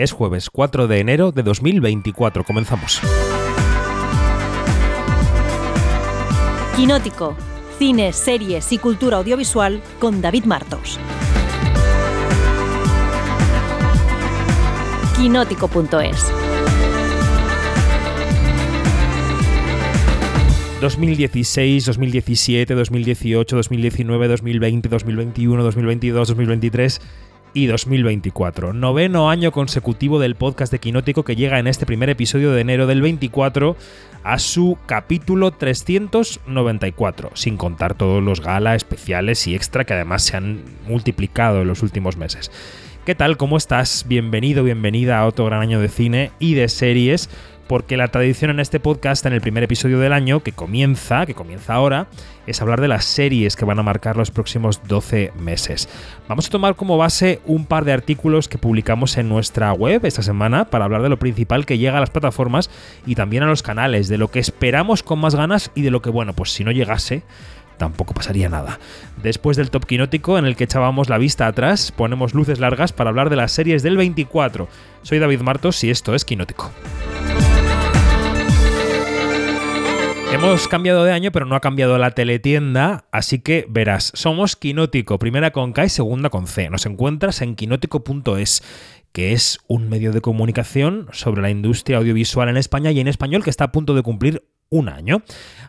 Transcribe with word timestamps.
Es 0.00 0.12
jueves 0.12 0.48
4 0.48 0.88
de 0.88 0.98
enero 0.98 1.30
de 1.30 1.42
2024. 1.42 2.42
Comenzamos. 2.44 3.02
Quinótico. 6.74 7.36
Cine, 7.78 8.14
series 8.14 8.72
y 8.72 8.78
cultura 8.78 9.18
audiovisual 9.18 9.82
con 9.98 10.22
David 10.22 10.44
Martos. 10.44 10.98
Quinótico.es 15.18 16.32
2016, 20.80 21.84
2017, 21.84 22.74
2018, 22.74 23.54
2019, 23.54 24.28
2020, 24.28 24.88
2021, 24.88 25.62
2022, 25.62 26.28
2023 26.28 27.00
y 27.54 27.66
2024. 27.66 28.72
Noveno 28.72 29.30
año 29.30 29.52
consecutivo 29.52 30.18
del 30.18 30.34
podcast 30.34 30.72
de 30.72 30.78
Quinótico 30.78 31.24
que 31.24 31.36
llega 31.36 31.58
en 31.58 31.66
este 31.66 31.86
primer 31.86 32.10
episodio 32.10 32.52
de 32.52 32.60
enero 32.60 32.86
del 32.86 33.02
24 33.02 33.76
a 34.22 34.38
su 34.38 34.78
capítulo 34.86 35.50
394, 35.50 37.30
sin 37.34 37.56
contar 37.56 37.94
todos 37.94 38.22
los 38.22 38.40
gala, 38.40 38.74
especiales 38.74 39.46
y 39.46 39.54
extra 39.54 39.84
que 39.84 39.94
además 39.94 40.22
se 40.22 40.36
han 40.36 40.62
multiplicado 40.86 41.62
en 41.62 41.68
los 41.68 41.82
últimos 41.82 42.16
meses. 42.16 42.50
¿Qué 43.04 43.14
tal? 43.14 43.36
¿Cómo 43.36 43.56
estás? 43.56 44.04
Bienvenido, 44.06 44.62
bienvenida 44.62 45.18
a 45.18 45.26
otro 45.26 45.46
gran 45.46 45.62
año 45.62 45.80
de 45.80 45.88
cine 45.88 46.32
y 46.38 46.54
de 46.54 46.68
series 46.68 47.30
porque 47.70 47.96
la 47.96 48.08
tradición 48.08 48.50
en 48.50 48.58
este 48.58 48.80
podcast, 48.80 49.24
en 49.26 49.32
el 49.32 49.40
primer 49.40 49.62
episodio 49.62 50.00
del 50.00 50.12
año, 50.12 50.40
que 50.40 50.50
comienza, 50.50 51.24
que 51.24 51.34
comienza 51.34 51.74
ahora, 51.74 52.08
es 52.48 52.60
hablar 52.60 52.80
de 52.80 52.88
las 52.88 53.04
series 53.04 53.54
que 53.54 53.64
van 53.64 53.78
a 53.78 53.84
marcar 53.84 54.16
los 54.16 54.32
próximos 54.32 54.80
12 54.88 55.30
meses. 55.38 55.88
Vamos 56.26 56.48
a 56.48 56.50
tomar 56.50 56.74
como 56.74 56.98
base 56.98 57.40
un 57.46 57.66
par 57.66 57.84
de 57.84 57.92
artículos 57.92 58.48
que 58.48 58.58
publicamos 58.58 59.16
en 59.18 59.28
nuestra 59.28 59.72
web 59.72 60.04
esta 60.04 60.22
semana 60.22 60.64
para 60.64 60.84
hablar 60.84 61.02
de 61.02 61.10
lo 61.10 61.20
principal 61.20 61.64
que 61.64 61.78
llega 61.78 61.98
a 61.98 62.00
las 62.00 62.10
plataformas 62.10 62.70
y 63.06 63.14
también 63.14 63.44
a 63.44 63.46
los 63.46 63.62
canales, 63.62 64.08
de 64.08 64.18
lo 64.18 64.32
que 64.32 64.40
esperamos 64.40 65.04
con 65.04 65.20
más 65.20 65.36
ganas 65.36 65.70
y 65.76 65.82
de 65.82 65.92
lo 65.92 66.02
que, 66.02 66.10
bueno, 66.10 66.32
pues 66.32 66.50
si 66.50 66.64
no 66.64 66.72
llegase, 66.72 67.22
tampoco 67.78 68.14
pasaría 68.14 68.48
nada. 68.48 68.80
Después 69.22 69.56
del 69.56 69.70
top 69.70 69.86
quinótico 69.86 70.38
en 70.38 70.44
el 70.44 70.56
que 70.56 70.64
echábamos 70.64 71.08
la 71.08 71.18
vista 71.18 71.46
atrás, 71.46 71.92
ponemos 71.92 72.34
luces 72.34 72.58
largas 72.58 72.92
para 72.92 73.10
hablar 73.10 73.30
de 73.30 73.36
las 73.36 73.52
series 73.52 73.84
del 73.84 73.96
24. 73.96 74.66
Soy 75.02 75.20
David 75.20 75.42
Martos 75.42 75.84
y 75.84 75.90
esto 75.90 76.16
es 76.16 76.24
Quinótico. 76.24 76.72
Hemos 80.32 80.68
cambiado 80.68 81.02
de 81.02 81.12
año, 81.12 81.32
pero 81.32 81.44
no 81.44 81.56
ha 81.56 81.60
cambiado 81.60 81.98
la 81.98 82.12
teletienda, 82.12 83.04
así 83.10 83.40
que 83.40 83.66
verás, 83.68 84.12
somos 84.14 84.54
Quinótico, 84.54 85.18
primera 85.18 85.50
con 85.50 85.72
K 85.72 85.86
y 85.86 85.88
segunda 85.88 86.30
con 86.30 86.46
C. 86.46 86.70
Nos 86.70 86.86
encuentras 86.86 87.42
en 87.42 87.56
quinótico.es, 87.56 88.62
que 89.12 89.32
es 89.32 89.58
un 89.66 89.88
medio 89.88 90.12
de 90.12 90.20
comunicación 90.20 91.08
sobre 91.10 91.42
la 91.42 91.50
industria 91.50 91.98
audiovisual 91.98 92.48
en 92.48 92.56
España 92.56 92.92
y 92.92 93.00
en 93.00 93.08
español 93.08 93.42
que 93.42 93.50
está 93.50 93.64
a 93.64 93.72
punto 93.72 93.94
de 93.94 94.02
cumplir 94.02 94.44
un 94.70 94.88
año. 94.88 95.22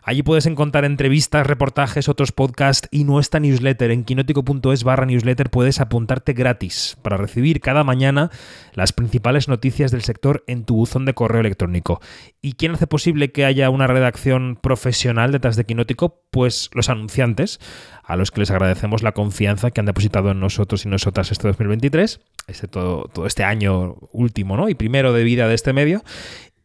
Allí 0.04 0.22
puedes 0.22 0.46
encontrar 0.46 0.84
entrevistas, 0.84 1.46
reportajes, 1.46 2.08
otros 2.08 2.32
podcasts 2.32 2.88
y 2.90 3.04
nuestra 3.04 3.40
newsletter. 3.40 3.90
En 3.90 4.04
quinótico.es 4.04 4.84
barra 4.84 5.06
newsletter 5.06 5.50
puedes 5.50 5.80
apuntarte 5.80 6.32
gratis 6.32 6.96
para 7.02 7.16
recibir 7.16 7.60
cada 7.60 7.84
mañana 7.84 8.30
las 8.74 8.92
principales 8.92 9.48
noticias 9.48 9.90
del 9.90 10.02
sector 10.02 10.44
en 10.46 10.64
tu 10.64 10.76
buzón 10.76 11.04
de 11.04 11.14
correo 11.14 11.40
electrónico. 11.40 12.00
¿Y 12.40 12.54
quién 12.54 12.72
hace 12.72 12.86
posible 12.86 13.32
que 13.32 13.44
haya 13.44 13.70
una 13.70 13.86
redacción 13.86 14.58
profesional 14.60 15.32
detrás 15.32 15.56
de 15.56 15.64
Quinótico? 15.64 16.22
Pues 16.30 16.70
los 16.72 16.88
anunciantes, 16.88 17.60
a 18.04 18.16
los 18.16 18.30
que 18.30 18.40
les 18.40 18.50
agradecemos 18.50 19.02
la 19.02 19.12
confianza 19.12 19.70
que 19.70 19.80
han 19.80 19.86
depositado 19.86 20.30
en 20.30 20.40
nosotros 20.40 20.86
y 20.86 20.88
nosotras 20.88 21.32
este 21.32 21.48
2023, 21.48 22.20
este 22.46 22.68
todo, 22.68 23.04
todo 23.12 23.26
este 23.26 23.44
año 23.44 23.96
último 24.12 24.56
¿no? 24.56 24.68
y 24.68 24.74
primero 24.74 25.12
de 25.12 25.24
vida 25.24 25.48
de 25.48 25.54
este 25.54 25.72
medio. 25.72 26.02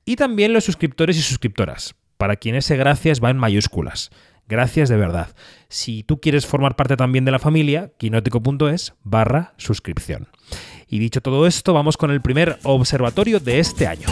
Y 0.05 0.15
también 0.15 0.53
los 0.53 0.63
suscriptores 0.63 1.17
y 1.17 1.21
suscriptoras 1.21 1.95
para 2.17 2.35
quien 2.35 2.55
ese 2.55 2.75
gracias 2.77 3.21
va 3.23 3.29
en 3.29 3.37
mayúsculas. 3.37 4.11
Gracias 4.47 4.87
de 4.89 4.95
verdad. 4.95 5.29
Si 5.67 6.03
tú 6.03 6.21
quieres 6.21 6.45
formar 6.45 6.75
parte 6.75 6.95
también 6.95 7.25
de 7.25 7.31
la 7.31 7.39
familia, 7.39 7.91
quinótico.es 7.97 8.93
barra 9.03 9.53
suscripción. 9.57 10.29
Y 10.87 10.99
dicho 10.99 11.21
todo 11.21 11.45
esto, 11.47 11.73
vamos 11.73 11.97
con 11.97 12.11
el 12.11 12.21
primer 12.21 12.57
observatorio 12.63 13.39
de 13.39 13.59
este 13.59 13.87
año. 13.87 14.07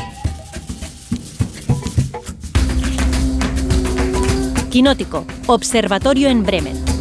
Quinótico, 4.69 5.25
Observatorio 5.47 6.27
en 6.27 6.43
Bremen. 6.43 6.94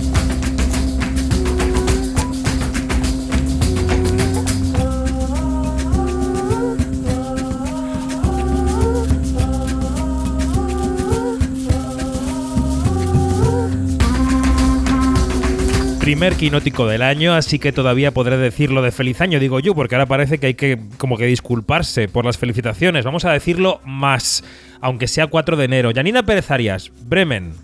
Primer 16.04 16.34
quinótico 16.34 16.86
del 16.86 17.00
año, 17.00 17.32
así 17.32 17.58
que 17.58 17.72
todavía 17.72 18.10
podré 18.12 18.36
decirlo 18.36 18.82
de 18.82 18.92
feliz 18.92 19.22
año, 19.22 19.40
digo 19.40 19.58
yo, 19.58 19.74
porque 19.74 19.94
ahora 19.94 20.04
parece 20.04 20.36
que 20.36 20.48
hay 20.48 20.54
que 20.54 20.78
como 20.98 21.16
que 21.16 21.24
disculparse 21.24 22.08
por 22.08 22.26
las 22.26 22.36
felicitaciones. 22.36 23.06
Vamos 23.06 23.24
a 23.24 23.32
decirlo 23.32 23.80
más, 23.86 24.44
aunque 24.82 25.08
sea 25.08 25.28
4 25.28 25.56
de 25.56 25.64
enero. 25.64 25.92
Janina 25.94 26.22
Pérez 26.22 26.50
Arias, 26.50 26.92
Bremen. 27.06 27.54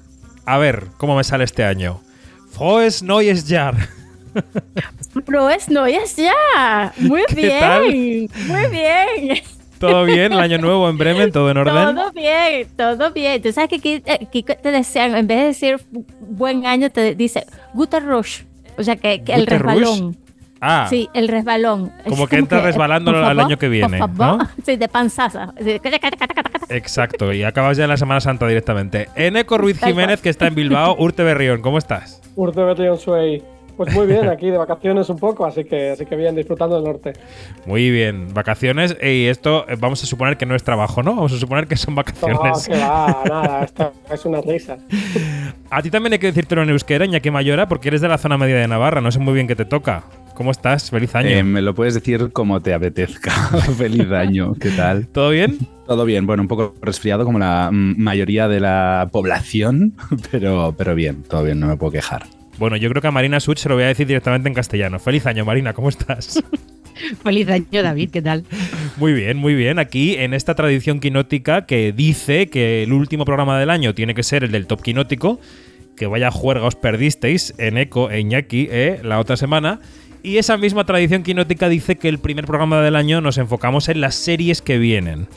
A 0.46 0.56
ver, 0.56 0.86
¿cómo 0.96 1.18
me 1.18 1.22
sale 1.22 1.44
este 1.44 1.64
año? 1.64 2.00
Frohes 2.50 3.02
Neues 3.02 3.44
Jahr. 3.46 3.76
Frohes 5.26 5.68
Neues 5.68 6.16
Jahr. 6.16 6.94
Muy 6.96 7.24
bien. 7.34 8.30
Muy 8.46 8.66
bien. 8.70 9.42
¿Todo 9.80 10.04
bien? 10.04 10.32
¿El 10.32 10.38
año 10.38 10.58
nuevo 10.58 10.88
en 10.88 10.96
Bremen? 10.98 11.32
¿Todo 11.32 11.50
en 11.50 11.56
orden? 11.56 11.96
Todo 11.96 12.12
bien, 12.12 12.68
todo 12.76 13.10
bien. 13.10 13.42
Tú 13.42 13.50
sabes 13.52 13.70
que 13.70 13.76
aquí, 13.76 14.02
aquí 14.08 14.42
te 14.44 14.70
desean, 14.70 15.16
en 15.16 15.26
vez 15.26 15.38
de 15.38 15.44
decir 15.46 15.80
buen 16.20 16.66
año, 16.66 16.90
te 16.90 17.14
dice 17.16 17.44
Guter 17.74 18.04
Rush. 18.04 18.42
O 18.78 18.82
sea, 18.82 18.96
que, 18.96 19.24
que 19.24 19.34
el 19.34 19.46
resbalón. 19.46 20.12
Rush. 20.12 20.16
Ah, 20.60 20.86
Sí, 20.90 21.08
el 21.14 21.28
resbalón. 21.28 21.90
Como 22.06 22.26
que 22.26 22.36
entra 22.36 22.58
por 22.58 22.66
resbalando 22.66 23.10
al 23.12 23.24
favor, 23.24 23.44
año 23.44 23.56
que 23.56 23.68
viene. 23.68 23.98
¿no? 23.98 24.38
Sí, 24.64 24.76
de 24.76 24.88
panzaza. 24.88 25.54
Exacto. 26.68 27.32
Y 27.32 27.42
acabas 27.42 27.78
ya 27.78 27.84
en 27.84 27.90
la 27.90 27.96
Semana 27.96 28.20
Santa 28.20 28.46
directamente. 28.46 29.08
Eneco 29.16 29.56
Ruiz 29.56 29.80
Jiménez, 29.82 30.20
que 30.20 30.28
está 30.28 30.46
en 30.46 30.54
Bilbao. 30.54 30.96
Urte 30.98 31.24
Berrión, 31.24 31.62
¿cómo 31.62 31.78
estás? 31.78 32.20
Urte 32.36 32.62
Berrión 32.62 32.98
Suey. 32.98 33.42
Pues 33.80 33.94
muy 33.94 34.06
bien, 34.06 34.28
aquí 34.28 34.50
de 34.50 34.58
vacaciones 34.58 35.08
un 35.08 35.18
poco, 35.18 35.46
así 35.46 35.64
que, 35.64 35.92
así 35.92 36.04
que 36.04 36.14
bien, 36.14 36.36
disfrutando 36.36 36.76
del 36.76 36.84
norte. 36.84 37.14
Muy 37.64 37.90
bien. 37.90 38.28
Vacaciones. 38.34 38.94
Y 39.02 39.24
esto 39.24 39.64
eh, 39.70 39.76
vamos 39.80 40.02
a 40.02 40.06
suponer 40.06 40.36
que 40.36 40.44
no 40.44 40.54
es 40.54 40.62
trabajo, 40.62 41.02
¿no? 41.02 41.14
Vamos 41.14 41.32
a 41.32 41.38
suponer 41.38 41.66
que 41.66 41.76
son 41.78 41.94
No, 41.94 42.02
vacaciones. 42.02 42.68
que 42.68 42.76
va, 42.76 43.22
nada, 43.26 43.64
esto 43.64 43.90
es 44.12 44.26
una 44.26 44.42
risa. 44.42 44.76
A 45.70 45.80
ti 45.80 45.88
también 45.88 46.12
hay 46.12 46.18
que 46.18 46.26
decírtelo 46.26 46.62
en 46.62 46.68
euskera, 46.68 47.06
Iñaki 47.06 47.30
Mayora, 47.30 47.68
porque 47.68 47.88
eres 47.88 48.02
de 48.02 48.08
la 48.08 48.18
zona 48.18 48.36
media 48.36 48.56
de 48.56 48.68
Navarra. 48.68 49.00
No 49.00 49.10
sé 49.10 49.18
muy 49.18 49.32
bien 49.32 49.48
qué 49.48 49.56
te 49.56 49.64
toca. 49.64 50.04
¿Cómo 50.34 50.50
estás? 50.50 50.90
Feliz 50.90 51.14
año. 51.14 51.30
Eh, 51.30 51.42
me 51.42 51.62
lo 51.62 51.74
puedes 51.74 51.94
decir 51.94 52.32
como 52.32 52.60
te 52.60 52.74
apetezca. 52.74 53.30
Feliz 53.78 54.10
año, 54.10 54.52
¿qué 54.60 54.68
tal? 54.72 55.06
¿Todo 55.08 55.30
bien? 55.30 55.56
Todo 55.86 56.04
bien, 56.04 56.26
bueno, 56.26 56.42
un 56.42 56.48
poco 56.48 56.74
resfriado 56.82 57.24
como 57.24 57.38
la 57.38 57.70
mm, 57.72 57.94
mayoría 57.96 58.46
de 58.46 58.60
la 58.60 59.08
población, 59.10 59.94
pero, 60.30 60.74
pero 60.76 60.94
bien, 60.94 61.22
todo 61.22 61.44
bien, 61.44 61.58
no 61.58 61.66
me 61.66 61.78
puedo 61.78 61.92
quejar. 61.92 62.24
Bueno, 62.60 62.76
yo 62.76 62.90
creo 62.90 63.00
que 63.00 63.08
a 63.08 63.10
Marina 63.10 63.40
Such 63.40 63.56
se 63.56 63.70
lo 63.70 63.74
voy 63.74 63.84
a 63.84 63.86
decir 63.86 64.06
directamente 64.06 64.46
en 64.46 64.54
castellano. 64.54 64.98
Feliz 64.98 65.24
año, 65.24 65.46
Marina, 65.46 65.72
¿cómo 65.72 65.88
estás? 65.88 66.44
Feliz 67.24 67.48
año, 67.48 67.82
David, 67.82 68.10
¿qué 68.10 68.20
tal? 68.20 68.44
Muy 68.98 69.14
bien, 69.14 69.38
muy 69.38 69.54
bien. 69.54 69.78
Aquí 69.78 70.16
en 70.16 70.34
esta 70.34 70.54
tradición 70.54 71.00
quinótica 71.00 71.64
que 71.64 71.92
dice 71.92 72.48
que 72.48 72.82
el 72.82 72.92
último 72.92 73.24
programa 73.24 73.58
del 73.58 73.70
año 73.70 73.94
tiene 73.94 74.12
que 74.12 74.22
ser 74.22 74.44
el 74.44 74.52
del 74.52 74.66
top 74.66 74.82
quinótico, 74.82 75.40
que 75.96 76.04
vaya 76.06 76.30
juerga 76.30 76.66
os 76.66 76.76
perdisteis 76.76 77.54
en 77.56 77.78
Eco 77.78 78.10
e 78.10 78.20
Iñaki 78.20 78.68
eh, 78.70 79.00
la 79.02 79.20
otra 79.20 79.38
semana. 79.38 79.80
Y 80.22 80.36
esa 80.36 80.58
misma 80.58 80.84
tradición 80.84 81.22
quinótica 81.22 81.70
dice 81.70 81.96
que 81.96 82.10
el 82.10 82.18
primer 82.18 82.44
programa 82.44 82.82
del 82.82 82.94
año 82.94 83.22
nos 83.22 83.38
enfocamos 83.38 83.88
en 83.88 84.02
las 84.02 84.16
series 84.16 84.60
que 84.60 84.76
vienen. 84.76 85.28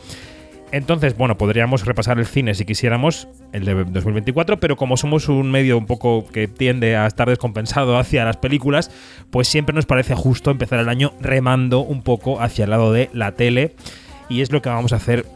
Entonces, 0.73 1.15
bueno, 1.15 1.37
podríamos 1.37 1.85
repasar 1.85 2.17
el 2.17 2.25
cine 2.25 2.55
si 2.55 2.65
quisiéramos, 2.65 3.27
el 3.51 3.63
de 3.63 3.75
2024, 3.75 4.59
pero 4.59 4.75
como 4.75 4.97
somos 4.97 5.29
un 5.29 5.51
medio 5.51 5.77
un 5.77 5.85
poco 5.85 6.25
que 6.25 6.47
tiende 6.47 6.95
a 6.95 7.05
estar 7.05 7.29
descompensado 7.29 7.95
hacia 7.99 8.25
las 8.25 8.37
películas, 8.37 8.89
pues 9.29 9.47
siempre 9.47 9.75
nos 9.75 9.85
parece 9.85 10.15
justo 10.15 10.49
empezar 10.49 10.79
el 10.79 10.89
año 10.89 11.13
remando 11.21 11.81
un 11.81 12.01
poco 12.01 12.41
hacia 12.41 12.63
el 12.63 12.71
lado 12.71 12.91
de 12.91 13.11
la 13.13 13.33
tele. 13.33 13.75
Y 14.29 14.41
es 14.41 14.51
lo 14.51 14.63
que 14.63 14.69
vamos 14.69 14.93
a 14.93 14.95
hacer 14.95 15.27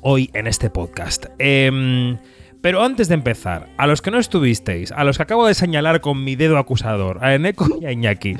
hoy 0.00 0.30
en 0.32 0.46
este 0.46 0.70
podcast. 0.70 1.26
Em, 1.38 2.16
pero 2.62 2.82
antes 2.82 3.08
de 3.08 3.14
empezar, 3.14 3.68
a 3.76 3.88
los 3.88 4.00
que 4.00 4.12
no 4.12 4.18
estuvisteis, 4.18 4.92
a 4.92 5.02
los 5.02 5.16
que 5.16 5.24
acabo 5.24 5.46
de 5.46 5.54
señalar 5.54 6.00
con 6.00 6.22
mi 6.22 6.36
dedo 6.36 6.58
acusador, 6.58 7.18
a 7.20 7.34
Eneco 7.34 7.66
y 7.80 7.86
a 7.86 7.92
Iñaki, 7.92 8.36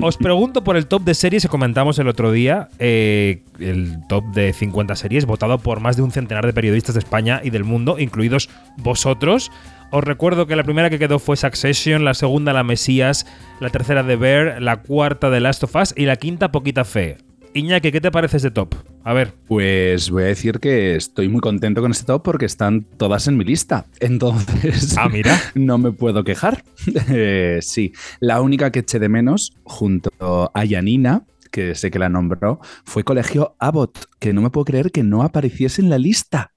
os 0.00 0.18
pregunto 0.18 0.62
por 0.62 0.76
el 0.76 0.86
top 0.86 1.02
de 1.02 1.14
series 1.14 1.42
que 1.42 1.48
comentamos 1.48 1.98
el 1.98 2.06
otro 2.06 2.30
día, 2.30 2.68
eh, 2.78 3.42
el 3.58 3.96
top 4.08 4.24
de 4.26 4.52
50 4.52 4.94
series 4.94 5.24
votado 5.24 5.58
por 5.58 5.80
más 5.80 5.96
de 5.96 6.02
un 6.02 6.12
centenar 6.12 6.44
de 6.44 6.52
periodistas 6.52 6.94
de 6.94 7.00
España 7.00 7.40
y 7.42 7.48
del 7.48 7.64
mundo, 7.64 7.98
incluidos 7.98 8.50
vosotros. 8.76 9.50
Os 9.90 10.04
recuerdo 10.04 10.46
que 10.46 10.56
la 10.56 10.64
primera 10.64 10.90
que 10.90 10.98
quedó 10.98 11.18
fue 11.18 11.36
Succession, 11.36 12.04
la 12.04 12.14
segunda 12.14 12.52
La 12.52 12.64
Mesías, 12.64 13.26
la 13.58 13.70
tercera 13.70 14.06
The 14.06 14.16
Bear, 14.16 14.62
la 14.62 14.82
cuarta 14.82 15.30
The 15.30 15.40
Last 15.40 15.64
of 15.64 15.74
Us 15.76 15.94
y 15.96 16.04
la 16.04 16.16
quinta 16.16 16.52
Poquita 16.52 16.84
Fe. 16.84 17.31
Iñaki, 17.54 17.92
¿qué 17.92 18.00
te 18.00 18.10
parece 18.10 18.38
este 18.38 18.50
top? 18.50 18.74
A 19.04 19.12
ver. 19.12 19.34
Pues 19.46 20.08
voy 20.08 20.22
a 20.22 20.26
decir 20.26 20.58
que 20.58 20.96
estoy 20.96 21.28
muy 21.28 21.40
contento 21.40 21.82
con 21.82 21.90
este 21.90 22.06
top 22.06 22.22
porque 22.22 22.46
están 22.46 22.84
todas 22.96 23.28
en 23.28 23.36
mi 23.36 23.44
lista. 23.44 23.84
Entonces, 24.00 24.96
ah, 24.96 25.10
mira. 25.10 25.38
no 25.54 25.76
me 25.76 25.92
puedo 25.92 26.24
quejar. 26.24 26.64
Eh, 27.14 27.58
sí, 27.62 27.92
la 28.20 28.40
única 28.40 28.70
que 28.70 28.80
eché 28.80 28.98
de 28.98 29.08
menos, 29.08 29.52
junto 29.64 30.10
a 30.54 30.64
Yanina, 30.64 31.24
que 31.50 31.74
sé 31.74 31.90
que 31.90 31.98
la 31.98 32.08
nombró, 32.08 32.60
fue 32.84 33.04
Colegio 33.04 33.54
Abbott, 33.58 34.06
que 34.18 34.32
no 34.32 34.40
me 34.40 34.50
puedo 34.50 34.64
creer 34.64 34.90
que 34.90 35.02
no 35.02 35.22
apareciese 35.22 35.82
en 35.82 35.90
la 35.90 35.98
lista. 35.98 36.51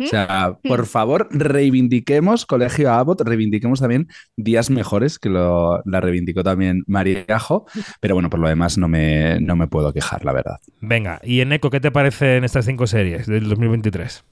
O 0.00 0.06
sea, 0.06 0.58
por 0.62 0.86
favor, 0.86 1.28
reivindiquemos 1.30 2.46
Colegio 2.46 2.90
Abbott, 2.92 3.20
reivindiquemos 3.22 3.80
también 3.80 4.08
Días 4.36 4.70
Mejores, 4.70 5.18
que 5.18 5.28
lo, 5.28 5.82
la 5.84 6.00
reivindicó 6.00 6.42
también 6.42 6.82
Mariajo, 6.86 7.66
pero 8.00 8.14
bueno, 8.14 8.30
por 8.30 8.40
lo 8.40 8.48
demás 8.48 8.78
no 8.78 8.88
me, 8.88 9.40
no 9.40 9.56
me 9.56 9.66
puedo 9.66 9.92
quejar, 9.92 10.24
la 10.24 10.32
verdad. 10.32 10.58
Venga, 10.80 11.20
y 11.22 11.40
en 11.40 11.52
Eco, 11.52 11.70
¿qué 11.70 11.80
te 11.80 11.90
parecen 11.90 12.44
estas 12.44 12.64
cinco 12.64 12.86
series 12.86 13.26
del 13.26 13.48
2023? 13.48 14.24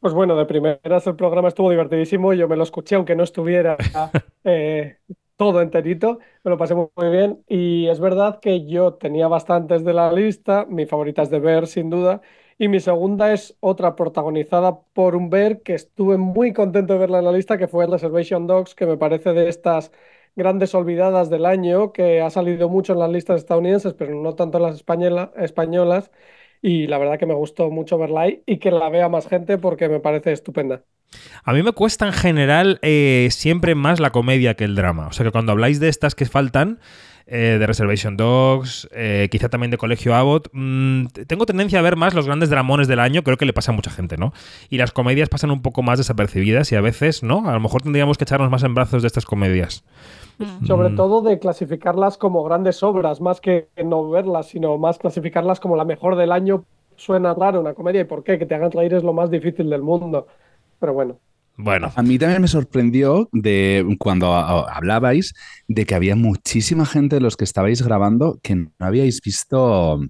Pues 0.00 0.14
bueno, 0.14 0.36
de 0.36 0.44
primeras 0.44 1.06
el 1.06 1.16
programa 1.16 1.48
estuvo 1.48 1.70
divertidísimo, 1.70 2.32
yo 2.32 2.48
me 2.48 2.56
lo 2.56 2.62
escuché 2.62 2.96
aunque 2.96 3.16
no 3.16 3.24
estuviera 3.24 3.76
eh, 4.44 4.98
todo 5.36 5.60
enterito, 5.62 6.18
me 6.44 6.50
lo 6.50 6.58
pasé 6.58 6.74
muy 6.74 7.10
bien 7.10 7.42
y 7.48 7.88
es 7.88 8.00
verdad 8.00 8.40
que 8.40 8.66
yo 8.66 8.94
tenía 8.94 9.28
bastantes 9.28 9.84
de 9.84 9.94
la 9.94 10.12
lista, 10.12 10.66
mi 10.68 10.86
favorita 10.86 11.22
es 11.22 11.30
de 11.30 11.40
ver 11.40 11.66
sin 11.66 11.90
duda, 11.90 12.20
y 12.58 12.68
mi 12.68 12.80
segunda 12.80 13.32
es 13.32 13.56
otra 13.60 13.96
protagonizada 13.96 14.78
por 14.94 15.14
un 15.14 15.28
Bear 15.30 15.60
que 15.60 15.74
estuve 15.74 16.16
muy 16.16 16.52
contento 16.52 16.94
de 16.94 16.98
verla 16.98 17.18
en 17.18 17.26
la 17.26 17.32
lista, 17.32 17.58
que 17.58 17.68
fue 17.68 17.86
Reservation 17.86 18.46
Dogs, 18.46 18.74
que 18.74 18.86
me 18.86 18.96
parece 18.96 19.32
de 19.32 19.48
estas 19.48 19.92
grandes 20.36 20.74
olvidadas 20.74 21.28
del 21.28 21.44
año, 21.44 21.92
que 21.92 22.20
ha 22.20 22.30
salido 22.30 22.68
mucho 22.68 22.94
en 22.94 23.00
las 23.00 23.10
listas 23.10 23.40
estadounidenses, 23.40 23.94
pero 23.94 24.14
no 24.14 24.34
tanto 24.34 24.58
en 24.58 24.64
las 24.64 24.84
españolas. 25.36 26.10
Y 26.62 26.86
la 26.86 26.98
verdad 26.98 27.18
que 27.18 27.26
me 27.26 27.34
gustó 27.34 27.70
mucho 27.70 27.98
verla 27.98 28.22
ahí 28.22 28.42
y 28.46 28.58
que 28.58 28.70
la 28.70 28.88
vea 28.88 29.08
más 29.08 29.28
gente 29.28 29.58
porque 29.58 29.88
me 29.88 30.00
parece 30.00 30.32
estupenda. 30.32 30.82
A 31.44 31.52
mí 31.52 31.62
me 31.62 31.72
cuesta 31.72 32.06
en 32.06 32.12
general 32.12 32.78
eh, 32.82 33.28
siempre 33.30 33.74
más 33.74 34.00
la 34.00 34.10
comedia 34.10 34.54
que 34.54 34.64
el 34.64 34.74
drama. 34.74 35.06
O 35.06 35.12
sea 35.12 35.24
que 35.24 35.32
cuando 35.32 35.52
habláis 35.52 35.78
de 35.78 35.88
estas 35.88 36.14
que 36.14 36.24
faltan, 36.24 36.80
eh, 37.28 37.56
de 37.58 37.66
Reservation 37.66 38.16
Dogs, 38.16 38.88
eh, 38.92 39.26
quizá 39.32 39.48
también 39.48 39.72
de 39.72 39.78
Colegio 39.78 40.14
Abbott. 40.14 40.48
Mm, 40.52 41.06
tengo 41.26 41.44
tendencia 41.44 41.80
a 41.80 41.82
ver 41.82 41.96
más 41.96 42.14
los 42.14 42.26
grandes 42.26 42.50
dramones 42.50 42.86
del 42.86 43.00
año, 43.00 43.22
creo 43.22 43.36
que 43.36 43.46
le 43.46 43.52
pasa 43.52 43.72
a 43.72 43.74
mucha 43.74 43.90
gente, 43.90 44.16
¿no? 44.16 44.32
Y 44.70 44.78
las 44.78 44.92
comedias 44.92 45.28
pasan 45.28 45.50
un 45.50 45.60
poco 45.60 45.82
más 45.82 45.98
desapercibidas 45.98 46.70
y 46.70 46.76
a 46.76 46.80
veces, 46.80 47.24
¿no? 47.24 47.48
A 47.48 47.52
lo 47.52 47.58
mejor 47.58 47.82
tendríamos 47.82 48.16
que 48.16 48.24
echarnos 48.24 48.48
más 48.48 48.62
en 48.62 48.74
brazos 48.74 49.02
de 49.02 49.08
estas 49.08 49.24
comedias. 49.24 49.84
Mm. 50.38 50.66
Sobre 50.66 50.90
mm. 50.90 50.96
todo 50.96 51.22
de 51.22 51.40
clasificarlas 51.40 52.16
como 52.16 52.44
grandes 52.44 52.82
obras, 52.84 53.20
más 53.20 53.40
que 53.40 53.68
no 53.84 54.08
verlas, 54.08 54.46
sino 54.46 54.78
más 54.78 54.98
clasificarlas 54.98 55.58
como 55.58 55.74
la 55.74 55.84
mejor 55.84 56.14
del 56.14 56.30
año. 56.30 56.64
Suena 56.94 57.34
raro 57.34 57.60
una 57.60 57.74
comedia 57.74 58.02
y 58.02 58.04
por 58.04 58.22
qué, 58.22 58.38
que 58.38 58.46
te 58.46 58.54
hagan 58.54 58.70
reír 58.70 58.94
es 58.94 59.02
lo 59.02 59.12
más 59.12 59.30
difícil 59.30 59.68
del 59.68 59.82
mundo. 59.82 60.28
Pero 60.78 60.94
bueno. 60.94 61.18
Bueno. 61.56 61.90
A 61.96 62.02
mí 62.02 62.18
también 62.18 62.42
me 62.42 62.48
sorprendió 62.48 63.28
de 63.32 63.96
cuando 63.98 64.34
hablabais 64.34 65.34
de 65.68 65.86
que 65.86 65.94
había 65.94 66.14
muchísima 66.14 66.84
gente 66.84 67.16
de 67.16 67.20
los 67.20 67.36
que 67.36 67.44
estabais 67.44 67.82
grabando 67.82 68.38
que 68.42 68.56
no 68.56 68.70
habíais 68.78 69.20
visto. 69.22 70.00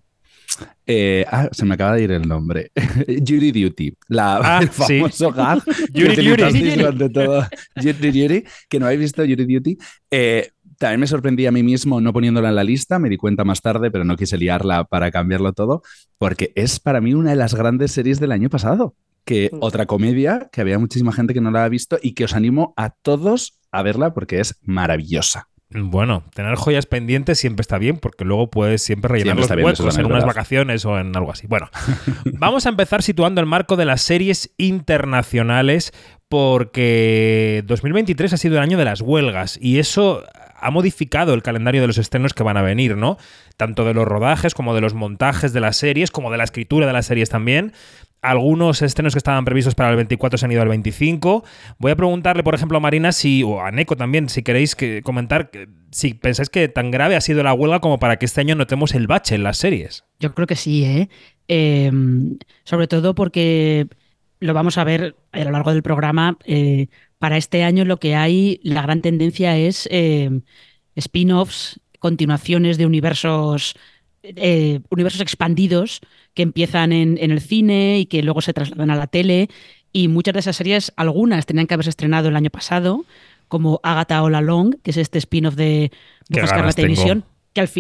Eh, 0.86 1.24
ah, 1.30 1.48
se 1.52 1.64
me 1.64 1.74
acaba 1.74 1.94
de 1.94 2.02
ir 2.02 2.12
el 2.12 2.26
nombre. 2.26 2.72
Jury 3.26 3.52
Duty, 3.52 3.94
la, 4.08 4.38
ah, 4.42 4.58
el 4.62 4.68
famoso 4.68 5.30
gag 5.32 5.62
Jury 5.94 6.34
Duty. 6.34 6.76
durante 6.76 7.08
todo. 7.10 7.46
Jury 7.76 8.44
que 8.68 8.80
no 8.80 8.86
habéis 8.86 9.00
visto 9.00 9.22
Jury 9.22 9.54
Duty. 9.54 9.78
Eh, 10.10 10.50
también 10.78 11.00
me 11.00 11.06
sorprendí 11.06 11.46
a 11.46 11.52
mí 11.52 11.62
mismo 11.62 12.00
no 12.00 12.12
poniéndola 12.12 12.50
en 12.50 12.56
la 12.56 12.64
lista, 12.64 12.98
me 12.98 13.08
di 13.08 13.16
cuenta 13.16 13.44
más 13.44 13.62
tarde, 13.62 13.90
pero 13.90 14.04
no 14.04 14.16
quise 14.16 14.36
liarla 14.36 14.84
para 14.84 15.10
cambiarlo 15.10 15.52
todo, 15.52 15.82
porque 16.18 16.52
es 16.54 16.80
para 16.80 17.00
mí 17.00 17.14
una 17.14 17.30
de 17.30 17.36
las 17.36 17.54
grandes 17.54 17.92
series 17.92 18.20
del 18.20 18.32
año 18.32 18.50
pasado 18.50 18.94
que 19.26 19.50
otra 19.60 19.84
comedia 19.84 20.48
que 20.52 20.62
había 20.62 20.78
muchísima 20.78 21.12
gente 21.12 21.34
que 21.34 21.42
no 21.42 21.50
la 21.50 21.64
ha 21.64 21.68
visto 21.68 21.98
y 22.00 22.14
que 22.14 22.24
os 22.24 22.34
animo 22.34 22.72
a 22.76 22.90
todos 22.90 23.60
a 23.72 23.82
verla 23.82 24.14
porque 24.14 24.40
es 24.40 24.58
maravillosa. 24.62 25.48
Bueno, 25.68 26.22
tener 26.32 26.54
joyas 26.54 26.86
pendientes 26.86 27.38
siempre 27.38 27.62
está 27.62 27.76
bien 27.76 27.98
porque 27.98 28.24
luego 28.24 28.50
puedes 28.50 28.82
siempre 28.82 29.08
rellenar 29.08 29.36
los 29.36 29.50
huecos 29.50 29.98
en 29.98 30.06
unas 30.06 30.24
vacaciones 30.24 30.84
o 30.84 30.96
en 30.98 31.14
algo 31.16 31.32
así. 31.32 31.48
Bueno, 31.48 31.68
vamos 32.24 32.66
a 32.66 32.68
empezar 32.68 33.02
situando 33.02 33.40
el 33.40 33.48
marco 33.48 33.74
de 33.76 33.84
las 33.84 34.00
series 34.00 34.54
internacionales 34.58 35.92
porque 36.28 37.64
2023 37.66 38.32
ha 38.32 38.36
sido 38.36 38.56
el 38.56 38.62
año 38.62 38.78
de 38.78 38.84
las 38.84 39.00
huelgas 39.00 39.58
y 39.60 39.80
eso 39.80 40.22
ha 40.58 40.70
modificado 40.70 41.34
el 41.34 41.42
calendario 41.42 41.80
de 41.80 41.86
los 41.88 41.98
estrenos 41.98 42.32
que 42.32 42.42
van 42.42 42.56
a 42.56 42.62
venir, 42.62 42.96
¿no? 42.96 43.18
Tanto 43.56 43.84
de 43.84 43.92
los 43.92 44.06
rodajes 44.06 44.54
como 44.54 44.74
de 44.74 44.80
los 44.80 44.94
montajes 44.94 45.52
de 45.52 45.60
las 45.60 45.76
series, 45.76 46.10
como 46.10 46.30
de 46.30 46.38
la 46.38 46.44
escritura 46.44 46.86
de 46.86 46.92
las 46.92 47.06
series 47.06 47.28
también. 47.28 47.72
Algunos 48.26 48.82
estrenos 48.82 49.14
que 49.14 49.18
estaban 49.18 49.44
previstos 49.44 49.76
para 49.76 49.90
el 49.90 49.96
24 49.96 50.36
se 50.36 50.44
han 50.44 50.50
ido 50.50 50.60
al 50.60 50.68
25. 50.68 51.44
Voy 51.78 51.92
a 51.92 51.96
preguntarle, 51.96 52.42
por 52.42 52.56
ejemplo, 52.56 52.78
a 52.78 52.80
Marina 52.80 53.12
si, 53.12 53.44
o 53.44 53.60
a 53.60 53.70
Neko 53.70 53.96
también, 53.96 54.28
si 54.28 54.42
queréis 54.42 54.74
que, 54.74 55.00
comentar 55.02 55.52
si 55.92 56.14
pensáis 56.14 56.50
que 56.50 56.66
tan 56.66 56.90
grave 56.90 57.14
ha 57.14 57.20
sido 57.20 57.44
la 57.44 57.54
huelga 57.54 57.78
como 57.80 58.00
para 58.00 58.18
que 58.18 58.26
este 58.26 58.40
año 58.40 58.56
notemos 58.56 58.94
el 58.94 59.06
bache 59.06 59.36
en 59.36 59.44
las 59.44 59.58
series. 59.58 60.04
Yo 60.18 60.34
creo 60.34 60.48
que 60.48 60.56
sí, 60.56 60.84
¿eh? 60.84 61.08
Em, 61.46 62.38
sobre 62.64 62.88
todo 62.88 63.14
porque 63.14 63.86
lo 64.40 64.54
vamos 64.54 64.76
a 64.76 64.82
ver 64.82 65.14
a 65.30 65.44
lo 65.44 65.52
largo 65.52 65.72
del 65.72 65.84
programa. 65.84 66.36
Eh, 66.46 66.88
para 67.18 67.36
este 67.36 67.62
año 67.62 67.84
lo 67.84 67.98
que 67.98 68.16
hay, 68.16 68.58
la 68.64 68.82
gran 68.82 69.02
tendencia 69.02 69.56
es 69.56 69.88
em, 69.92 70.42
spin-offs, 70.96 71.80
continuaciones 72.00 72.76
de 72.76 72.86
universos, 72.86 73.76
eh, 74.36 74.80
universos 74.90 75.20
expandidos 75.20 76.00
que 76.34 76.42
empiezan 76.42 76.92
en, 76.92 77.18
el 77.18 77.40
cine 77.40 77.98
y 77.98 78.06
que 78.06 78.22
luego 78.22 78.40
se 78.40 78.52
trasladan 78.52 78.90
a 78.90 78.96
la 78.96 79.06
tele. 79.06 79.48
Y 79.92 80.08
muchas 80.08 80.34
de 80.34 80.40
esas 80.40 80.56
series, 80.56 80.92
algunas 80.96 81.46
tenían 81.46 81.66
que 81.66 81.74
haberse 81.74 81.90
estrenado 81.90 82.28
el 82.28 82.36
año 82.36 82.50
pasado, 82.50 83.04
como 83.48 83.80
Agatha 83.82 84.22
All 84.22 84.34
Along, 84.34 84.74
que 84.82 84.90
es 84.90 84.96
este 84.96 85.18
spin-off 85.18 85.54
de 85.54 85.90
Buscar 86.28 86.64
la 86.64 86.72
Televisión, 86.72 87.24
que 87.52 87.60
al, 87.60 87.70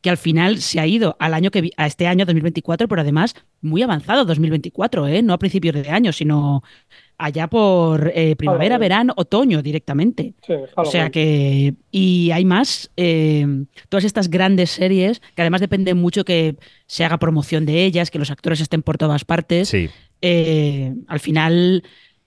que 0.00 0.10
al 0.10 0.16
final 0.16 0.60
se 0.60 0.80
ha 0.80 0.86
ido 0.86 1.16
al 1.20 1.34
año 1.34 1.50
que 1.50 1.70
a 1.76 1.86
este 1.86 2.06
año 2.06 2.24
2024, 2.24 2.88
pero 2.88 3.02
además 3.02 3.34
muy 3.60 3.82
avanzado 3.82 4.24
2024, 4.24 5.08
¿eh? 5.08 5.22
no 5.22 5.34
a 5.34 5.38
principios 5.38 5.74
de 5.74 5.90
año, 5.90 6.12
sino 6.12 6.64
allá 7.20 7.48
por 7.48 8.10
eh, 8.14 8.34
primavera, 8.34 8.78
verano, 8.78 9.12
otoño 9.16 9.62
directamente. 9.62 10.34
o 10.74 10.84
sea 10.86 11.10
que. 11.10 11.74
Y 11.90 12.30
hay 12.30 12.44
más. 12.44 12.90
Eh, 12.96 13.46
todas 13.88 14.04
estas 14.04 14.30
grandes 14.30 14.70
series, 14.70 15.20
que 15.34 15.42
además 15.42 15.60
dependen 15.60 15.98
mucho 15.98 16.24
que 16.24 16.56
se 16.86 17.04
haga 17.04 17.18
promoción 17.18 17.66
de 17.66 17.84
ellas, 17.84 18.10
que 18.10 18.18
los 18.18 18.30
actores 18.30 18.60
estén 18.60 18.82
por 18.82 18.96
todas 18.96 19.24
partes. 19.24 19.72
Eh, 20.22 20.94
al 21.06 21.20
final 21.20 21.84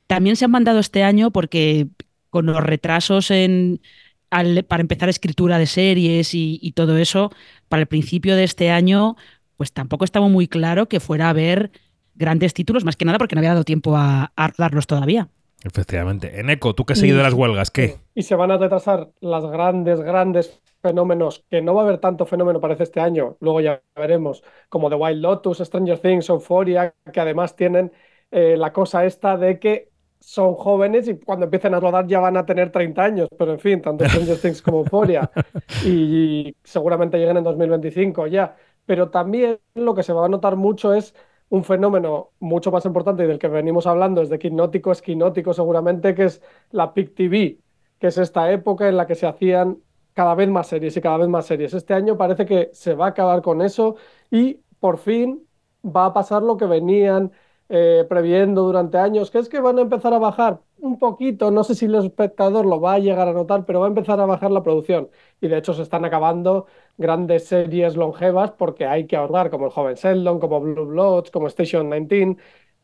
también 0.07 0.35
se 0.35 0.45
han 0.45 0.51
mandado 0.51 0.79
este 0.79 1.03
año 1.03 1.31
porque 1.31 1.87
con 2.29 2.45
los 2.45 2.61
retrasos 2.63 3.31
en. 3.31 3.81
para 4.29 4.81
empezar 4.81 5.09
escritura 5.09 5.57
de 5.57 5.65
series 5.65 6.33
y, 6.33 6.71
todo 6.75 6.97
eso, 6.97 7.31
para 7.67 7.81
el 7.81 7.87
principio 7.87 8.35
de 8.35 8.43
este 8.43 8.69
año, 8.69 9.15
pues 9.57 9.73
tampoco 9.73 10.05
estaba 10.05 10.27
muy 10.27 10.47
claro 10.47 10.87
que 10.87 10.99
fuera 10.99 11.27
a 11.27 11.29
haber 11.29 11.71
grandes 12.15 12.53
títulos, 12.53 12.83
más 12.85 12.95
que 12.95 13.05
nada 13.05 13.17
porque 13.17 13.35
no 13.35 13.39
había 13.39 13.51
dado 13.51 13.63
tiempo 13.63 13.95
a, 13.95 14.31
darlos 14.57 14.87
todavía. 14.87 15.29
Efectivamente. 15.63 16.39
Eneco, 16.39 16.75
tú 16.75 16.83
que 16.85 16.93
has 16.93 16.99
seguido 16.99 17.23
las 17.23 17.33
huelgas, 17.33 17.71
¿qué? 17.71 17.95
Y 18.15 18.23
se 18.23 18.35
van 18.35 18.51
a 18.51 18.57
retrasar 18.57 19.11
las 19.21 19.45
grandes, 19.45 20.01
grandes 20.01 20.61
fenómenos, 20.81 21.45
que 21.49 21.61
no 21.61 21.73
va 21.73 21.83
a 21.83 21.85
haber 21.85 21.99
tanto 21.99 22.25
fenómeno 22.25 22.59
parece 22.59 22.83
este 22.83 22.99
año, 22.99 23.37
luego 23.39 23.61
ya 23.61 23.81
veremos, 23.95 24.43
como 24.67 24.89
The 24.89 24.95
Wild 24.95 25.21
Lotus, 25.21 25.59
Stranger 25.59 25.99
Things, 25.99 26.27
Euphoria, 26.27 26.93
que 27.11 27.21
además 27.21 27.55
tienen 27.55 27.93
eh, 28.31 28.57
la 28.57 28.73
cosa 28.73 29.05
esta 29.05 29.37
de 29.37 29.59
que 29.59 29.93
son 30.19 30.55
jóvenes 30.55 31.07
y 31.07 31.19
cuando 31.19 31.45
empiecen 31.45 31.73
a 31.73 31.79
rodar 31.79 32.07
ya 32.07 32.19
van 32.19 32.37
a 32.37 32.45
tener 32.45 32.71
30 32.71 33.03
años, 33.03 33.29
pero 33.37 33.53
en 33.53 33.59
fin, 33.59 33.81
tanto 33.81 34.05
Stranger 34.05 34.37
Things 34.37 34.61
como 34.61 34.79
Euphoria, 34.79 35.29
y 35.85 36.55
seguramente 36.63 37.17
lleguen 37.17 37.37
en 37.37 37.43
2025 37.43 38.27
ya. 38.27 38.55
Pero 38.85 39.09
también 39.09 39.59
lo 39.75 39.95
que 39.95 40.03
se 40.03 40.11
va 40.11 40.25
a 40.25 40.29
notar 40.29 40.57
mucho 40.57 40.93
es 40.93 41.15
un 41.49 41.63
fenómeno 41.63 42.31
mucho 42.39 42.71
más 42.71 42.85
importante 42.85 43.23
y 43.23 43.27
del 43.27 43.39
que 43.39 43.47
venimos 43.47 43.87
hablando 43.87 44.21
es 44.21 44.29
de 44.29 44.39
Quinótico, 44.39 44.91
es 44.91 45.01
Quinótico 45.01 45.53
seguramente, 45.53 46.15
que 46.15 46.25
es 46.25 46.41
la 46.71 46.93
PIC 46.93 47.15
TV, 47.15 47.59
que 47.99 48.07
es 48.07 48.17
esta 48.17 48.51
época 48.51 48.87
en 48.89 48.97
la 48.97 49.07
que 49.07 49.15
se 49.15 49.27
hacían 49.27 49.79
cada 50.13 50.35
vez 50.35 50.49
más 50.49 50.67
series 50.67 50.95
y 50.97 51.01
cada 51.01 51.17
vez 51.17 51.27
más 51.27 51.45
series. 51.45 51.73
Este 51.73 51.93
año 51.93 52.17
parece 52.17 52.45
que 52.45 52.69
se 52.73 52.95
va 52.95 53.05
a 53.07 53.09
acabar 53.09 53.41
con 53.41 53.61
eso 53.61 53.95
y 54.31 54.61
por 54.79 54.97
fin 54.97 55.47
va 55.85 56.05
a 56.07 56.13
pasar 56.13 56.43
lo 56.43 56.57
que 56.57 56.65
venían 56.65 57.31
eh, 57.69 58.05
previendo 58.09 58.63
durante 58.63 58.97
años, 58.97 59.31
que 59.31 59.39
es 59.39 59.49
que 59.49 59.59
van 59.59 59.79
a 59.79 59.81
empezar 59.81 60.13
a 60.13 60.19
bajar 60.19 60.61
un 60.83 60.99
poquito, 60.99 61.49
no 61.49 61.63
sé 61.63 61.75
si 61.75 61.85
el 61.85 61.95
espectador 61.95 62.65
lo 62.65 62.81
va 62.81 62.95
a 62.95 62.99
llegar 62.99 63.29
a 63.29 63.33
notar, 63.33 63.65
pero 63.65 63.79
va 63.79 63.85
a 63.85 63.89
empezar 63.89 64.19
a 64.19 64.25
bajar 64.25 64.51
la 64.51 64.63
producción. 64.63 65.09
Y 65.39 65.47
de 65.47 65.57
hecho 65.57 65.73
se 65.73 65.81
están 65.81 66.03
acabando 66.03 66.65
grandes 66.97 67.45
series 67.45 67.95
longevas 67.95 68.51
porque 68.51 68.85
hay 68.85 69.07
que 69.07 69.15
ahorrar, 69.15 69.49
como 69.49 69.65
el 69.65 69.71
joven 69.71 69.95
Sheldon, 69.95 70.39
como 70.39 70.59
Blue 70.59 70.85
Bloods, 70.85 71.31
como 71.31 71.47
Station 71.47 71.89
19. 71.89 72.35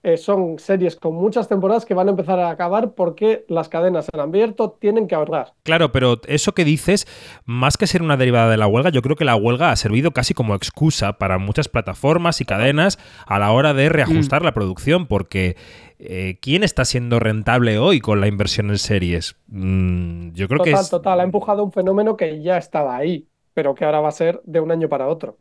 eh, 0.02 0.16
son 0.16 0.60
series 0.60 0.96
con 0.96 1.14
muchas 1.14 1.50
temporadas 1.50 1.86
que 1.86 1.94
van 1.94 2.08
a 2.08 2.12
empezar 2.12 2.40
a 2.40 2.50
acabar 2.50 2.94
porque 2.94 3.44
las 3.50 3.68
cadenas 3.68 4.08
han 4.14 4.22
abierto 4.22 4.78
tienen 4.80 5.08
que 5.08 5.16
ahorrar. 5.16 5.52
Claro, 5.64 5.92
pero 5.92 6.22
eso 6.28 6.54
que 6.54 6.64
dices, 6.64 7.06
más 7.44 7.76
que 7.76 7.86
ser 7.86 8.02
una 8.02 8.16
derivada 8.16 8.50
de 8.50 8.56
la 8.56 8.68
huelga, 8.68 8.92
yo 8.92 9.02
creo 9.02 9.18
que 9.18 9.26
la 9.26 9.36
huelga 9.36 9.72
ha 9.72 9.76
servido 9.76 10.12
casi 10.12 10.34
como 10.34 10.56
excusa 10.56 11.18
para 11.18 11.38
muchas 11.38 11.68
plataformas 11.68 12.40
y 12.40 12.46
cadenas 12.46 12.98
a 13.28 13.40
la 13.40 13.52
hora 13.52 13.74
de 13.74 13.90
reajustar 13.90 14.42
la 14.42 14.54
producción, 14.54 15.06
porque 15.06 15.58
eh, 16.00 16.38
¿quién 16.42 16.64
está 16.64 16.86
siendo 16.86 17.20
rentable 17.20 17.78
hoy 17.78 18.00
con 18.00 18.22
la 18.22 18.28
inversión 18.28 18.70
en 18.70 18.78
series? 18.78 19.36
Mm, 19.48 20.32
yo 20.32 20.48
creo 20.48 20.64
que 20.64 20.72
Total, 20.72 20.84
es... 20.84 20.90
total, 20.90 21.20
ha 21.20 21.24
empujado 21.24 21.64
un 21.64 21.72
fenómeno 21.72 22.18
que 22.18 22.42
ya 22.42 22.58
estaba 22.58 22.96
ahí, 22.96 23.28
pero 23.54 23.76
que 23.76 23.86
ahora 23.86 24.00
va 24.00 24.10
a 24.10 24.14
ser 24.14 24.42
de 24.46 24.60
un 24.60 24.72
año 24.72 24.88
para 24.90 25.08
otro. 25.08 25.38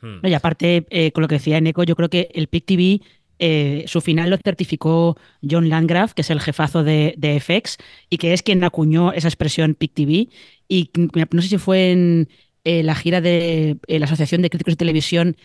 Hmm. 0.00 0.24
Y 0.24 0.34
aparte, 0.34 0.86
eh, 0.90 1.12
con 1.12 1.22
lo 1.22 1.28
que 1.28 1.36
decía 1.36 1.58
Eneco, 1.58 1.82
yo 1.82 1.94
creo 1.94 2.08
que 2.08 2.30
el 2.34 2.48
PIC 2.48 2.64
TV, 2.66 3.00
eh, 3.38 3.84
su 3.86 4.00
final 4.00 4.30
lo 4.30 4.36
certificó 4.38 5.16
John 5.48 5.68
Landgraf, 5.68 6.14
que 6.14 6.22
es 6.22 6.30
el 6.30 6.40
jefazo 6.40 6.82
de, 6.82 7.14
de 7.18 7.38
FX, 7.38 7.76
y 8.08 8.18
que 8.18 8.32
es 8.32 8.42
quien 8.42 8.64
acuñó 8.64 9.12
esa 9.12 9.28
expresión 9.28 9.74
PIC 9.74 9.94
TV. 9.94 10.28
Y 10.68 10.90
no 10.94 11.42
sé 11.42 11.48
si 11.48 11.58
fue 11.58 11.92
en 11.92 12.28
eh, 12.64 12.82
la 12.82 12.94
gira 12.94 13.20
de 13.20 13.78
eh, 13.86 13.98
la 13.98 14.04
Asociación 14.04 14.42
de 14.42 14.50
Críticos 14.50 14.72
de 14.72 14.76
Televisión, 14.76 15.36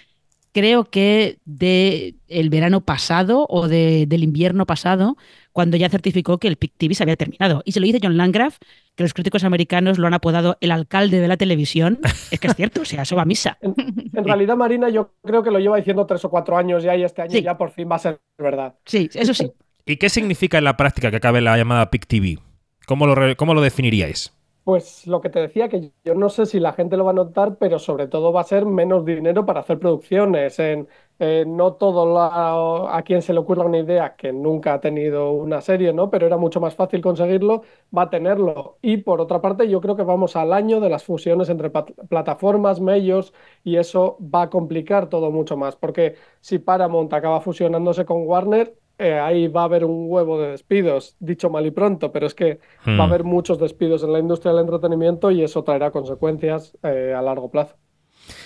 creo 0.54 0.86
que 0.86 1.40
de 1.46 2.16
el 2.30 2.50
verano 2.50 2.82
pasado 2.82 3.46
o 3.50 3.68
de- 3.68 4.06
del 4.08 4.24
invierno 4.24 4.66
pasado, 4.66 5.18
cuando 5.52 5.78
ya 5.78 5.90
certificó 5.90 6.38
que 6.40 6.48
el 6.48 6.56
PIC 6.56 6.74
TV 6.78 6.96
se 6.96 7.04
había 7.04 7.16
terminado. 7.16 7.62
Y 7.66 7.74
se 7.74 7.80
lo 7.80 7.86
dice 7.86 8.00
John 8.02 8.18
Landgraf, 8.18 8.58
que 8.96 9.04
los 9.04 9.14
críticos 9.14 9.44
americanos 9.44 9.98
lo 10.00 10.08
han 10.08 10.14
apodado 10.16 10.58
el 10.62 10.72
alcalde 10.72 11.20
de 11.20 11.28
la 11.28 11.38
televisión. 11.38 12.00
Es 12.32 12.40
que 12.40 12.48
es 12.48 12.56
cierto, 12.56 12.82
o 12.82 12.86
sea, 12.86 13.04
eso 13.04 13.16
va 13.16 13.24
a 13.24 13.26
misa. 13.26 13.58
En, 13.62 13.76
en 14.14 14.24
realidad, 14.24 14.56
Marina, 14.56 14.90
yo 14.90 15.14
creo 15.24 15.44
que 15.44 15.52
lo 15.52 15.60
lleva 15.60 15.78
diciendo 15.78 16.06
tres 16.08 16.24
o 16.26 16.30
cuatro 16.30 16.58
años 16.58 16.84
ya 16.84 16.96
y 16.96 17.04
este 17.04 17.22
año 17.22 17.32
Sí. 17.32 17.42
ya 17.44 17.58
por 17.58 17.72
fin 17.72 17.88
va 17.92 17.98
a 17.98 18.00
ser 18.00 18.20
verdad. 18.38 18.76
Sí, 18.86 19.10
eso 19.14 19.34
sí. 19.34 19.52
¿Y 19.86 19.98
qué 19.98 20.10
significa 20.10 20.58
en 20.58 20.64
la 20.64 20.78
práctica 20.78 21.12
que 21.12 21.18
acabe 21.18 21.42
la 21.42 21.58
llamada 21.58 21.92
PIC 21.92 22.06
TV? 22.08 22.40
¿Cómo 22.88 23.06
lo, 23.08 23.36
cómo 23.38 23.54
lo 23.54 23.62
definiríais? 23.62 24.34
Pues 24.64 25.08
lo 25.08 25.20
que 25.20 25.30
te 25.30 25.40
decía, 25.42 25.68
que 25.68 25.92
yo 26.06 26.16
no 26.16 26.30
sé 26.30 26.46
si 26.46 26.58
la 26.62 26.72
gente 26.72 26.96
lo 26.96 27.04
va 27.04 27.12
a 27.12 27.14
notar, 27.14 27.58
pero 27.58 27.80
sobre 27.80 28.08
todo 28.08 28.32
va 28.32 28.40
a 28.42 28.44
ser 28.46 28.66
menos 28.66 29.04
dinero 29.04 29.46
para 29.46 29.60
hacer 29.60 29.78
producciones. 29.78 30.58
En, 30.58 30.88
eh, 31.20 31.44
no 31.46 31.74
todo 31.74 32.06
la- 32.14 32.96
a 32.98 33.04
quien 33.04 33.22
se 33.22 33.34
le 33.34 33.40
ocurra 33.40 33.66
una 33.66 33.80
idea 33.80 34.16
que 34.16 34.32
nunca 34.32 34.74
ha 34.76 34.80
tenido 34.80 35.32
una 35.32 35.60
serie, 35.60 35.92
¿no? 35.92 36.10
Pero 36.10 36.28
era 36.28 36.38
mucho 36.38 36.62
más 36.62 36.76
fácil 36.76 37.02
conseguirlo, 37.02 37.64
va 37.96 38.04
a 38.04 38.10
tenerlo. 38.10 38.78
Y 38.82 38.98
por 38.98 39.20
otra 39.20 39.42
parte, 39.42 39.68
yo 39.70 39.82
creo 39.82 39.98
que 39.98 40.04
vamos 40.04 40.38
al 40.38 40.54
año 40.54 40.80
de 40.80 40.90
las 40.90 41.04
fusiones 41.04 41.50
entre 41.50 41.70
plataformas, 41.70 42.80
medios, 42.80 43.34
y 43.66 43.76
eso 43.78 44.18
va 44.22 44.44
a 44.44 44.50
complicar 44.50 45.10
todo 45.10 45.30
mucho 45.32 45.58
más. 45.58 45.76
Porque 45.76 46.16
si 46.40 46.60
Paramount 46.60 47.12
acaba 47.14 47.42
fusionándose 47.42 48.06
con 48.06 48.26
Warner, 48.26 48.78
eh, 48.98 49.14
ahí 49.20 49.48
va 49.48 49.62
a 49.62 49.66
haber 49.66 49.86
un 49.86 50.06
huevo 50.08 50.40
de 50.42 50.50
despidos, 50.52 51.16
dicho 51.20 51.50
mal 51.50 51.66
y 51.66 51.72
pronto, 51.72 52.12
pero 52.12 52.28
es 52.28 52.36
que 52.36 52.60
va 52.88 52.94
a 52.94 52.96
Hmm. 52.96 53.02
haber 53.02 53.24
muchos 53.24 53.60
despidos 53.60 54.04
en 54.04 54.14
la 54.14 54.20
industria 54.20 54.52
del 54.54 54.62
entretenimiento 54.64 55.32
y 55.32 55.44
eso 55.44 55.64
traerá 55.64 55.92
consecuencias 55.92 56.78
eh, 56.84 57.14
a 57.18 57.22
largo 57.22 57.50
plazo. 57.52 57.76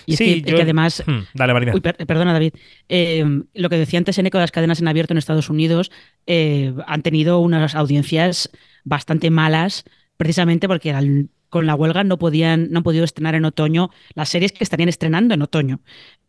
Y 0.06 0.12
es 0.14 0.18
Sí, 0.18 0.42
que, 0.42 0.50
yo- 0.50 0.56
que 0.56 0.62
además 0.62 1.04
Hmm, 1.06 1.20
Dale, 1.34 1.52
Marina. 1.52 1.72
Uy, 1.74 1.80
per- 1.80 2.04
perdona, 2.06 2.32
David. 2.32 2.54
Eh, 2.88 3.24
lo 3.54 3.68
que 3.68 3.76
decía 3.78 3.98
antes 3.98 4.18
Eneco 4.18 4.38
de 4.38 4.42
las 4.42 4.50
cadenas 4.50 4.80
en 4.80 4.88
abierto 4.88 5.12
en 5.14 5.18
Estados 5.18 5.50
Unidos 5.50 5.90
eh, 6.26 6.74
han 6.86 7.02
tenido 7.02 7.38
unas 7.38 7.74
audiencias 7.76 8.50
bastante 8.84 9.30
malas, 9.30 9.84
precisamente 10.16 10.66
porque 10.66 10.92
al- 10.92 11.28
con 11.48 11.66
la 11.66 11.74
huelga 11.74 12.04
no 12.04 12.18
podían, 12.18 12.70
no 12.70 12.78
han 12.78 12.84
podido 12.84 13.04
estrenar 13.04 13.34
en 13.34 13.44
otoño 13.44 13.90
las 14.14 14.28
series 14.28 14.52
que 14.52 14.64
estarían 14.64 14.88
estrenando 14.88 15.34
en 15.34 15.42
otoño. 15.42 15.80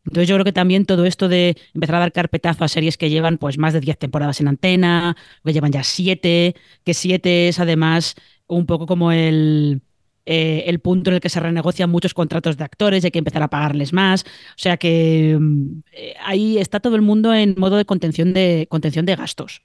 Entonces 0.05 0.27
yo 0.27 0.35
creo 0.35 0.45
que 0.45 0.53
también 0.53 0.85
todo 0.85 1.05
esto 1.05 1.27
de 1.27 1.55
empezar 1.73 1.95
a 1.95 1.99
dar 1.99 2.11
carpetazo 2.11 2.63
a 2.63 2.67
series 2.67 2.97
que 2.97 3.09
llevan 3.09 3.37
pues 3.37 3.57
más 3.57 3.73
de 3.73 3.81
10 3.81 3.97
temporadas 3.97 4.39
en 4.41 4.47
antena, 4.47 5.15
que 5.43 5.53
llevan 5.53 5.71
ya 5.71 5.83
7, 5.83 6.55
que 6.83 6.93
7 6.93 7.49
es 7.49 7.59
además 7.59 8.15
un 8.47 8.65
poco 8.65 8.87
como 8.87 9.11
el, 9.11 9.81
eh, 10.25 10.63
el 10.67 10.79
punto 10.79 11.09
en 11.09 11.15
el 11.15 11.21
que 11.21 11.29
se 11.29 11.39
renegocian 11.39 11.89
muchos 11.89 12.13
contratos 12.13 12.57
de 12.57 12.63
actores 12.63 13.03
y 13.03 13.07
hay 13.07 13.11
que 13.11 13.19
empezar 13.19 13.43
a 13.43 13.49
pagarles 13.49 13.93
más. 13.93 14.23
O 14.23 14.57
sea 14.57 14.77
que 14.77 15.37
mm, 15.39 15.81
eh, 15.91 16.13
ahí 16.23 16.57
está 16.57 16.79
todo 16.79 16.95
el 16.95 17.01
mundo 17.01 17.33
en 17.33 17.55
modo 17.57 17.77
de 17.77 17.85
contención 17.85 18.33
de, 18.33 18.67
contención 18.69 19.05
de 19.05 19.15
gastos. 19.15 19.63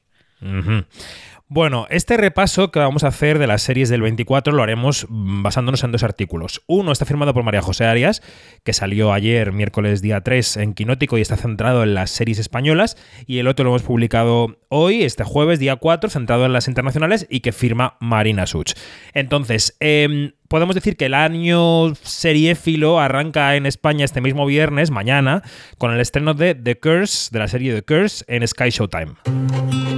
Bueno, 1.55 1.87
este 1.89 2.17
repaso 2.17 2.73
que 2.73 2.81
vamos 2.81 3.05
a 3.05 3.07
hacer 3.07 3.39
de 3.39 3.47
las 3.47 3.63
series 3.63 3.89
del 3.89 4.03
24 4.03 4.53
lo 4.53 4.61
haremos 4.65 5.07
mm, 5.09 5.45
basándonos 5.45 5.85
en 5.85 5.93
dos 5.93 6.03
artículos. 6.03 6.63
Uno 6.67 6.91
está 6.91 7.05
firmado 7.05 7.33
por 7.33 7.45
María 7.45 7.63
José 7.63 7.85
Arias, 7.85 8.23
que 8.65 8.73
salió 8.73 9.13
ayer, 9.13 9.53
miércoles 9.53 10.03
día 10.03 10.21
3, 10.21 10.57
en 10.57 10.75
Quinótico 10.75 11.17
y 11.17 11.21
está 11.21 11.37
centrado 11.37 11.85
en 11.85 11.95
las 11.95 12.11
series 12.11 12.41
españolas. 12.41 12.97
Y 13.29 13.39
el 13.39 13.47
otro 13.47 13.63
lo 13.63 13.71
hemos 13.71 13.85
publicado 13.85 14.59
hoy, 14.69 15.05
este 15.05 15.23
jueves, 15.23 15.61
día 15.61 15.77
4, 15.77 16.11
centrado 16.11 16.45
en 16.45 16.53
las 16.53 16.67
internacionales 16.67 17.25
y 17.31 17.39
que 17.39 17.53
firma 17.53 17.99
Marina 18.01 18.49
Such. 18.49 18.73
Entonces, 19.13 19.77
em, 19.79 20.33
podemos 20.49 20.75
decir 20.75 20.97
que 20.97 21.07
el 21.07 21.15
año 21.15 21.95
seriéfilo 22.03 22.99
arranca 22.99 23.55
en 23.55 23.67
España 23.67 24.05
este 24.05 24.21
mismo 24.21 24.45
viernes, 24.45 24.91
mañana, 24.91 25.45
con 25.79 25.93
el 25.95 26.01
estreno 26.01 26.35
de 26.35 26.57
The 26.57 26.81
Curse, 26.81 27.29
de 27.31 27.39
la 27.39 27.47
serie 27.47 27.73
The 27.73 27.83
Curse, 27.83 28.25
en 28.27 28.45
Sky 28.45 28.71
Showtime. 28.71 29.94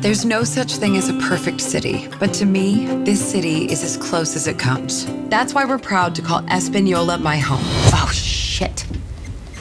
There's 0.00 0.24
no 0.24 0.44
such 0.44 0.76
thing 0.76 0.96
as 0.96 1.10
a 1.10 1.14
perfect 1.28 1.60
city, 1.60 2.08
but 2.18 2.32
to 2.38 2.46
me, 2.46 2.86
this 3.04 3.20
city 3.20 3.66
is 3.66 3.84
as 3.84 3.98
close 3.98 4.34
as 4.34 4.46
it 4.46 4.58
comes. 4.58 5.04
That's 5.28 5.52
why 5.52 5.66
we're 5.66 5.76
proud 5.78 6.14
to 6.14 6.22
call 6.22 6.42
Espanola 6.48 7.18
my 7.18 7.36
home. 7.36 7.60
Oh, 7.92 8.10
shit. 8.10 8.86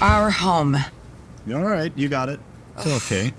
Our 0.01 0.29
home. 0.29 0.77
All 1.53 1.65
right, 1.65 1.91
you 1.97 2.07
got 2.07 2.29
it. 2.29 2.39
It's 2.77 2.87
okay. 2.87 3.33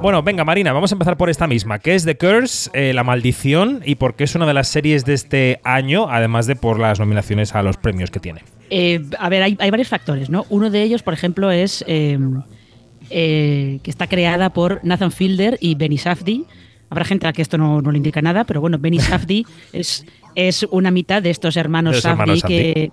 Bueno, 0.00 0.22
venga 0.22 0.44
Marina, 0.44 0.72
vamos 0.72 0.92
a 0.92 0.94
empezar 0.94 1.16
por 1.16 1.28
esta 1.28 1.48
misma, 1.48 1.80
que 1.80 1.96
es 1.96 2.04
The 2.04 2.16
Curse, 2.16 2.70
eh, 2.72 2.92
La 2.94 3.02
Maldición, 3.02 3.82
y 3.84 3.96
porque 3.96 4.22
es 4.22 4.34
una 4.36 4.46
de 4.46 4.54
las 4.54 4.68
series 4.68 5.04
de 5.04 5.14
este 5.14 5.60
año, 5.64 6.08
además 6.08 6.46
de 6.46 6.54
por 6.54 6.78
las 6.78 7.00
nominaciones 7.00 7.52
a 7.56 7.64
los 7.64 7.76
premios 7.78 8.12
que 8.12 8.20
tiene. 8.20 8.44
Eh, 8.70 9.04
a 9.18 9.28
ver, 9.28 9.42
hay, 9.42 9.56
hay 9.58 9.70
varios 9.70 9.88
factores, 9.88 10.30
¿no? 10.30 10.46
Uno 10.50 10.70
de 10.70 10.82
ellos, 10.82 11.02
por 11.02 11.14
ejemplo, 11.14 11.50
es 11.50 11.84
eh, 11.88 12.16
eh, 13.10 13.80
que 13.82 13.90
está 13.90 14.06
creada 14.06 14.50
por 14.50 14.80
Nathan 14.82 15.12
Fielder 15.12 15.58
y 15.60 15.74
Benny 15.74 15.98
Safdie. 15.98 16.44
Habrá 16.90 17.04
gente 17.04 17.26
a 17.26 17.28
la 17.28 17.32
que 17.32 17.42
esto 17.42 17.58
no, 17.58 17.82
no 17.82 17.90
le 17.90 17.98
indica 17.98 18.22
nada, 18.22 18.44
pero 18.44 18.60
bueno, 18.60 18.78
Benny 18.78 18.98
Safdie 19.00 19.44
es, 19.72 20.06
es 20.34 20.66
una 20.70 20.90
mitad 20.90 21.22
de 21.22 21.30
estos 21.30 21.56
hermanos 21.56 22.00
Safdie 22.00 22.42
que, 22.42 22.92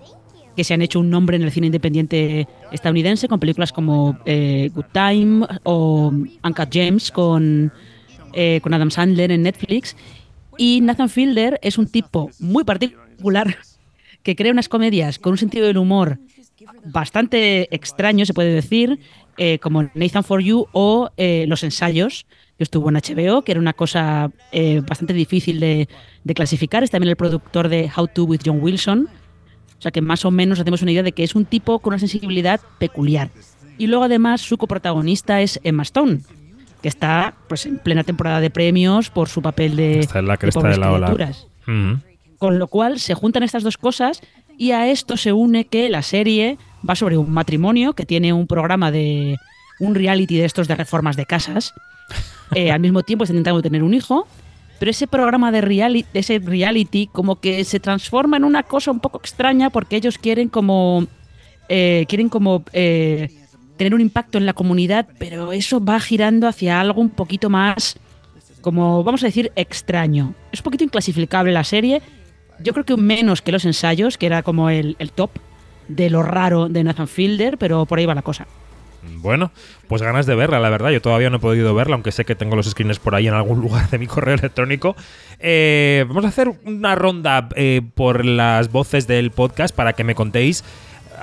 que 0.55 0.63
se 0.63 0.73
han 0.73 0.81
hecho 0.81 0.99
un 0.99 1.09
nombre 1.09 1.35
en 1.37 1.43
el 1.43 1.51
cine 1.51 1.67
independiente 1.67 2.47
estadounidense 2.71 3.27
con 3.27 3.39
películas 3.39 3.71
como 3.71 4.17
eh, 4.25 4.69
Good 4.73 4.85
Time 4.91 5.45
o 5.63 6.11
Uncut 6.43 6.69
James 6.71 7.11
con, 7.11 7.71
eh, 8.33 8.59
con 8.61 8.73
Adam 8.73 8.91
Sandler 8.91 9.31
en 9.31 9.43
Netflix. 9.43 9.95
Y 10.57 10.81
Nathan 10.81 11.09
Fielder 11.09 11.59
es 11.63 11.77
un 11.77 11.87
tipo 11.87 12.29
muy 12.39 12.63
particular 12.63 13.57
que 14.21 14.35
crea 14.35 14.51
unas 14.51 14.69
comedias 14.69 15.19
con 15.19 15.31
un 15.31 15.37
sentido 15.37 15.67
del 15.67 15.77
humor 15.77 16.19
bastante 16.85 17.73
extraño, 17.75 18.25
se 18.25 18.33
puede 18.33 18.53
decir, 18.53 18.99
eh, 19.37 19.59
como 19.59 19.89
Nathan 19.93 20.23
for 20.23 20.41
You 20.41 20.67
o 20.71 21.09
eh, 21.17 21.45
Los 21.47 21.63
Ensayos, 21.63 22.25
que 22.57 22.63
estuvo 22.63 22.89
en 22.89 22.95
HBO, 22.95 23.43
que 23.43 23.51
era 23.51 23.61
una 23.61 23.73
cosa 23.73 24.31
eh, 24.51 24.81
bastante 24.87 25.13
difícil 25.13 25.59
de, 25.59 25.87
de 26.23 26.33
clasificar. 26.33 26.83
Es 26.83 26.91
también 26.91 27.09
el 27.09 27.15
productor 27.15 27.67
de 27.67 27.89
How 27.95 28.07
to 28.07 28.25
with 28.25 28.41
John 28.45 28.59
Wilson. 28.61 29.09
O 29.77 29.81
sea 29.81 29.91
que 29.91 30.01
más 30.01 30.23
o 30.23 30.31
menos 30.31 30.59
hacemos 30.59 30.81
una 30.81 30.91
idea 30.91 31.03
de 31.03 31.11
que 31.11 31.23
es 31.23 31.35
un 31.35 31.45
tipo 31.45 31.79
con 31.79 31.93
una 31.93 31.99
sensibilidad 31.99 32.61
peculiar. 32.77 33.31
Y 33.77 33.87
luego 33.87 34.03
además 34.03 34.41
su 34.41 34.57
coprotagonista 34.57 35.41
es 35.41 35.59
Emma 35.63 35.83
Stone, 35.83 36.19
que 36.81 36.87
está 36.87 37.35
pues 37.49 37.65
en 37.65 37.79
plena 37.79 38.03
temporada 38.03 38.39
de 38.39 38.49
premios 38.49 39.09
por 39.09 39.29
su 39.29 39.41
papel 39.41 39.75
de, 39.75 39.99
Está 39.99 40.19
en 40.19 40.27
la 40.27 40.37
cresta 40.37 40.67
de 40.67 40.77
la 40.77 40.91
ola. 40.91 41.33
Con 42.37 42.59
lo 42.59 42.67
cual 42.67 42.99
se 42.99 43.13
juntan 43.13 43.43
estas 43.43 43.63
dos 43.63 43.77
cosas 43.77 44.21
y 44.57 44.71
a 44.71 44.89
esto 44.89 45.17
se 45.17 45.33
une 45.33 45.65
que 45.65 45.89
la 45.89 46.01
serie 46.01 46.57
va 46.87 46.95
sobre 46.95 47.17
un 47.17 47.31
matrimonio 47.31 47.93
que 47.93 48.05
tiene 48.05 48.33
un 48.33 48.47
programa 48.47 48.91
de 48.91 49.37
un 49.79 49.95
reality 49.95 50.37
de 50.37 50.45
estos 50.45 50.67
de 50.67 50.75
reformas 50.75 51.15
de 51.15 51.25
casas. 51.25 51.73
Eh, 52.55 52.71
al 52.71 52.79
mismo 52.79 53.03
tiempo 53.03 53.23
está 53.23 53.33
intentando 53.33 53.61
tener 53.61 53.83
un 53.83 53.93
hijo, 53.93 54.27
pero 54.79 54.91
ese 54.91 55.07
programa 55.07 55.51
de 55.51 55.61
reality, 55.61 56.07
ese 56.13 56.39
reality 56.39 57.07
como 57.07 57.39
que 57.39 57.63
se 57.63 57.79
transforma 57.79 58.37
en 58.37 58.43
una 58.43 58.63
cosa 58.63 58.91
un 58.91 58.99
poco 58.99 59.17
extraña 59.17 59.69
porque 59.69 59.95
ellos 59.95 60.17
quieren 60.17 60.49
como 60.49 61.07
eh, 61.69 62.05
quieren 62.07 62.29
como 62.29 62.63
eh, 62.73 63.29
tener 63.77 63.95
un 63.95 64.01
impacto 64.01 64.37
en 64.37 64.45
la 64.45 64.53
comunidad, 64.53 65.07
pero 65.17 65.51
eso 65.51 65.83
va 65.83 65.99
girando 65.99 66.47
hacia 66.47 66.79
algo 66.79 67.01
un 67.01 67.09
poquito 67.09 67.49
más 67.49 67.97
como 68.63 69.03
vamos 69.03 69.21
a 69.23 69.27
decir 69.27 69.51
extraño. 69.55 70.33
Es 70.51 70.61
un 70.61 70.63
poquito 70.63 70.83
inclasificable 70.83 71.51
la 71.51 71.63
serie. 71.63 72.01
Yo 72.59 72.73
creo 72.73 72.85
que 72.85 72.97
menos 72.97 73.41
que 73.41 73.51
los 73.51 73.65
ensayos, 73.65 74.17
que 74.17 74.25
era 74.25 74.43
como 74.43 74.69
el, 74.69 74.95
el 74.99 75.11
top 75.11 75.31
de 75.87 76.09
lo 76.09 76.23
raro 76.23 76.69
de 76.69 76.83
Nathan 76.83 77.07
Fielder, 77.07 77.57
pero 77.57 77.85
por 77.85 77.99
ahí 77.99 78.05
va 78.05 78.15
la 78.15 78.21
cosa. 78.21 78.47
Bueno, 79.17 79.51
pues 79.87 80.01
ganas 80.01 80.25
de 80.25 80.35
verla, 80.35 80.59
la 80.59 80.69
verdad. 80.69 80.91
Yo 80.91 81.01
todavía 81.01 81.29
no 81.29 81.37
he 81.37 81.39
podido 81.39 81.75
verla, 81.75 81.95
aunque 81.95 82.11
sé 82.11 82.25
que 82.25 82.35
tengo 82.35 82.55
los 82.55 82.69
screens 82.69 82.99
por 82.99 83.15
ahí 83.15 83.27
en 83.27 83.33
algún 83.33 83.59
lugar 83.61 83.89
de 83.89 83.97
mi 83.97 84.07
correo 84.07 84.35
electrónico. 84.35 84.95
Eh, 85.39 86.05
vamos 86.07 86.25
a 86.25 86.29
hacer 86.29 86.51
una 86.65 86.95
ronda 86.95 87.49
eh, 87.55 87.81
por 87.95 88.25
las 88.25 88.71
voces 88.71 89.07
del 89.07 89.31
podcast 89.31 89.75
para 89.75 89.93
que 89.93 90.03
me 90.03 90.15
contéis 90.15 90.63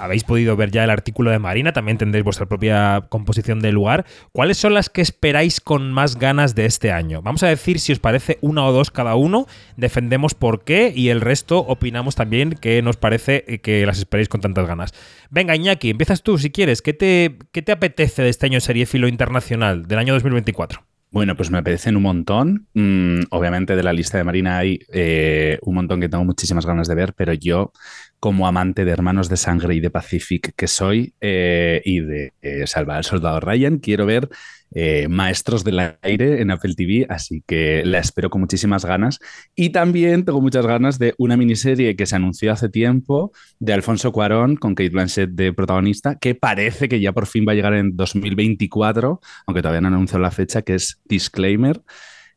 habéis 0.00 0.24
podido 0.24 0.56
ver 0.56 0.70
ya 0.70 0.84
el 0.84 0.90
artículo 0.90 1.30
de 1.30 1.38
Marina, 1.38 1.72
también 1.72 1.98
tendréis 1.98 2.24
vuestra 2.24 2.46
propia 2.46 3.06
composición 3.08 3.60
de 3.60 3.72
lugar. 3.72 4.06
¿Cuáles 4.32 4.56
son 4.56 4.74
las 4.74 4.88
que 4.88 5.00
esperáis 5.00 5.60
con 5.60 5.92
más 5.92 6.18
ganas 6.18 6.54
de 6.54 6.66
este 6.66 6.92
año? 6.92 7.22
Vamos 7.22 7.42
a 7.42 7.48
decir 7.48 7.78
si 7.78 7.92
os 7.92 7.98
parece 7.98 8.38
una 8.40 8.64
o 8.64 8.72
dos 8.72 8.90
cada 8.90 9.14
uno, 9.14 9.46
defendemos 9.76 10.34
por 10.34 10.64
qué 10.64 10.92
y 10.94 11.08
el 11.10 11.20
resto 11.20 11.58
opinamos 11.58 12.14
también 12.14 12.52
que 12.52 12.82
nos 12.82 12.96
parece 12.96 13.60
que 13.62 13.86
las 13.86 13.98
esperéis 13.98 14.28
con 14.28 14.40
tantas 14.40 14.66
ganas. 14.66 14.92
Venga, 15.30 15.54
Iñaki, 15.54 15.90
empiezas 15.90 16.22
tú 16.22 16.38
si 16.38 16.50
quieres. 16.50 16.82
¿Qué 16.82 16.92
te, 16.92 17.38
qué 17.52 17.62
te 17.62 17.72
apetece 17.72 18.22
de 18.22 18.28
este 18.28 18.46
año 18.46 18.60
serie 18.60 18.86
filo 18.86 19.08
internacional 19.08 19.86
del 19.86 19.98
año 19.98 20.14
2024? 20.14 20.82
Bueno, 21.12 21.36
pues 21.36 21.50
me 21.50 21.58
apetecen 21.58 21.96
un 21.96 22.04
montón. 22.04 22.68
Mm, 22.74 23.22
obviamente 23.30 23.74
de 23.74 23.82
la 23.82 23.92
lista 23.92 24.16
de 24.16 24.24
Marina 24.24 24.58
hay 24.58 24.78
eh, 24.92 25.58
un 25.62 25.74
montón 25.74 26.00
que 26.00 26.08
tengo 26.08 26.24
muchísimas 26.24 26.66
ganas 26.66 26.86
de 26.86 26.94
ver, 26.94 27.14
pero 27.14 27.32
yo 27.32 27.72
como 28.20 28.46
amante 28.46 28.84
de 28.84 28.92
Hermanos 28.92 29.30
de 29.30 29.38
Sangre 29.38 29.74
y 29.74 29.80
de 29.80 29.90
Pacific 29.90 30.52
que 30.54 30.68
soy 30.68 31.14
eh, 31.22 31.80
y 31.84 32.00
de 32.00 32.32
eh, 32.42 32.66
Salvar 32.66 32.98
al 32.98 33.04
Soldado 33.04 33.40
Ryan, 33.40 33.78
quiero 33.78 34.04
ver 34.04 34.28
eh, 34.72 35.08
Maestros 35.08 35.64
del 35.64 35.96
Aire 36.02 36.40
en 36.40 36.50
Apple 36.50 36.74
TV, 36.76 37.06
así 37.08 37.42
que 37.46 37.82
la 37.84 37.98
espero 37.98 38.30
con 38.30 38.42
muchísimas 38.42 38.84
ganas. 38.84 39.18
Y 39.56 39.70
también 39.70 40.24
tengo 40.24 40.40
muchas 40.40 40.66
ganas 40.66 40.98
de 40.98 41.14
una 41.18 41.36
miniserie 41.36 41.96
que 41.96 42.06
se 42.06 42.14
anunció 42.14 42.52
hace 42.52 42.68
tiempo 42.68 43.32
de 43.58 43.72
Alfonso 43.72 44.12
Cuarón 44.12 44.56
con 44.56 44.74
Kate 44.74 44.90
Blanchett 44.90 45.30
de 45.30 45.52
protagonista, 45.52 46.16
que 46.16 46.34
parece 46.34 46.88
que 46.88 47.00
ya 47.00 47.12
por 47.12 47.26
fin 47.26 47.46
va 47.48 47.52
a 47.52 47.54
llegar 47.56 47.74
en 47.74 47.96
2024, 47.96 49.20
aunque 49.46 49.62
todavía 49.62 49.80
no 49.80 49.88
han 49.88 49.94
anunciado 49.94 50.22
la 50.22 50.30
fecha, 50.30 50.62
que 50.62 50.74
es 50.74 51.00
Disclaimer. 51.06 51.80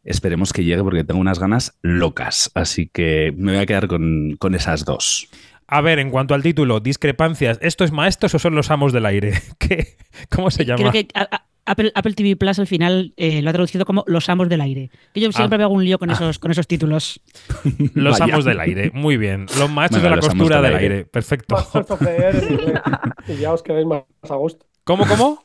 Esperemos 0.04 0.52
que 0.52 0.64
llegue 0.64 0.84
porque 0.84 1.04
tengo 1.04 1.22
unas 1.22 1.40
ganas 1.40 1.78
locas, 1.82 2.52
así 2.56 2.90
que 2.92 3.34
me 3.38 3.54
voy 3.54 3.62
a 3.62 3.66
quedar 3.66 3.88
con, 3.88 4.36
con 4.38 4.56
esas 4.56 4.84
dos. 4.84 5.30
A 5.68 5.82
ver, 5.82 6.00
en 6.00 6.10
cuanto 6.10 6.34
al 6.34 6.44
título, 6.44 6.80
discrepancias. 6.80 7.58
¿Esto 7.62 7.84
es 7.84 7.92
maestros 7.92 8.36
o 8.36 8.40
son 8.40 8.56
los 8.56 8.70
amos 8.72 8.94
del 8.94 9.06
aire? 9.06 9.34
¿Qué? 9.60 9.98
¿Cómo 10.30 10.52
se 10.52 10.66
llama? 10.66 10.90
Creo 10.90 10.92
que 10.92 11.08
Apple, 11.66 11.94
Apple 11.96 12.14
TV 12.14 12.36
Plus 12.36 12.60
al 12.60 12.68
final 12.68 13.14
eh, 13.16 13.42
lo 13.42 13.50
ha 13.50 13.54
traducido 13.54 13.86
como 13.86 14.04
Los 14.06 14.28
Amos 14.28 14.50
del 14.50 14.60
Aire. 14.60 14.90
Que 15.14 15.22
yo 15.22 15.32
siempre 15.32 15.56
Ah. 15.56 15.58
me 15.60 15.64
hago 15.64 15.74
un 15.74 15.86
lío 15.86 15.98
con 15.98 16.10
esos, 16.12 16.38
con 16.38 16.52
esos 16.52 16.68
títulos. 16.68 17.22
Los 17.94 18.20
Vaya. 18.20 18.34
amos 18.34 18.44
del 18.46 18.60
aire. 18.60 18.92
Muy 18.94 19.16
bien. 19.16 19.46
Los 19.58 19.72
maestros 19.72 20.04
Venga, 20.04 20.18
de 20.18 20.22
la 20.22 20.28
costura 20.28 20.56
del 20.62 20.72
del 20.74 20.80
aire. 20.82 20.96
aire. 20.96 21.06
Perfecto. 21.06 21.56
Y 23.30 23.36
ya 23.38 23.54
os 23.54 23.64
quedáis 23.64 23.86
más 23.86 24.04
a 24.30 24.36
gusto. 24.36 24.66
¿Cómo, 24.84 25.06
cómo? 25.08 25.42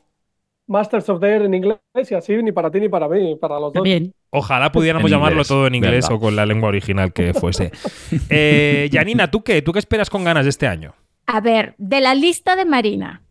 Masters 0.68 1.08
of 1.08 1.20
the 1.20 1.26
Air 1.26 1.42
en 1.42 1.54
inglés 1.54 1.78
y 2.10 2.14
así 2.14 2.36
ni 2.42 2.52
para 2.52 2.70
ti 2.70 2.78
ni 2.78 2.88
para 2.88 3.08
mí, 3.08 3.34
para 3.36 3.54
los 3.58 3.72
dos. 3.72 3.72
También. 3.72 4.14
Ojalá 4.30 4.70
pudiéramos 4.70 5.10
En 5.10 5.16
llamarlo 5.16 5.36
inglés. 5.36 5.48
todo 5.48 5.66
en 5.66 5.74
inglés 5.74 6.08
o 6.10 6.20
con 6.20 6.36
la 6.36 6.46
lengua 6.46 6.68
original 6.68 7.12
que 7.12 7.34
fuese. 7.34 7.72
Eh, 8.30 8.88
Janina, 8.92 9.30
¿tú 9.30 9.42
qué? 9.42 9.62
¿Tú 9.62 9.72
qué 9.72 9.78
esperas 9.78 10.10
con 10.10 10.24
ganas 10.24 10.44
de 10.44 10.50
este 10.50 10.66
año? 10.66 10.94
A 11.26 11.40
ver, 11.40 11.74
de 11.78 12.00
la 12.00 12.14
lista 12.14 12.56
de 12.56 12.64
Marina. 12.64 13.22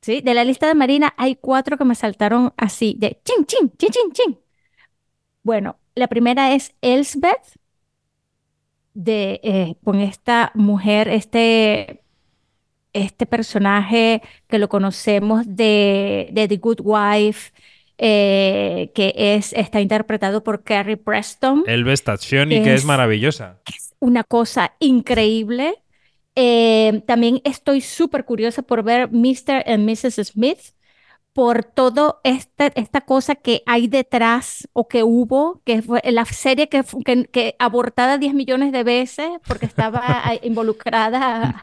¿Sí? 0.00 0.20
De 0.20 0.34
la 0.34 0.44
lista 0.44 0.66
de 0.66 0.74
Marina 0.74 1.14
hay 1.16 1.36
cuatro 1.36 1.76
que 1.78 1.84
me 1.84 1.94
saltaron 1.94 2.52
así, 2.56 2.96
de 2.98 3.20
chin, 3.24 3.46
chin, 3.46 3.70
chin, 3.78 3.90
chin, 3.90 4.12
chin. 4.12 4.38
Bueno, 5.42 5.76
la 5.94 6.08
primera 6.08 6.54
es 6.54 6.74
Elsbeth, 6.80 7.56
de, 8.94 9.40
eh, 9.42 9.76
con 9.84 10.00
esta 10.00 10.50
mujer, 10.54 11.08
este, 11.08 12.01
este 12.92 13.26
personaje 13.26 14.22
que 14.48 14.58
lo 14.58 14.68
conocemos 14.68 15.44
de, 15.46 16.28
de 16.32 16.48
The 16.48 16.56
Good 16.58 16.80
Wife, 16.82 17.52
eh, 17.98 18.90
que 18.94 19.14
es, 19.16 19.52
está 19.52 19.80
interpretado 19.80 20.42
por 20.42 20.62
Carrie 20.64 20.96
Preston 20.96 21.64
El 21.66 21.84
Vestazioni, 21.84 22.62
que 22.62 22.74
es 22.74 22.80
Es- 22.80 22.84
maravillosa. 22.86 23.60
una 24.00 24.24
cosa 24.24 24.74
increíble. 24.80 25.74
Eh, 26.34 27.02
también 27.06 27.40
estoy 27.44 27.80
súper 27.82 28.24
curiosa 28.24 28.62
por 28.62 28.82
ver 28.82 29.10
Mr. 29.12 29.62
and 29.66 29.84
Mrs. 29.88 30.28
Smith, 30.28 30.58
por 31.32 31.64
todo 31.64 32.20
este, 32.24 32.72
esta 32.74 33.00
cosa 33.00 33.34
que 33.34 33.62
hay 33.66 33.88
detrás 33.88 34.68
o 34.72 34.86
que 34.86 35.02
hubo, 35.02 35.62
que 35.64 35.80
fue 35.80 36.02
la 36.04 36.24
serie 36.26 36.68
que, 36.68 36.84
que, 37.04 37.24
que 37.24 37.56
abortada 37.58 38.18
10 38.18 38.34
millones 38.34 38.72
de 38.72 38.84
veces 38.84 39.30
porque 39.46 39.66
estaba 39.66 40.26
ahí 40.26 40.40
involucrada 40.42 41.62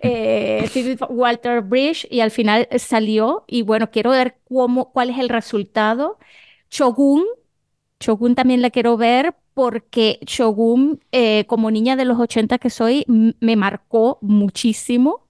eh, 0.00 0.68
Walter 1.08 1.62
Bridge 1.62 2.06
y 2.10 2.20
al 2.20 2.30
final 2.30 2.68
salió. 2.78 3.44
Y 3.46 3.62
bueno, 3.62 3.90
quiero 3.90 4.10
ver 4.10 4.36
cómo, 4.48 4.92
cuál 4.92 5.10
es 5.10 5.18
el 5.18 5.28
resultado. 5.28 6.18
Shogun, 6.70 7.24
Shogun 8.00 8.34
también 8.34 8.62
la 8.62 8.70
quiero 8.70 8.96
ver 8.96 9.34
porque 9.54 10.20
Shogun, 10.22 11.00
eh, 11.12 11.44
como 11.46 11.70
niña 11.70 11.96
de 11.96 12.04
los 12.04 12.18
80 12.18 12.58
que 12.58 12.70
soy, 12.70 13.04
me 13.06 13.56
marcó 13.56 14.18
muchísimo. 14.20 15.27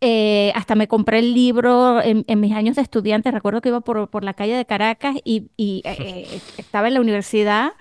Eh, 0.00 0.52
hasta 0.54 0.74
me 0.74 0.88
compré 0.88 1.20
el 1.20 1.34
libro 1.34 2.02
en, 2.02 2.24
en 2.28 2.40
mis 2.40 2.52
años 2.54 2.76
de 2.76 2.82
estudiante. 2.82 3.30
Recuerdo 3.30 3.60
que 3.60 3.70
iba 3.70 3.80
por, 3.80 4.10
por 4.10 4.24
la 4.24 4.34
calle 4.34 4.54
de 4.56 4.66
Caracas 4.66 5.16
y, 5.24 5.50
y, 5.56 5.82
eh, 5.84 5.96
eh, 6.36 6.42
estaba 6.58 6.88
en 6.88 6.94
la 6.94 7.00
universidad 7.00 7.72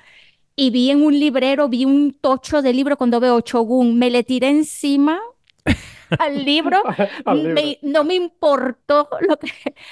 y 0.56 0.72
vi 0.72 0.92
en 0.92 1.04
un 1.04 1.20
librero, 1.20 1.70
vi 1.70 1.86
un 1.86 2.14
tocho 2.14 2.62
de 2.62 2.74
libro 2.74 2.98
cuando 2.98 3.20
veo 3.22 3.42
Shogun. 3.42 3.98
Me 4.00 4.10
le 4.12 4.24
tiré 4.24 4.50
encima 4.50 5.20
al 6.18 6.46
libro 6.46 6.78
Al 7.26 7.44
libro. 7.44 7.56
me- 7.56 7.80
no 7.82 8.04
me 8.04 8.16
importó 8.16 9.10
lo 9.22 9.38
que, 9.38 9.50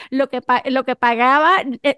lo 0.10 0.30
que, 0.30 0.42
lo 0.72 0.84
que 0.86 0.96
pagaba. 0.96 1.52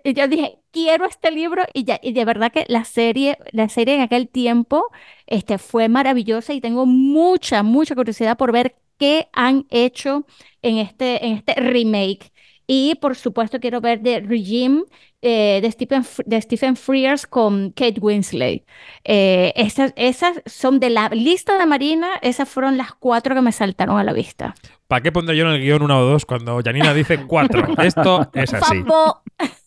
Yo 0.06 0.28
dije, 0.28 0.60
quiero 0.72 1.06
este 1.06 1.32
libro 1.32 1.64
y, 1.74 1.84
ya, 1.86 2.00
y 2.02 2.14
de 2.14 2.26
verdad 2.26 2.52
que 2.52 2.66
la 2.70 2.86
serie, 2.86 3.38
la 3.52 3.70
serie 3.70 3.96
en 3.96 4.02
aquel 4.02 4.30
tiempo 4.30 4.86
este, 5.28 5.58
fue 5.58 5.90
maravillosa 5.90 6.54
y 6.54 6.62
tengo 6.62 6.86
mucha, 6.86 7.64
mucha 7.64 7.96
curiosidad 7.96 8.38
por 8.38 8.52
ver 8.52 8.76
qué 8.98 9.28
han 9.34 9.66
hecho 9.70 10.26
en 10.62 10.78
este, 10.78 11.26
en 11.26 11.34
este 11.38 11.56
remake. 11.56 12.32
Y 12.68 12.96
por 12.96 13.16
supuesto 13.16 13.60
quiero 13.60 13.80
ver 13.80 14.02
The 14.02 14.22
Regime 14.22 14.84
eh, 15.22 15.60
de 15.62 15.72
Stephen, 15.72 16.04
de 16.26 16.42
Stephen 16.42 16.76
Frears 16.76 17.28
con 17.28 17.72
Kate 17.72 18.00
Winslet. 18.00 18.64
Eh, 19.04 19.54
esas, 19.56 19.94
esas 19.96 20.42
son 20.46 20.80
de 20.80 20.90
la 20.90 21.10
lista 21.10 21.60
de 21.60 21.66
Marina, 21.66 22.10
esas 22.22 22.50
fueron 22.50 22.78
las 22.78 22.94
cuatro 22.94 23.36
que 23.36 23.42
me 23.42 23.52
saltaron 23.52 24.00
a 24.00 24.04
la 24.04 24.14
vista. 24.14 24.56
¿Para 24.88 25.02
qué 25.02 25.12
pondré 25.12 25.38
yo 25.38 25.46
en 25.48 25.54
el 25.54 25.62
guion 25.62 25.82
una 25.82 26.00
o 26.00 26.06
dos 26.06 26.26
cuando 26.26 26.60
Janina 26.64 26.94
dice 26.94 27.26
cuatro? 27.26 27.66
Esto 27.84 28.30
es 28.34 28.54
así. 28.54 28.84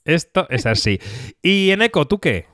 Esto 0.04 0.46
es 0.48 0.66
así. 0.66 1.00
Y 1.42 1.70
Eneco, 1.70 2.06
¿tú 2.06 2.18
qué? 2.18 2.46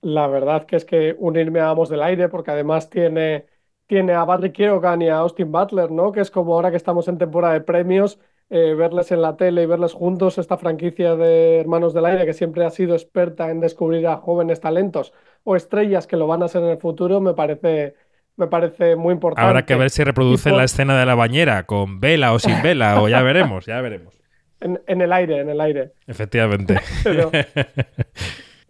La 0.00 0.26
verdad 0.26 0.64
que 0.66 0.76
es 0.76 0.84
que 0.84 1.14
unirme 1.18 1.60
a 1.60 1.70
Amos 1.70 1.88
del 1.90 2.02
Aire, 2.02 2.28
porque 2.28 2.50
además 2.50 2.88
tiene, 2.88 3.46
tiene 3.86 4.14
a 4.14 4.24
Barry 4.24 4.52
Keoghan 4.52 5.02
y 5.02 5.08
a 5.08 5.18
Austin 5.18 5.52
Butler, 5.52 5.90
¿no? 5.90 6.12
Que 6.12 6.20
es 6.20 6.30
como 6.30 6.54
ahora 6.54 6.70
que 6.70 6.76
estamos 6.78 7.08
en 7.08 7.18
temporada 7.18 7.52
de 7.54 7.60
premios, 7.60 8.18
eh, 8.48 8.74
verles 8.74 9.12
en 9.12 9.20
la 9.22 9.36
tele 9.36 9.62
y 9.62 9.66
verles 9.66 9.92
juntos, 9.92 10.38
esta 10.38 10.56
franquicia 10.56 11.14
de 11.14 11.60
Hermanos 11.60 11.92
del 11.94 12.06
Aire, 12.06 12.24
que 12.26 12.32
siempre 12.32 12.64
ha 12.64 12.70
sido 12.70 12.94
experta 12.94 13.50
en 13.50 13.60
descubrir 13.60 14.06
a 14.06 14.16
jóvenes 14.16 14.60
talentos 14.60 15.12
o 15.44 15.56
estrellas 15.56 16.06
que 16.06 16.16
lo 16.16 16.26
van 16.26 16.42
a 16.42 16.48
ser 16.48 16.62
en 16.62 16.70
el 16.70 16.78
futuro, 16.78 17.20
me 17.20 17.34
parece, 17.34 17.94
me 18.36 18.46
parece 18.46 18.96
muy 18.96 19.12
importante. 19.12 19.46
Habrá 19.46 19.66
que 19.66 19.76
ver 19.76 19.90
si 19.90 20.02
reproducen 20.04 20.52
por- 20.52 20.58
la 20.58 20.64
escena 20.64 20.98
de 20.98 21.06
la 21.06 21.14
bañera 21.14 21.64
con 21.66 22.00
vela 22.00 22.32
o 22.32 22.38
sin 22.38 22.60
vela, 22.62 23.00
o 23.02 23.08
ya 23.08 23.22
veremos, 23.22 23.66
ya 23.66 23.80
veremos. 23.82 24.14
En, 24.60 24.80
en 24.86 25.00
el 25.00 25.12
aire, 25.12 25.38
en 25.40 25.48
el 25.50 25.60
aire. 25.60 25.92
Efectivamente. 26.06 26.78
Pero 27.04 27.30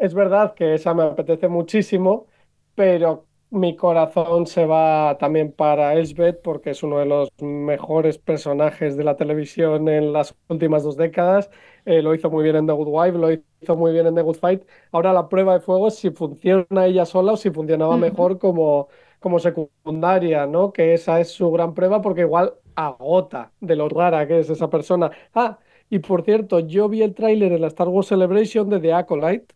es 0.00 0.14
verdad 0.14 0.54
que 0.54 0.74
esa 0.74 0.94
me 0.94 1.04
apetece 1.04 1.48
muchísimo, 1.48 2.26
pero 2.74 3.28
mi 3.50 3.76
corazón 3.76 4.46
se 4.46 4.66
va 4.66 5.16
también 5.18 5.52
para 5.52 5.94
Elsbeth 5.94 6.40
porque 6.42 6.70
es 6.70 6.82
uno 6.82 6.98
de 7.00 7.06
los 7.06 7.30
mejores 7.40 8.18
personajes 8.18 8.96
de 8.96 9.04
la 9.04 9.16
televisión 9.16 9.88
en 9.88 10.12
las 10.12 10.36
últimas 10.48 10.84
dos 10.84 10.96
décadas. 10.96 11.50
Eh, 11.84 12.02
lo 12.02 12.14
hizo 12.14 12.30
muy 12.30 12.44
bien 12.44 12.56
en 12.56 12.66
The 12.66 12.72
Good 12.72 12.88
Wife, 12.88 13.18
lo 13.18 13.30
hizo 13.32 13.76
muy 13.76 13.92
bien 13.92 14.06
en 14.06 14.14
The 14.14 14.22
Good 14.22 14.36
Fight. 14.36 14.64
Ahora 14.92 15.12
la 15.12 15.28
prueba 15.28 15.54
de 15.54 15.60
fuego 15.60 15.88
es 15.88 15.96
si 15.96 16.10
funciona 16.10 16.86
ella 16.86 17.04
sola 17.06 17.32
o 17.32 17.36
si 17.36 17.50
funcionaba 17.50 17.96
mejor 17.96 18.38
como, 18.38 18.88
como 19.18 19.38
secundaria, 19.40 20.46
¿no? 20.46 20.72
Que 20.72 20.94
esa 20.94 21.20
es 21.20 21.30
su 21.30 21.50
gran 21.50 21.74
prueba 21.74 22.00
porque 22.02 22.22
igual 22.22 22.54
agota 22.76 23.52
de 23.60 23.76
lo 23.76 23.88
rara 23.88 24.26
que 24.26 24.40
es 24.40 24.50
esa 24.50 24.70
persona. 24.70 25.10
Ah, 25.34 25.58
y 25.88 25.98
por 25.98 26.22
cierto, 26.24 26.60
yo 26.60 26.88
vi 26.88 27.02
el 27.02 27.14
tráiler 27.14 27.52
en 27.52 27.60
la 27.62 27.66
Star 27.68 27.88
Wars 27.88 28.06
Celebration 28.08 28.68
de 28.70 28.80
The 28.80 28.92
Acolyte, 28.94 29.54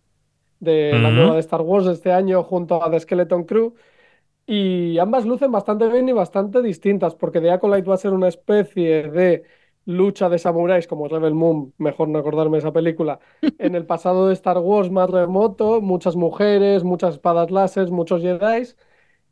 de 0.61 0.99
la 0.99 1.11
nueva 1.11 1.35
de 1.35 1.41
Star 1.41 1.63
Wars 1.63 1.87
este 1.87 2.13
año 2.13 2.43
junto 2.43 2.83
a 2.83 2.91
The 2.91 3.01
Skeleton 3.01 3.45
Crew. 3.45 3.75
Y 4.47 4.99
ambas 4.99 5.25
lucen 5.25 5.51
bastante 5.53 5.89
bien 5.89 6.09
y 6.09 6.13
bastante 6.13 6.61
distintas, 6.63 7.15
porque 7.15 7.41
The 7.41 7.51
Acolyte 7.51 7.89
va 7.89 7.95
a 7.95 7.99
ser 7.99 8.13
una 8.13 8.29
especie 8.29 9.11
de 9.11 9.45
lucha 9.87 10.29
de 10.29 10.39
samuráis 10.39 10.87
como 10.87 11.09
Rebel 11.09 11.35
Moon, 11.35 11.73
mejor 11.79 12.09
no 12.09 12.19
acordarme 12.19 12.57
de 12.57 12.61
esa 12.61 12.73
película, 12.73 13.21
en 13.59 13.75
el 13.75 13.87
pasado 13.87 14.29
de 14.29 14.35
Star 14.35 14.59
Wars 14.59 14.91
más 14.91 15.11
remoto, 15.11 15.81
muchas 15.81 16.17
mujeres, 16.17 16.85
muchas 16.85 17.15
espadas 17.15 17.51
láser, 17.51 17.91
muchos 17.91 18.23
Jedi, 18.23 18.69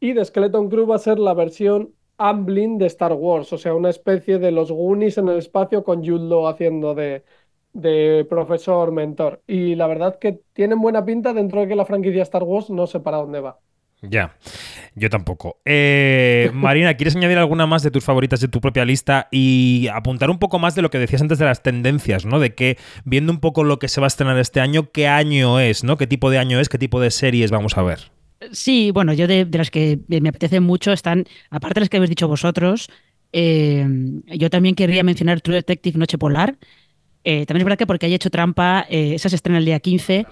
y 0.00 0.14
The 0.14 0.24
Skeleton 0.24 0.68
Crew 0.68 0.86
va 0.86 0.96
a 0.96 0.98
ser 0.98 1.18
la 1.18 1.34
versión 1.34 1.94
Amblin 2.18 2.78
de 2.78 2.86
Star 2.86 3.14
Wars, 3.14 3.52
o 3.52 3.58
sea, 3.58 3.74
una 3.74 3.90
especie 3.90 4.38
de 4.38 4.50
los 4.50 4.70
Goonies 4.70 5.18
en 5.18 5.28
el 5.28 5.38
espacio 5.38 5.82
con 5.84 6.04
Jude 6.04 6.28
Law 6.28 6.46
haciendo 6.46 6.94
de, 6.94 7.24
de 7.72 8.26
profesor 8.28 8.92
mentor. 8.92 9.42
Y 9.46 9.74
la 9.74 9.86
verdad 9.86 10.18
que 10.18 10.40
tienen 10.52 10.80
buena 10.80 11.04
pinta 11.04 11.32
dentro 11.32 11.60
de 11.60 11.68
que 11.68 11.76
la 11.76 11.86
franquicia 11.86 12.22
Star 12.22 12.42
Wars 12.42 12.70
no 12.70 12.86
sé 12.86 13.00
para 13.00 13.18
dónde 13.18 13.40
va. 13.40 13.58
Ya, 14.02 14.36
yo 14.96 15.08
tampoco. 15.10 15.60
Eh, 15.64 16.50
Marina, 16.54 16.94
¿quieres 16.94 17.14
añadir 17.14 17.38
alguna 17.38 17.66
más 17.66 17.82
de 17.82 17.92
tus 17.92 18.04
favoritas 18.04 18.40
de 18.40 18.48
tu 18.48 18.60
propia 18.60 18.84
lista 18.84 19.28
y 19.30 19.86
apuntar 19.92 20.28
un 20.28 20.40
poco 20.40 20.58
más 20.58 20.74
de 20.74 20.82
lo 20.82 20.90
que 20.90 20.98
decías 20.98 21.22
antes 21.22 21.38
de 21.38 21.44
las 21.44 21.62
tendencias, 21.62 22.26
¿no? 22.26 22.40
De 22.40 22.54
que, 22.54 22.78
viendo 23.04 23.32
un 23.32 23.38
poco 23.38 23.62
lo 23.62 23.78
que 23.78 23.88
se 23.88 24.00
va 24.00 24.06
a 24.06 24.08
estrenar 24.08 24.38
este 24.38 24.60
año, 24.60 24.90
qué 24.90 25.06
año 25.06 25.60
es, 25.60 25.84
¿no? 25.84 25.96
¿Qué 25.96 26.08
tipo 26.08 26.30
de 26.30 26.38
año 26.38 26.58
es? 26.58 26.68
¿Qué 26.68 26.78
tipo 26.78 27.00
de 27.00 27.12
series 27.12 27.52
vamos 27.52 27.78
a 27.78 27.82
ver? 27.82 28.10
Sí, 28.50 28.90
bueno, 28.90 29.12
yo 29.12 29.28
de, 29.28 29.44
de 29.44 29.58
las 29.58 29.70
que 29.70 30.00
me 30.08 30.28
apetecen 30.28 30.64
mucho 30.64 30.92
están, 30.92 31.24
aparte 31.50 31.74
de 31.74 31.80
las 31.82 31.88
que 31.88 31.98
habéis 31.98 32.10
dicho 32.10 32.26
vosotros, 32.26 32.88
eh, 33.32 33.86
yo 34.26 34.50
también 34.50 34.74
querría 34.74 35.02
mencionar 35.02 35.40
True 35.40 35.56
Detective 35.56 35.98
Noche 35.98 36.18
Polar. 36.18 36.58
Eh, 37.24 37.46
también 37.46 37.62
es 37.62 37.64
verdad 37.64 37.78
que 37.78 37.86
porque 37.86 38.06
haya 38.06 38.16
hecho 38.16 38.30
trampa, 38.30 38.86
eh, 38.88 39.14
esa 39.14 39.28
se 39.28 39.36
estrena 39.36 39.58
el 39.58 39.64
día 39.64 39.78
15. 39.80 40.26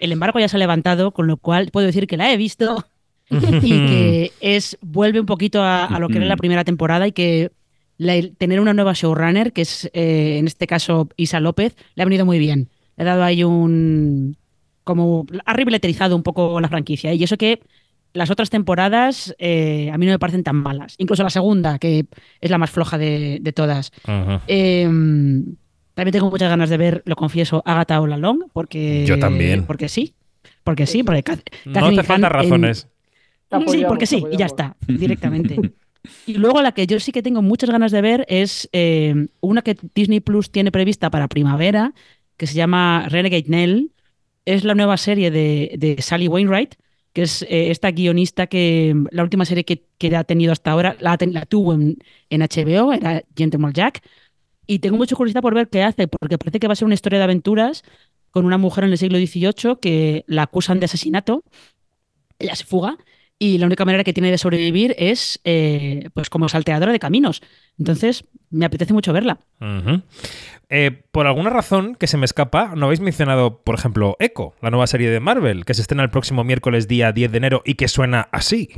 El 0.00 0.12
embargo 0.12 0.38
ya 0.38 0.48
se 0.48 0.56
ha 0.56 0.58
levantado, 0.58 1.10
con 1.12 1.26
lo 1.26 1.36
cual 1.36 1.70
puedo 1.72 1.86
decir 1.86 2.06
que 2.06 2.16
la 2.16 2.32
he 2.32 2.36
visto 2.36 2.84
y 3.30 3.38
que 3.86 4.32
es 4.40 4.78
vuelve 4.80 5.20
un 5.20 5.26
poquito 5.26 5.62
a, 5.62 5.84
a 5.86 5.98
lo 5.98 6.08
que 6.08 6.18
era 6.18 6.26
la 6.26 6.36
primera 6.36 6.64
temporada 6.64 7.06
y 7.08 7.12
que 7.12 7.50
la- 7.96 8.14
tener 8.38 8.60
una 8.60 8.74
nueva 8.74 8.92
showrunner, 8.94 9.52
que 9.52 9.62
es 9.62 9.90
eh, 9.92 10.38
en 10.38 10.46
este 10.46 10.66
caso 10.68 11.08
Isa 11.16 11.40
López, 11.40 11.74
le 11.96 12.02
ha 12.02 12.06
venido 12.06 12.24
muy 12.24 12.38
bien. 12.38 12.68
Le 12.96 13.02
ha 13.02 13.06
dado 13.06 13.24
ahí 13.24 13.42
un... 13.44 14.36
como 14.84 15.26
ha 15.44 15.52
revitalizado 15.52 16.14
un 16.16 16.22
poco 16.22 16.60
la 16.60 16.68
franquicia. 16.68 17.12
Y 17.12 17.22
eso 17.24 17.36
que 17.36 17.60
las 18.14 18.30
otras 18.30 18.50
temporadas 18.50 19.34
eh, 19.38 19.90
a 19.92 19.98
mí 19.98 20.06
no 20.06 20.12
me 20.12 20.18
parecen 20.18 20.42
tan 20.44 20.56
malas. 20.56 20.94
Incluso 20.98 21.22
la 21.24 21.30
segunda, 21.30 21.78
que 21.78 22.06
es 22.40 22.50
la 22.50 22.58
más 22.58 22.70
floja 22.70 22.96
de, 22.98 23.38
de 23.40 23.52
todas. 23.52 23.90
Ujú. 24.04 24.40
Eh, 24.46 24.88
también 25.98 26.12
tengo 26.12 26.30
muchas 26.30 26.48
ganas 26.48 26.70
de 26.70 26.76
ver, 26.76 27.02
lo 27.06 27.16
confieso, 27.16 27.60
Agatha 27.66 28.00
All 28.00 28.12
Along, 28.12 28.44
porque... 28.52 29.04
Yo 29.04 29.18
también. 29.18 29.64
Porque 29.66 29.88
sí. 29.88 30.14
Porque 30.62 30.86
sí, 30.86 31.02
porque 31.02 31.24
Kath- 31.24 31.42
No 31.64 31.72
Catherine 31.72 31.96
te 31.96 32.06
faltan 32.06 32.30
en- 32.30 32.36
razones. 32.36 32.86
Sí, 33.66 33.84
porque 33.88 34.06
sí, 34.06 34.24
y 34.30 34.36
ya 34.36 34.46
está, 34.46 34.76
directamente. 34.86 35.56
y 36.26 36.34
luego 36.34 36.62
la 36.62 36.70
que 36.70 36.86
yo 36.86 37.00
sí 37.00 37.10
que 37.10 37.20
tengo 37.22 37.42
muchas 37.42 37.68
ganas 37.70 37.90
de 37.90 38.00
ver 38.00 38.24
es 38.28 38.68
eh, 38.72 39.26
una 39.40 39.62
que 39.62 39.76
Disney 39.94 40.20
Plus 40.20 40.52
tiene 40.52 40.70
prevista 40.70 41.10
para 41.10 41.26
primavera, 41.26 41.94
que 42.36 42.46
se 42.46 42.54
llama 42.54 43.06
Renegade 43.08 43.46
Nell. 43.48 43.90
Es 44.44 44.62
la 44.62 44.76
nueva 44.76 44.96
serie 44.98 45.32
de, 45.32 45.74
de 45.78 46.00
Sally 46.00 46.28
Wainwright, 46.28 46.76
que 47.12 47.22
es 47.22 47.42
eh, 47.42 47.70
esta 47.72 47.90
guionista 47.90 48.46
que 48.46 48.94
la 49.10 49.24
última 49.24 49.44
serie 49.44 49.64
que, 49.64 49.82
que 49.98 50.14
ha 50.14 50.22
tenido 50.22 50.52
hasta 50.52 50.70
ahora 50.70 50.96
la, 51.00 51.18
la 51.20 51.44
tuvo 51.44 51.74
en, 51.74 51.96
en 52.30 52.42
HBO, 52.42 52.92
era 52.92 53.24
Gentleman 53.36 53.72
Jack. 53.72 54.00
Y 54.70 54.80
tengo 54.80 54.98
mucha 54.98 55.16
curiosidad 55.16 55.40
por 55.40 55.54
ver 55.54 55.68
qué 55.68 55.82
hace, 55.82 56.06
porque 56.06 56.36
parece 56.36 56.60
que 56.60 56.66
va 56.66 56.74
a 56.74 56.76
ser 56.76 56.84
una 56.84 56.94
historia 56.94 57.18
de 57.18 57.24
aventuras 57.24 57.82
con 58.30 58.44
una 58.44 58.58
mujer 58.58 58.84
en 58.84 58.90
el 58.90 58.98
siglo 58.98 59.18
XVIII 59.18 59.78
que 59.80 60.24
la 60.28 60.42
acusan 60.42 60.78
de 60.78 60.84
asesinato. 60.84 61.42
Ella 62.38 62.54
se 62.54 62.64
fuga 62.64 62.98
y 63.38 63.56
la 63.56 63.64
única 63.64 63.86
manera 63.86 64.04
que 64.04 64.12
tiene 64.12 64.30
de 64.30 64.36
sobrevivir 64.36 64.94
es 64.98 65.40
eh, 65.44 66.10
pues 66.12 66.28
como 66.28 66.50
salteadora 66.50 66.92
de 66.92 66.98
caminos. 66.98 67.40
Entonces, 67.78 68.26
me 68.50 68.66
apetece 68.66 68.92
mucho 68.92 69.14
verla. 69.14 69.38
Eh, 70.68 71.02
por 71.12 71.26
alguna 71.26 71.48
razón 71.48 71.94
que 71.94 72.06
se 72.06 72.18
me 72.18 72.26
escapa, 72.26 72.74
no 72.76 72.86
habéis 72.86 73.00
mencionado, 73.00 73.62
por 73.62 73.74
ejemplo, 73.74 74.16
Echo, 74.18 74.52
la 74.60 74.68
nueva 74.68 74.86
serie 74.86 75.08
de 75.08 75.20
Marvel, 75.20 75.64
que 75.64 75.72
se 75.72 75.80
estrena 75.80 76.02
el 76.02 76.10
próximo 76.10 76.44
miércoles 76.44 76.88
día 76.88 77.10
10 77.12 77.32
de 77.32 77.38
enero 77.38 77.62
y 77.64 77.74
que 77.76 77.88
suena 77.88 78.28
así. 78.32 78.68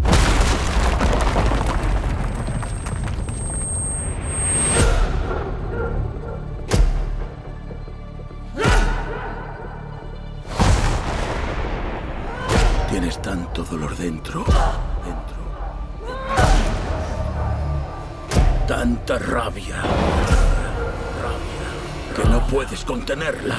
Contenerla. 23.01 23.57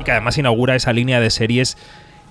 Y 0.00 0.04
que 0.04 0.10
además 0.12 0.38
inaugura 0.38 0.74
esa 0.74 0.92
línea 0.92 1.20
de 1.20 1.30
series 1.30 1.76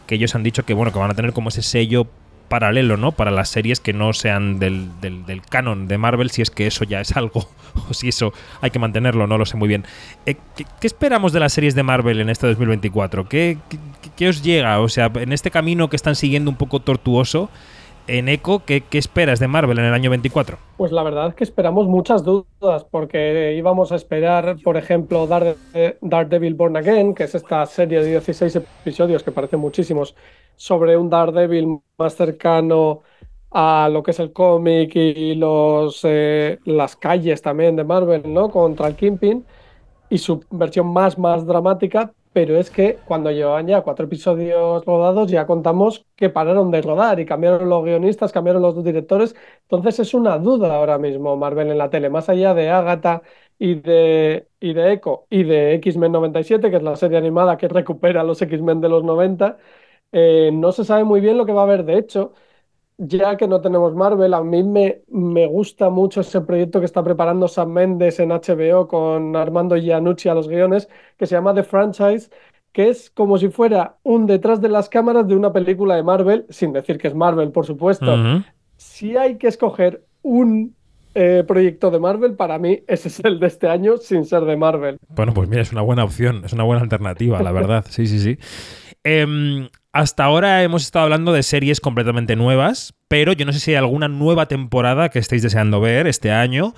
que 0.07 0.15
ellos 0.15 0.35
han 0.35 0.43
dicho 0.43 0.63
que 0.65 0.73
bueno, 0.73 0.91
que 0.91 0.99
van 0.99 1.11
a 1.11 1.15
tener 1.15 1.33
como 1.33 1.49
ese 1.49 1.61
sello 1.61 2.07
paralelo, 2.47 2.95
¿no? 2.95 3.11
Para 3.11 3.31
las 3.31 3.49
series 3.49 3.79
que 3.79 3.91
no 3.91 4.13
sean 4.13 4.59
del, 4.59 4.89
del- 5.01 5.41
canon 5.49 5.87
de 5.87 5.97
Marvel, 5.97 6.29
si 6.29 6.43
es 6.43 6.51
que 6.51 6.67
eso 6.67 6.83
ya 6.85 7.01
es 7.01 7.15
algo, 7.17 7.49
o 7.89 7.93
si 7.93 8.09
eso 8.09 8.33
hay 8.61 8.69
que 8.69 8.77
mantenerlo, 8.77 9.25
no 9.25 9.37
lo 9.39 9.45
sé 9.47 9.57
muy 9.57 9.67
bien. 9.67 9.83
Eh, 10.27 10.35
¿qué, 10.55 10.65
esperamos 10.87 11.33
de 11.33 11.39
las 11.39 11.53
series 11.53 11.73
de 11.73 11.81
Marvel 11.81 12.19
en 12.21 12.29
este 12.29 12.45
2024? 12.47 13.27
¿Qué, 13.27 13.57
qué, 13.69 13.77
qué 14.15 14.29
os 14.29 14.43
llega? 14.43 14.79
O 14.79 14.89
sea, 14.89 15.11
en 15.15 15.33
este 15.33 15.49
camino 15.49 15.89
que 15.89 15.95
están 15.95 16.15
siguiendo 16.15 16.51
un 16.51 16.57
poco 16.57 16.81
tortuoso, 16.81 17.49
en 18.07 18.29
Echo, 18.29 18.63
¿qué, 18.65 18.83
esperas 18.91 19.39
de 19.39 19.47
Marvel 19.47 19.79
en 19.79 19.85
el 19.85 19.93
año 19.93 20.09
24? 20.09 20.57
Pues 20.77 20.91
la 20.91 21.03
verdad 21.03 21.29
es 21.29 21.35
que 21.35 21.43
esperamos 21.43 21.87
muchas 21.87 22.23
dudas, 22.23 22.85
porque 22.89 23.55
íbamos 23.57 23.91
a 23.91 23.95
esperar, 23.95 24.57
por 24.63 24.77
ejemplo, 24.77 25.27
Darede- 25.27 25.97
Daredevil 26.01 26.53
Born 26.55 26.77
Again, 26.77 27.15
que 27.15 27.23
es 27.23 27.35
esta 27.35 27.65
serie 27.65 28.01
de 28.01 28.11
16 28.11 28.55
episodios 28.55 29.23
que 29.23 29.31
parecen 29.31 29.59
muchísimos, 29.59 30.15
sobre 30.55 30.97
un 30.97 31.09
Daredevil 31.09 31.79
más 31.97 32.15
cercano 32.15 33.01
a 33.51 33.89
lo 33.91 34.03
que 34.03 34.11
es 34.11 34.19
el 34.19 34.33
cómic 34.33 34.95
y 34.95 35.35
los, 35.35 36.01
eh, 36.03 36.59
las 36.65 36.95
calles 36.97 37.41
también 37.41 37.75
de 37.75 37.85
Marvel, 37.85 38.21
¿no? 38.33 38.49
Contra 38.49 38.87
el 38.87 38.95
Kingpin, 38.95 39.45
y 40.09 40.17
su 40.17 40.43
versión 40.51 40.87
más, 40.87 41.17
más 41.17 41.45
dramática, 41.45 42.13
pero 42.35 42.57
es 42.59 42.69
que 42.69 43.01
cuando 43.05 43.31
llevan 43.31 43.67
ya 43.67 43.81
cuatro 43.81 44.05
episodios 44.05 44.85
rodados 44.85 45.31
ya 45.31 45.47
contamos 45.47 46.05
que 46.17 46.29
pararon 46.29 46.69
de 46.71 46.81
rodar 46.81 47.19
y 47.21 47.25
cambiaron 47.25 47.69
los 47.69 47.85
guionistas, 47.85 48.33
cambiaron 48.33 48.61
los 48.61 48.83
directores, 48.83 49.35
entonces 49.63 49.99
es 50.01 50.13
una 50.13 50.37
duda 50.39 50.75
ahora 50.75 50.97
mismo 50.97 51.37
Marvel 51.37 51.71
en 51.71 51.77
la 51.77 51.89
tele, 51.89 52.09
más 52.09 52.27
allá 52.29 52.53
de 52.53 52.69
Agatha 52.69 53.21
y 53.57 53.75
de, 53.75 54.49
y 54.59 54.73
de 54.73 54.93
Echo 54.93 55.27
y 55.29 55.43
de 55.45 55.75
X-Men 55.75 56.11
97, 56.11 56.69
que 56.69 56.77
es 56.77 56.83
la 56.83 56.97
serie 56.97 57.17
animada 57.17 57.57
que 57.57 57.69
recupera 57.69 58.23
los 58.23 58.41
X-Men 58.41 58.81
de 58.81 58.89
los 58.89 59.03
90, 59.05 59.57
eh, 60.11 60.51
no 60.53 60.71
se 60.73 60.83
sabe 60.85 61.03
muy 61.05 61.21
bien 61.21 61.37
lo 61.37 61.45
que 61.45 61.53
va 61.53 61.61
a 61.61 61.63
haber. 61.65 61.85
De 61.85 61.97
hecho, 61.97 62.33
ya 62.97 63.37
que 63.37 63.47
no 63.47 63.61
tenemos 63.61 63.93
Marvel, 63.95 64.33
a 64.33 64.43
mí 64.43 64.63
me, 64.63 65.01
me 65.09 65.47
gusta 65.47 65.89
mucho 65.89 66.21
ese 66.21 66.41
proyecto 66.41 66.79
que 66.79 66.85
está 66.85 67.03
preparando 67.03 67.47
Sam 67.47 67.71
Mendes 67.71 68.19
en 68.19 68.29
HBO 68.29 68.87
con 68.87 69.35
Armando 69.35 69.75
Giannucci 69.75 70.29
a 70.29 70.33
los 70.33 70.47
guiones, 70.47 70.89
que 71.17 71.25
se 71.25 71.35
llama 71.35 71.53
The 71.53 71.63
Franchise, 71.63 72.29
que 72.71 72.89
es 72.89 73.09
como 73.09 73.37
si 73.37 73.49
fuera 73.49 73.97
un 74.03 74.25
detrás 74.25 74.61
de 74.61 74.69
las 74.69 74.89
cámaras 74.89 75.27
de 75.27 75.35
una 75.35 75.53
película 75.53 75.95
de 75.95 76.03
Marvel, 76.03 76.45
sin 76.49 76.73
decir 76.73 76.97
que 76.97 77.07
es 77.07 77.15
Marvel, 77.15 77.51
por 77.51 77.65
supuesto. 77.65 78.15
Si 78.77 79.15
hay 79.15 79.37
que 79.37 79.47
escoger 79.47 80.03
un 80.21 80.75
eh, 81.13 81.45
proyecto 81.47 81.91
de 81.91 81.99
Marvel, 81.99 82.35
para 82.35 82.59
mí 82.59 82.83
ese 82.87 83.07
es 83.07 83.21
el 83.21 83.39
de 83.39 83.47
este 83.47 83.69
año, 83.69 83.95
sin 83.95 84.25
ser 84.25 84.43
de 84.43 84.57
Marvel. 84.57 84.97
Bueno, 85.07 85.33
pues 85.33 85.47
mira, 85.47 85.61
es 85.61 85.71
una 85.71 85.81
buena 85.81 86.03
opción, 86.03 86.43
es 86.43 86.51
una 86.51 86.63
buena 86.63 86.81
alternativa, 86.81 87.41
la 87.41 87.53
verdad. 87.53 87.85
Sí, 87.89 88.07
sí, 88.07 88.19
sí. 88.19 88.37
Em, 89.05 89.69
hasta 89.95 90.25
ahora 90.25 90.61
hemos 90.61 90.83
estado 90.83 91.03
hablando 91.05 91.31
de 91.31 91.41
series 91.41 91.79
completamente 91.79 92.35
nuevas, 92.35 92.93
pero 93.07 93.31
yo 93.31 93.45
no 93.45 93.53
sé 93.53 93.59
si 93.61 93.71
hay 93.71 93.77
alguna 93.77 94.09
nueva 94.09 94.47
temporada 94.47 95.07
que 95.07 95.19
estéis 95.19 95.41
deseando 95.41 95.79
ver 95.79 96.05
este 96.05 96.31
año. 96.31 96.73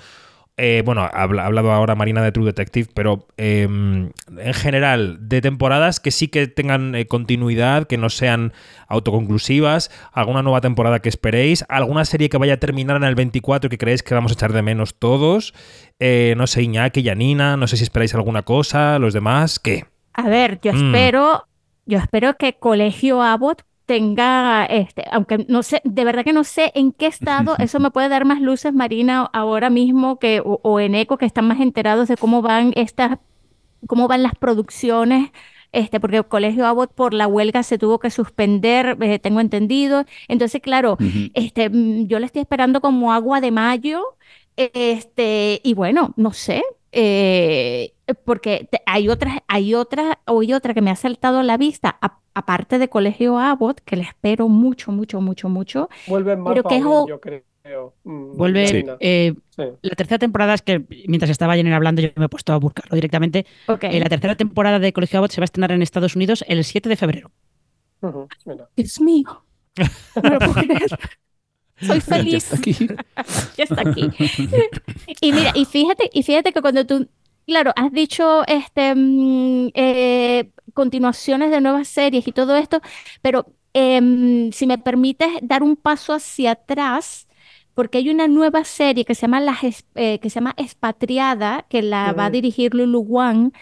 Eh, 0.60 0.82
bueno, 0.84 1.02
ha 1.02 1.06
habla- 1.08 1.42
ha 1.42 1.46
hablado 1.46 1.70
ahora 1.72 1.94
Marina 1.96 2.22
de 2.22 2.32
True 2.32 2.46
Detective, 2.46 2.88
pero 2.94 3.26
em, 3.36 4.10
en 4.38 4.54
general, 4.54 5.18
de 5.28 5.40
temporadas 5.40 5.98
que 6.00 6.10
sí 6.12 6.28
que 6.28 6.46
tengan 6.48 6.94
eh, 6.94 7.06
continuidad, 7.06 7.86
que 7.88 7.96
no 7.96 8.08
sean 8.08 8.52
autoconclusivas, 8.88 9.90
alguna 10.12 10.42
nueva 10.42 10.60
temporada 10.60 11.00
que 11.00 11.08
esperéis, 11.08 11.64
alguna 11.68 12.04
serie 12.04 12.28
que 12.28 12.38
vaya 12.38 12.54
a 12.54 12.58
terminar 12.58 12.96
en 12.96 13.04
el 13.04 13.14
24 13.16 13.68
que 13.70 13.78
creéis 13.78 14.02
que 14.04 14.14
vamos 14.14 14.30
a 14.32 14.34
echar 14.34 14.52
de 14.52 14.62
menos 14.62 14.94
todos, 14.98 15.54
Eh, 16.00 16.34
no 16.36 16.46
sé, 16.46 16.62
Iñaki, 16.62 17.02
Yanina, 17.02 17.56
no 17.56 17.66
sé 17.66 17.76
si 17.76 17.82
esperáis 17.82 18.14
alguna 18.14 18.42
cosa, 18.42 19.00
los 19.00 19.12
demás, 19.14 19.58
¿qué? 19.58 19.86
A 20.14 20.28
ver, 20.28 20.60
yo 20.62 20.72
Mm. 20.72 20.76
espero, 20.94 21.47
yo 21.88 21.98
espero 21.98 22.36
que 22.36 22.52
Colegio 22.52 23.22
Abbott 23.22 23.62
tenga, 23.86 24.66
este, 24.66 25.04
aunque 25.10 25.46
no 25.48 25.62
sé, 25.62 25.80
de 25.82 26.04
verdad 26.04 26.22
que 26.22 26.34
no 26.34 26.44
sé 26.44 26.70
en 26.74 26.92
qué 26.92 27.06
estado, 27.06 27.56
eso 27.58 27.80
me 27.80 27.90
puede 27.90 28.10
dar 28.10 28.26
más 28.26 28.40
luces, 28.42 28.74
Marina, 28.74 29.22
ahora 29.32 29.70
mismo 29.70 30.18
que, 30.18 30.40
o, 30.40 30.60
o 30.62 30.80
en 30.80 30.94
ECO, 30.94 31.16
que 31.16 31.24
están 31.24 31.48
más 31.48 31.60
enterados 31.60 32.06
de 32.06 32.18
cómo 32.18 32.42
van 32.42 32.72
estas, 32.76 33.18
cómo 33.86 34.06
van 34.06 34.22
las 34.22 34.34
producciones, 34.34 35.30
este, 35.72 36.00
porque 36.00 36.18
el 36.18 36.26
Colegio 36.26 36.66
Abbott 36.66 36.92
por 36.92 37.14
la 37.14 37.26
huelga 37.26 37.62
se 37.62 37.78
tuvo 37.78 37.98
que 37.98 38.10
suspender, 38.10 38.98
eh, 39.00 39.18
tengo 39.18 39.40
entendido. 39.40 40.04
Entonces, 40.28 40.60
claro, 40.60 40.98
este, 41.34 41.70
mm, 41.70 42.06
yo 42.06 42.18
le 42.18 42.26
estoy 42.26 42.42
esperando 42.42 42.82
como 42.82 43.12
agua 43.14 43.40
de 43.40 43.50
mayo, 43.50 44.02
este, 44.56 45.60
y 45.64 45.72
bueno, 45.72 46.12
no 46.16 46.32
sé, 46.32 46.62
eh, 46.92 47.92
porque 48.24 48.68
te- 48.70 48.80
hay 48.86 49.08
otras, 49.08 49.38
hay 49.48 49.74
otra, 49.74 50.18
hay 50.26 50.52
otra 50.52 50.74
que 50.74 50.80
me 50.82 50.90
ha 50.90 50.96
saltado 50.96 51.38
a 51.38 51.42
la 51.42 51.56
vista, 51.56 51.98
a- 52.00 52.18
aparte 52.34 52.78
de 52.78 52.88
Colegio 52.88 53.38
Abbott, 53.38 53.80
que 53.80 53.96
le 53.96 54.02
espero 54.02 54.48
mucho, 54.48 54.92
mucho, 54.92 55.20
mucho, 55.20 55.48
mucho. 55.48 55.88
Vuelve 56.06 56.32
en 56.32 56.44
Pero 56.44 56.62
marzo, 56.62 56.68
que 56.68 56.76
es 56.76 56.82
yo 56.82 57.20
creo. 57.20 57.94
mm, 58.04 58.36
Vuelve. 58.36 58.66
Yanina. 58.66 58.96
eh, 59.00 59.34
Sí. 59.50 59.62
la 59.82 59.94
tercera 59.96 60.18
temporada 60.18 60.54
es 60.54 60.62
que 60.62 60.84
mientras 61.06 61.30
estaba 61.30 61.54
Jenner 61.56 61.74
hablando, 61.74 62.00
yo 62.00 62.08
me 62.16 62.26
he 62.26 62.28
puesto 62.28 62.52
a 62.52 62.56
buscarlo 62.58 62.94
directamente. 62.94 63.44
Ok. 63.66 63.84
Eh, 63.84 64.00
la 64.00 64.08
tercera 64.08 64.36
temporada 64.36 64.78
de 64.78 64.92
Colegio 64.92 65.18
Abbott 65.18 65.32
se 65.32 65.40
va 65.40 65.44
a 65.44 65.46
estrenar 65.46 65.72
en 65.72 65.82
Estados 65.82 66.16
Unidos 66.16 66.44
el 66.48 66.64
7 66.64 66.88
de 66.88 66.96
febrero. 66.96 67.30
Dios 68.76 69.00
mío. 69.00 69.44
No 70.22 70.30
lo 70.30 70.38
puedo 70.38 70.54
creer. 70.54 70.98
Soy 71.80 72.00
Ya 72.00 72.00
feliz. 72.00 72.34
está 72.36 72.56
aquí. 72.56 72.76
ya 73.56 73.64
está 73.64 73.82
aquí. 73.82 74.14
Y 75.20 75.32
mira, 75.32 75.52
y 75.54 75.64
fíjate, 75.64 76.10
y 76.12 76.22
fíjate 76.22 76.52
que 76.52 76.60
cuando 76.62 76.86
tú, 76.86 77.08
claro, 77.46 77.72
has 77.76 77.92
dicho 77.92 78.46
este 78.46 78.94
mm, 78.94 79.70
eh, 79.74 80.50
continuaciones 80.74 81.50
de 81.50 81.60
nuevas 81.60 81.88
series 81.88 82.26
y 82.28 82.32
todo 82.32 82.56
esto, 82.56 82.80
pero 83.22 83.54
em, 83.72 84.52
si 84.52 84.66
me 84.66 84.78
permites 84.78 85.28
dar 85.42 85.62
un 85.62 85.76
paso 85.76 86.12
hacia 86.14 86.52
atrás, 86.52 87.26
porque 87.74 87.98
hay 87.98 88.10
una 88.10 88.28
nueva 88.28 88.64
serie 88.64 89.04
que 89.04 89.14
se 89.14 89.22
llama 89.22 89.40
Las 89.40 89.84
eh, 89.94 90.18
que 90.20 90.30
se 90.30 90.36
llama 90.36 90.54
Expatriada, 90.56 91.66
que 91.70 91.82
la 91.82 92.12
va 92.12 92.26
a 92.26 92.30
dirigir 92.30 92.74
Lulu 92.74 93.00
Wang, 93.00 93.52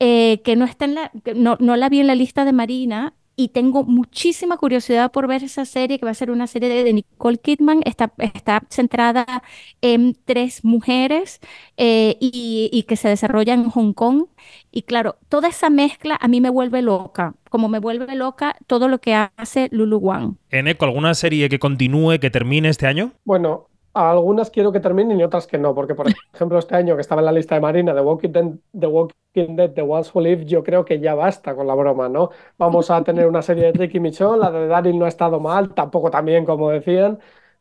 eh, 0.00 0.42
que 0.44 0.56
no 0.56 0.64
está 0.64 0.84
en 0.86 0.94
la, 0.96 1.12
no, 1.34 1.56
no 1.60 1.76
la 1.76 1.88
vi 1.88 2.00
en 2.00 2.06
la 2.08 2.14
lista 2.14 2.44
de 2.44 2.52
Marina. 2.52 3.14
Y 3.36 3.48
tengo 3.48 3.84
muchísima 3.84 4.56
curiosidad 4.56 5.12
por 5.12 5.28
ver 5.28 5.44
esa 5.44 5.66
serie, 5.66 5.98
que 5.98 6.06
va 6.06 6.12
a 6.12 6.14
ser 6.14 6.30
una 6.30 6.46
serie 6.46 6.70
de, 6.70 6.84
de 6.84 6.92
Nicole 6.94 7.36
Kidman. 7.36 7.82
Está, 7.84 8.12
está 8.18 8.62
centrada 8.70 9.42
en 9.82 10.16
tres 10.24 10.64
mujeres 10.64 11.40
eh, 11.76 12.16
y, 12.18 12.70
y 12.72 12.84
que 12.84 12.96
se 12.96 13.08
desarrolla 13.08 13.52
en 13.52 13.68
Hong 13.68 13.92
Kong. 13.92 14.24
Y 14.72 14.82
claro, 14.82 15.16
toda 15.28 15.48
esa 15.48 15.68
mezcla 15.70 16.18
a 16.20 16.28
mí 16.28 16.40
me 16.40 16.50
vuelve 16.50 16.80
loca, 16.82 17.34
como 17.50 17.68
me 17.68 17.78
vuelve 17.78 18.14
loca 18.14 18.56
todo 18.66 18.88
lo 18.88 19.00
que 19.00 19.14
hace 19.14 19.68
Lulu 19.70 19.98
Wang. 19.98 20.36
Eneco, 20.50 20.86
¿alguna 20.86 21.14
serie 21.14 21.48
que 21.48 21.58
continúe, 21.58 22.18
que 22.20 22.30
termine 22.30 22.68
este 22.70 22.86
año? 22.86 23.12
Bueno, 23.24 23.68
a 23.96 24.10
algunas 24.10 24.50
quiero 24.50 24.72
que 24.72 24.80
terminen 24.80 25.18
y 25.18 25.24
otras 25.24 25.46
que 25.46 25.58
no, 25.58 25.74
porque 25.74 25.94
por 25.94 26.06
ejemplo 26.34 26.58
este 26.58 26.76
año 26.76 26.94
que 26.94 27.00
estaba 27.00 27.20
en 27.20 27.26
la 27.26 27.32
lista 27.32 27.54
de 27.54 27.60
Marina, 27.62 27.94
The 27.94 28.00
Walking 28.00 28.30
Dead, 28.30 28.44
The 28.78 28.86
Walking 28.86 29.56
Dead, 29.56 29.72
The 29.72 29.82
Ones 29.82 30.14
Who 30.14 30.20
Live, 30.20 30.44
yo 30.44 30.62
creo 30.62 30.84
que 30.84 31.00
ya 31.00 31.14
basta 31.14 31.54
con 31.54 31.66
la 31.66 31.74
broma, 31.74 32.08
¿no? 32.08 32.30
Vamos 32.58 32.90
a 32.90 33.02
tener 33.02 33.26
una 33.26 33.42
serie 33.42 33.64
de 33.64 33.72
Ricky 33.72 34.00
Michon, 34.00 34.38
la 34.40 34.50
de 34.50 34.66
Daryl 34.68 34.98
no 34.98 35.06
ha 35.06 35.08
estado 35.08 35.40
mal, 35.40 35.74
tampoco 35.74 36.10
también 36.10 36.44
como 36.44 36.70
decían, 36.70 37.18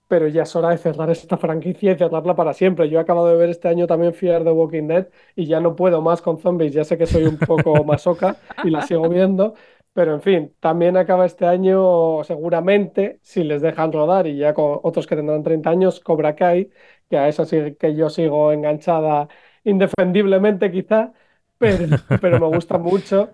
pero 0.07 0.27
ya 0.27 0.43
es 0.43 0.55
hora 0.55 0.69
de 0.69 0.77
cerrar 0.77 1.09
esta 1.09 1.37
franquicia 1.37 1.93
y 1.93 1.97
cerrarla 1.97 2.35
para 2.35 2.53
siempre. 2.53 2.89
Yo 2.89 2.99
he 2.99 3.01
acabado 3.01 3.27
de 3.27 3.37
ver 3.37 3.49
este 3.49 3.67
año 3.67 3.87
también 3.87 4.13
Fear 4.13 4.43
the 4.43 4.51
Walking 4.51 4.87
Dead 4.87 5.07
y 5.35 5.47
ya 5.47 5.59
no 5.59 5.75
puedo 5.75 6.01
más 6.01 6.21
con 6.21 6.37
zombies, 6.39 6.73
ya 6.73 6.83
sé 6.83 6.97
que 6.97 7.07
soy 7.07 7.25
un 7.25 7.37
poco 7.39 7.83
masoca 7.85 8.37
y 8.63 8.69
la 8.69 8.81
sigo 8.83 9.09
viendo. 9.09 9.55
Pero 9.95 10.13
en 10.13 10.21
fin, 10.21 10.55
también 10.59 10.97
acaba 10.97 11.25
este 11.25 11.47
año 11.47 12.23
seguramente, 12.25 13.19
si 13.23 13.43
les 13.45 13.61
dejan 13.61 13.93
rodar 13.93 14.27
y 14.27 14.37
ya 14.37 14.53
con 14.53 14.79
otros 14.83 15.07
que 15.07 15.15
tendrán 15.15 15.43
30 15.43 15.69
años, 15.69 16.01
Cobra 16.01 16.35
Kai, 16.35 16.69
que 17.09 17.17
a 17.17 17.29
esa 17.29 17.45
sí 17.45 17.75
que 17.79 17.95
yo 17.95 18.09
sigo 18.09 18.51
enganchada 18.51 19.29
indefendiblemente 19.63 20.69
quizá, 20.71 21.13
pero, 21.57 21.85
pero 22.21 22.39
me 22.41 22.47
gusta 22.47 22.77
mucho. 22.77 23.31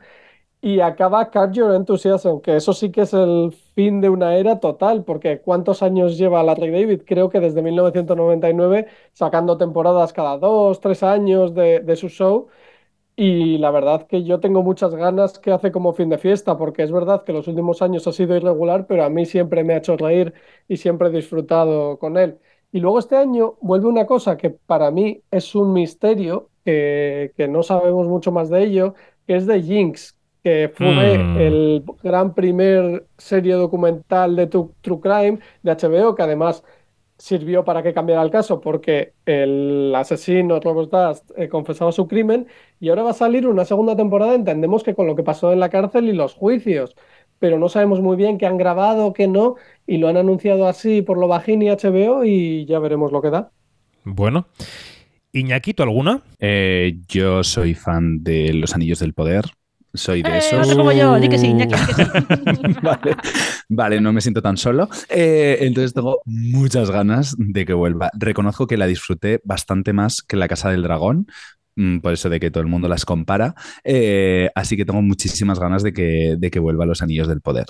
Y 0.61 0.81
acaba 0.81 1.31
Curb 1.31 1.53
Your 1.53 1.75
Enthusiasm, 1.75 2.41
que 2.41 2.55
eso 2.57 2.73
sí 2.73 2.91
que 2.91 3.01
es 3.01 3.13
el 3.13 3.51
fin 3.75 4.01
de 4.01 4.09
una 4.09 4.35
era 4.35 4.59
total, 4.59 5.03
porque 5.05 5.41
¿cuántos 5.41 5.83
años 5.83 6.17
lleva 6.17 6.43
Larry 6.43 6.71
David? 6.71 7.03
Creo 7.05 7.29
que 7.29 7.39
desde 7.39 7.61
1999, 7.63 8.87
sacando 9.13 9.57
temporadas 9.57 10.13
cada 10.13 10.37
dos, 10.37 10.79
tres 10.81 11.03
años 11.03 11.55
de, 11.55 11.79
de 11.81 11.95
su 11.95 12.09
show. 12.09 12.49
Y 13.15 13.57
la 13.59 13.69
verdad 13.71 14.07
que 14.07 14.23
yo 14.23 14.39
tengo 14.39 14.63
muchas 14.63 14.95
ganas 14.95 15.37
que 15.37 15.51
hace 15.51 15.71
como 15.71 15.93
fin 15.93 16.09
de 16.09 16.17
fiesta, 16.17 16.57
porque 16.57 16.83
es 16.83 16.91
verdad 16.91 17.23
que 17.23 17.33
los 17.33 17.47
últimos 17.47 17.81
años 17.81 18.07
ha 18.07 18.13
sido 18.13 18.35
irregular, 18.35 18.87
pero 18.87 19.03
a 19.03 19.09
mí 19.09 19.25
siempre 19.25 19.63
me 19.63 19.73
ha 19.73 19.77
hecho 19.77 19.97
reír 19.97 20.33
y 20.67 20.77
siempre 20.77 21.09
he 21.09 21.11
disfrutado 21.11 21.99
con 21.99 22.17
él. 22.17 22.39
Y 22.71 22.79
luego 22.79 22.99
este 22.99 23.17
año 23.17 23.57
vuelve 23.61 23.87
una 23.87 24.05
cosa 24.07 24.37
que 24.37 24.49
para 24.49 24.89
mí 24.91 25.23
es 25.29 25.53
un 25.55 25.73
misterio, 25.73 26.49
que, 26.65 27.33
que 27.37 27.47
no 27.47 27.63
sabemos 27.63 28.07
mucho 28.07 28.31
más 28.31 28.49
de 28.49 28.63
ello, 28.63 28.95
que 29.27 29.35
es 29.35 29.45
de 29.45 29.61
Jinx, 29.61 30.17
que 30.43 30.71
fue 30.73 31.29
Mm. 31.29 31.35
el 31.35 31.83
gran 32.01 32.33
primer 32.33 33.07
serie 33.17 33.53
documental 33.53 34.35
de 34.35 34.47
True 34.47 34.99
Crime 35.01 35.39
de 35.61 35.71
HBO, 35.71 36.15
que 36.15 36.23
además 36.23 36.63
sirvió 37.21 37.63
para 37.63 37.83
que 37.83 37.93
cambiara 37.93 38.23
el 38.23 38.31
caso, 38.31 38.61
porque 38.61 39.13
el 39.27 39.93
asesino 39.95 40.59
Robert 40.59 40.89
Dust 40.89 41.29
eh, 41.37 41.49
confesaba 41.49 41.91
su 41.91 42.07
crimen 42.07 42.47
y 42.79 42.89
ahora 42.89 43.03
va 43.03 43.11
a 43.11 43.13
salir 43.13 43.45
una 43.45 43.63
segunda 43.63 43.95
temporada. 43.95 44.33
Entendemos 44.33 44.83
que 44.83 44.95
con 44.95 45.05
lo 45.05 45.15
que 45.15 45.21
pasó 45.21 45.53
en 45.53 45.59
la 45.59 45.69
cárcel 45.69 46.09
y 46.09 46.13
los 46.13 46.33
juicios, 46.33 46.95
pero 47.37 47.59
no 47.59 47.69
sabemos 47.69 48.01
muy 48.01 48.17
bien 48.17 48.39
qué 48.39 48.47
han 48.47 48.57
grabado, 48.57 49.13
qué 49.13 49.27
no, 49.27 49.55
y 49.85 49.97
lo 49.97 50.07
han 50.07 50.17
anunciado 50.17 50.67
así 50.67 51.03
por 51.03 51.19
lo 51.19 51.27
bajín 51.27 51.61
y 51.61 51.69
HBO 51.69 52.25
y 52.25 52.65
ya 52.65 52.79
veremos 52.79 53.11
lo 53.11 53.21
que 53.21 53.29
da. 53.29 53.51
Bueno. 54.03 54.47
Iñaquito, 55.31 55.83
¿alguna? 55.83 56.23
Eh, 56.39 56.97
yo 57.07 57.43
soy 57.43 57.75
fan 57.75 58.23
de 58.23 58.51
Los 58.53 58.73
Anillos 58.73 58.99
del 58.99 59.13
Poder. 59.13 59.45
Soy 59.93 60.21
de 60.21 60.29
Eh, 60.29 60.37
esos. 60.37 60.65
otro 60.67 60.77
como 60.77 60.91
yo, 60.93 61.19
di 61.19 61.27
que 61.27 61.37
sí, 61.37 61.47
Iñaki, 61.47 61.73
di 61.75 61.93
que 61.93 61.93
sí. 61.95 62.75
vale, 62.81 63.15
vale, 63.69 64.01
no 64.01 64.13
me 64.13 64.21
siento 64.21 64.41
tan 64.41 64.55
solo. 64.57 64.87
Eh, 65.09 65.57
entonces 65.61 65.93
tengo 65.93 66.21
muchas 66.25 66.89
ganas 66.91 67.35
de 67.37 67.65
que 67.65 67.73
vuelva. 67.73 68.09
Reconozco 68.13 68.67
que 68.67 68.77
la 68.77 68.87
disfruté 68.87 69.41
bastante 69.43 69.91
más 69.93 70.21
que 70.21 70.37
La 70.37 70.47
Casa 70.47 70.69
del 70.69 70.83
Dragón, 70.83 71.27
mm, 71.75 71.99
por 71.99 72.13
eso 72.13 72.29
de 72.29 72.39
que 72.39 72.51
todo 72.51 72.61
el 72.61 72.69
mundo 72.69 72.87
las 72.87 73.03
compara. 73.05 73.53
Eh, 73.83 74.49
así 74.55 74.77
que 74.77 74.85
tengo 74.85 75.01
muchísimas 75.01 75.59
ganas 75.59 75.83
de 75.83 75.91
que, 75.93 76.35
de 76.37 76.51
que 76.51 76.59
vuelva 76.59 76.85
Los 76.85 77.01
Anillos 77.01 77.27
del 77.27 77.41
Poder. 77.41 77.65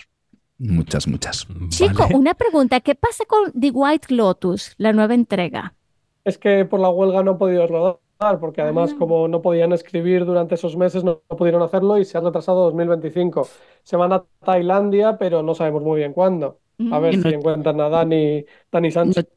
Muchas, 0.60 1.08
muchas. 1.08 1.48
Chico, 1.70 2.04
Vale. 2.04 2.16
una 2.16 2.36
pregunta, 2.36 2.82
¿qué 2.82 2.94
pasa 2.94 3.24
con 3.28 3.52
The 3.60 3.72
White 3.72 4.14
Lotus, 4.14 4.76
la 4.78 4.94
nueva 4.94 5.16
entrega? 5.16 5.74
Es 6.24 6.38
que 6.38 6.66
por 6.66 6.80
la 6.80 6.90
huelga 6.90 7.24
no 7.24 7.32
he 7.32 7.36
podido 7.36 7.66
rodar, 7.66 7.98
porque 8.40 8.62
además 8.62 8.94
como 8.94 9.28
no 9.28 9.42
podían 9.42 9.72
escribir 9.74 10.26
durante 10.26 10.56
esos 10.56 10.78
meses, 10.78 11.04
no, 11.04 11.22
no 11.30 11.38
pudieron 11.38 11.62
hacerlo 11.64 11.98
y 11.98 12.06
se 12.06 12.18
ha 12.18 12.22
retrasado 12.22 12.62
a 12.62 12.66
2025. 12.66 13.48
Se 13.84 13.96
van 13.98 14.14
a 14.14 14.24
Tailandia, 14.46 15.18
pero 15.18 15.42
no 15.42 15.56
sabemos 15.56 15.82
muy 15.82 16.00
bien 16.00 16.14
cuándo. 16.14 16.60
A 16.92 17.00
ver 17.00 17.18
Mm. 17.18 17.22
si 17.24 17.28
encuentran 17.30 17.80
a 17.82 17.90
Dani, 17.90 18.46
Dani 18.72 18.92
Sánchez. 18.92 19.28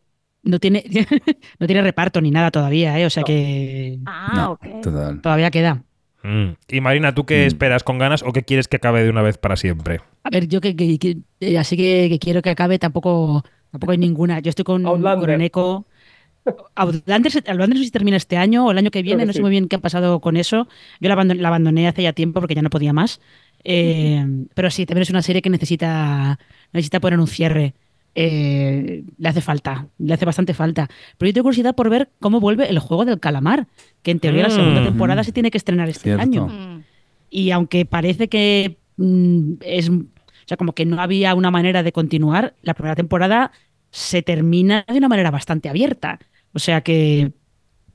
No 0.42 0.58
tiene, 0.58 0.84
no 1.58 1.66
tiene 1.66 1.82
reparto 1.82 2.20
ni 2.20 2.30
nada 2.30 2.50
todavía, 2.50 2.98
¿eh? 2.98 3.06
O 3.06 3.10
sea 3.10 3.22
No. 3.22 3.26
que 3.26 3.98
Ah, 4.06 4.32
No, 4.34 4.52
ok. 4.52 4.82
total. 4.82 5.20
todavía 5.22 5.50
queda. 5.50 5.82
Mm. 6.22 6.50
Y 6.68 6.80
Marina, 6.80 7.14
¿tú 7.14 7.24
qué 7.24 7.44
Mm. 7.44 7.46
esperas 7.48 7.84
con 7.84 7.98
ganas 7.98 8.22
o 8.22 8.32
qué 8.32 8.42
quieres 8.42 8.68
que 8.68 8.76
acabe 8.76 9.02
de 9.02 9.10
una 9.10 9.22
vez 9.22 9.38
para 9.38 9.56
siempre? 9.56 10.00
A 10.24 10.30
ver, 10.30 10.46
yo 10.48 10.60
que, 10.60 10.76
que- 10.76 10.98
que- 10.98 11.16
eh, 11.40 11.58
así 11.58 11.76
que, 11.76 12.08
que 12.10 12.18
quiero 12.18 12.40
que 12.42 12.50
acabe 12.50 12.78
tampoco, 12.78 13.42
tampoco 13.70 13.92
hay 13.92 13.98
ninguna. 13.98 14.40
Yo 14.40 14.50
estoy 14.50 14.64
con, 14.64 14.84
Outlander. 14.86 15.20
con 15.20 15.30
Eneco. 15.30 15.86
Outlander, 16.74 17.30
si 17.32 17.90
termina 17.90 18.16
este 18.16 18.36
año 18.36 18.66
o 18.66 18.70
el 18.70 18.78
año 18.78 18.90
que 18.90 19.02
viene, 19.02 19.22
que 19.22 19.26
no 19.26 19.32
sé 19.32 19.40
muy 19.40 19.50
bien 19.50 19.68
qué 19.68 19.76
ha 19.76 19.80
pasado 19.80 20.20
con 20.20 20.36
eso. 20.36 20.68
Yo 21.00 21.08
la 21.08 21.14
abandoné, 21.14 21.40
la 21.40 21.48
abandoné 21.48 21.88
hace 21.88 22.02
ya 22.02 22.12
tiempo 22.12 22.40
porque 22.40 22.54
ya 22.54 22.62
no 22.62 22.70
podía 22.70 22.92
más. 22.92 23.20
Eh, 23.64 24.24
pero 24.54 24.70
sí, 24.70 24.84
también 24.84 25.02
es 25.02 25.10
una 25.10 25.22
serie 25.22 25.40
que 25.42 25.50
necesita, 25.50 26.38
necesita 26.72 27.00
poner 27.00 27.18
un 27.18 27.26
cierre. 27.26 27.74
Eh, 28.16 29.04
le 29.18 29.28
hace 29.28 29.40
falta, 29.40 29.88
le 29.98 30.14
hace 30.14 30.24
bastante 30.24 30.54
falta. 30.54 30.88
Pero 31.18 31.28
yo 31.30 31.34
tengo 31.34 31.44
curiosidad 31.44 31.74
por 31.74 31.88
ver 31.90 32.10
cómo 32.20 32.40
vuelve 32.40 32.68
el 32.68 32.78
juego 32.78 33.04
del 33.04 33.18
calamar, 33.20 33.66
que 34.02 34.10
en 34.10 34.20
teoría 34.20 34.44
la 34.44 34.50
segunda 34.50 34.80
Mm. 34.82 34.84
temporada 34.84 35.24
se 35.24 35.32
tiene 35.32 35.50
que 35.50 35.58
estrenar 35.58 35.88
este 35.88 36.02
Cierto. 36.04 36.22
año. 36.22 36.46
Mm. 36.48 36.82
Y 37.30 37.50
aunque 37.50 37.86
parece 37.86 38.28
que 38.28 38.76
mm, 38.96 39.54
es, 39.62 39.88
o 39.88 40.04
sea, 40.46 40.56
como 40.56 40.74
que 40.74 40.84
no 40.84 41.00
había 41.00 41.34
una 41.34 41.50
manera 41.50 41.82
de 41.82 41.90
continuar, 41.90 42.54
la 42.62 42.74
primera 42.74 42.94
temporada 42.94 43.50
se 43.90 44.22
termina 44.22 44.84
de 44.86 44.98
una 44.98 45.08
manera 45.08 45.30
bastante 45.32 45.68
abierta. 45.68 46.20
O 46.54 46.58
sea 46.58 46.80
que 46.82 47.32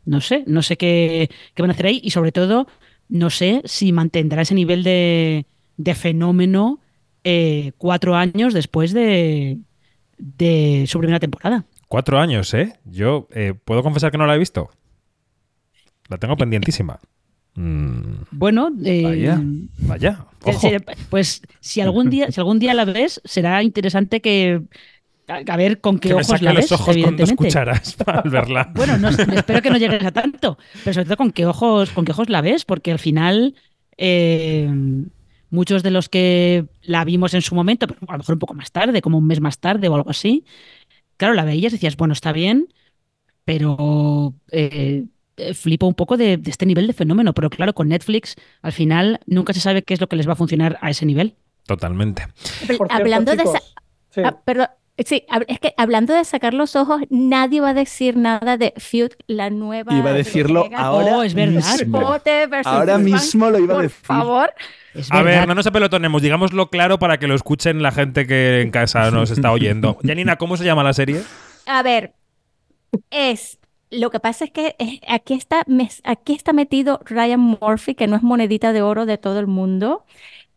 no 0.05 0.21
sé, 0.21 0.43
no 0.47 0.61
sé 0.61 0.77
qué, 0.77 1.29
qué 1.53 1.61
van 1.61 1.71
a 1.71 1.73
hacer 1.73 1.87
ahí 1.87 2.01
y 2.03 2.11
sobre 2.11 2.31
todo 2.31 2.67
no 3.09 3.29
sé 3.29 3.61
si 3.65 3.91
mantendrá 3.91 4.41
ese 4.43 4.55
nivel 4.55 4.83
de, 4.83 5.45
de 5.77 5.95
fenómeno 5.95 6.79
eh, 7.23 7.71
cuatro 7.77 8.15
años 8.15 8.53
después 8.53 8.93
de, 8.93 9.57
de 10.17 10.85
su 10.87 10.99
primera 10.99 11.19
temporada. 11.19 11.65
Cuatro 11.87 12.19
años, 12.19 12.53
¿eh? 12.53 12.73
Yo 12.85 13.27
eh, 13.31 13.53
puedo 13.65 13.81
confesar 13.83 14.11
que 14.11 14.17
no 14.17 14.27
la 14.27 14.35
he 14.35 14.39
visto. 14.39 14.69
La 16.07 16.17
tengo 16.17 16.37
pendientísima. 16.37 16.99
Mm, 17.55 18.13
Bueno, 18.31 18.69
eh, 18.85 19.03
Vaya. 19.03 19.41
vaya, 19.79 20.25
ojo. 20.43 20.69
Pues 21.09 21.41
si 21.59 21.81
algún 21.81 22.09
día, 22.09 22.31
si 22.31 22.39
algún 22.39 22.59
día 22.59 22.73
la 22.73 22.85
ves, 22.85 23.21
será 23.25 23.63
interesante 23.63 24.21
que 24.21 24.61
a, 25.29 25.57
ver 25.57 25.79
con 25.81 25.99
qué 25.99 26.09
Que 26.09 26.15
me 26.15 26.21
ojos 26.21 26.27
saque 26.27 26.45
la 26.45 26.53
los 26.53 26.63
ves, 26.63 26.71
ojos 26.71 26.85
con 26.85 26.95
dos 26.95 26.95
evidentemente. 26.97 27.35
cucharas 27.35 27.95
para 27.95 28.21
verla. 28.25 28.71
Bueno, 28.75 28.97
no, 28.97 29.09
espero 29.09 29.61
que 29.61 29.69
no 29.69 29.77
llegues 29.77 30.03
a 30.03 30.11
tanto, 30.11 30.57
pero 30.83 30.93
sobre 30.93 31.05
todo 31.05 31.17
con 31.17 31.31
qué 31.31 31.45
ojos, 31.45 31.91
con 31.91 32.05
qué 32.05 32.11
ojos 32.11 32.29
la 32.29 32.41
ves, 32.41 32.65
porque 32.65 32.91
al 32.91 32.99
final 32.99 33.55
eh, 33.97 34.69
muchos 35.49 35.83
de 35.83 35.91
los 35.91 36.09
que 36.09 36.65
la 36.81 37.03
vimos 37.05 37.33
en 37.33 37.41
su 37.41 37.55
momento, 37.55 37.87
pero 37.87 37.99
a 38.07 38.13
lo 38.13 38.17
mejor 38.19 38.35
un 38.35 38.39
poco 38.39 38.53
más 38.53 38.71
tarde, 38.71 39.01
como 39.01 39.17
un 39.17 39.27
mes 39.27 39.41
más 39.41 39.59
tarde 39.59 39.87
o 39.87 39.95
algo 39.95 40.09
así, 40.09 40.45
claro, 41.17 41.33
la 41.33 41.45
veías 41.45 41.73
y 41.73 41.75
decías, 41.75 41.97
bueno, 41.97 42.13
está 42.13 42.31
bien, 42.31 42.67
pero 43.45 44.33
eh, 44.51 45.05
flipo 45.53 45.87
un 45.87 45.95
poco 45.95 46.17
de, 46.17 46.37
de 46.37 46.49
este 46.51 46.65
nivel 46.65 46.87
de 46.87 46.93
fenómeno. 46.93 47.33
Pero 47.33 47.49
claro, 47.49 47.73
con 47.73 47.89
Netflix, 47.89 48.35
al 48.61 48.71
final 48.71 49.19
nunca 49.25 49.53
se 49.53 49.59
sabe 49.59 49.83
qué 49.83 49.93
es 49.93 50.01
lo 50.01 50.07
que 50.07 50.15
les 50.15 50.27
va 50.27 50.33
a 50.33 50.37
funcionar 50.37 50.77
a 50.81 50.89
ese 50.89 51.05
nivel. 51.05 51.35
Totalmente. 51.65 52.25
Hablando 52.89 53.35
de 53.35 53.43
sí. 54.09 54.21
Ah, 54.23 54.39
perdón, 54.43 54.67
sí, 55.05 55.25
es 55.47 55.59
que 55.59 55.73
hablando 55.77 56.13
de 56.13 56.23
sacar 56.25 56.53
los 56.53 56.75
ojos, 56.75 57.01
nadie 57.09 57.61
va 57.61 57.69
a 57.69 57.73
decir 57.73 58.15
nada 58.17 58.57
de 58.57 58.73
Feud, 58.77 59.11
la 59.27 59.49
nueva 59.49 59.93
Iba 59.93 60.11
a 60.11 60.13
decirlo 60.13 60.69
ahora 60.75 61.17
Oh, 61.17 61.23
es 61.23 61.33
verdad. 61.33 61.77
mismo. 61.79 62.15
Ahora 62.65 62.97
mismo 62.97 63.49
lo 63.49 63.59
iba 63.59 63.73
a 63.73 63.75
Por 63.77 63.83
decir. 63.83 64.05
favor, 64.05 64.53
Es 64.93 65.11
A 65.11 65.21
ver, 65.21 65.47
no 65.47 65.55
nos 65.55 65.67
apelotonemos, 65.67 66.21
digámoslo 66.21 66.69
claro 66.69 66.99
para 66.99 67.17
que 67.17 67.27
lo 67.27 67.35
escuchen 67.35 67.81
la 67.83 67.91
gente 67.91 68.25
que 68.27 68.61
en 68.61 68.71
casa 68.71 69.11
nos 69.11 69.31
está 69.31 69.51
oyendo. 69.51 69.97
Janina, 70.03 70.37
¿cómo 70.37 70.57
se 70.57 70.65
llama 70.65 70.83
la 70.83 70.93
serie? 70.93 71.21
A 71.65 71.83
ver, 71.83 72.15
es. 73.09 73.59
Lo 73.91 74.11
que 74.11 74.19
pasa 74.19 74.45
es 74.45 74.51
que 74.51 74.75
aquí 75.07 75.33
está, 75.33 75.63
aquí 76.03 76.33
está 76.33 76.53
metido 76.53 76.99
Ryan 77.05 77.39
Murphy, 77.39 77.95
que 77.95 78.05
no 78.05 78.15
es 78.15 78.21
monedita 78.21 78.71
de 78.71 78.83
oro 78.83 79.07
de 79.07 79.17
todo 79.17 79.39
el 79.39 79.47
mundo, 79.47 80.05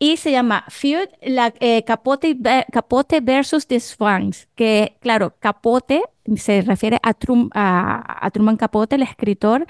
y 0.02 0.16
se 0.16 0.32
llama 0.32 0.64
Feud, 0.68 1.06
la, 1.22 1.54
eh, 1.60 1.84
Capote, 1.84 2.36
Capote 2.72 3.20
versus 3.20 3.66
The 3.68 3.78
Swans, 3.78 4.48
que 4.56 4.96
claro, 5.00 5.36
Capote 5.38 6.02
se 6.36 6.62
refiere 6.62 6.98
a, 7.04 7.14
Trum- 7.14 7.50
a, 7.54 8.26
a 8.26 8.30
Truman 8.30 8.56
Capote, 8.56 8.96
el 8.96 9.02
escritor, 9.02 9.66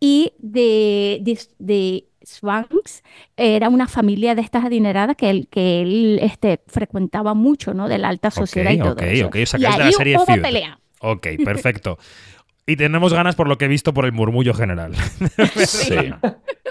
y 0.00 0.32
de, 0.38 1.18
de, 1.22 1.38
de 1.58 2.08
Swanks 2.22 3.02
era 3.36 3.68
una 3.68 3.86
familia 3.86 4.34
de 4.34 4.42
estas 4.42 4.64
adineradas 4.64 5.16
que 5.16 5.30
él, 5.30 5.48
que 5.50 5.82
él 5.82 6.18
este, 6.22 6.60
frecuentaba 6.66 7.34
mucho, 7.34 7.74
¿no? 7.74 7.88
De 7.88 7.98
la 7.98 8.08
alta 8.08 8.30
sociedad 8.30 8.72
y 8.72 8.78
todo 8.78 8.96
eso. 9.00 9.26
ok, 9.26 9.36
o 9.42 9.46
sea 9.46 9.58
y 9.58 9.62
de 9.62 9.68
la 9.68 9.74
ahí 9.86 9.92
serie 9.92 10.16
hubo 10.16 10.24
Feud. 10.26 10.42
pelea. 10.42 10.78
Ok, 11.00 11.26
perfecto. 11.44 11.98
Y 12.66 12.76
tenemos 12.76 13.12
ganas 13.12 13.36
por 13.36 13.48
lo 13.48 13.56
que 13.58 13.66
he 13.66 13.68
visto 13.68 13.94
por 13.94 14.04
el 14.06 14.12
murmullo 14.12 14.52
general. 14.54 14.92
Sí. 15.66 15.94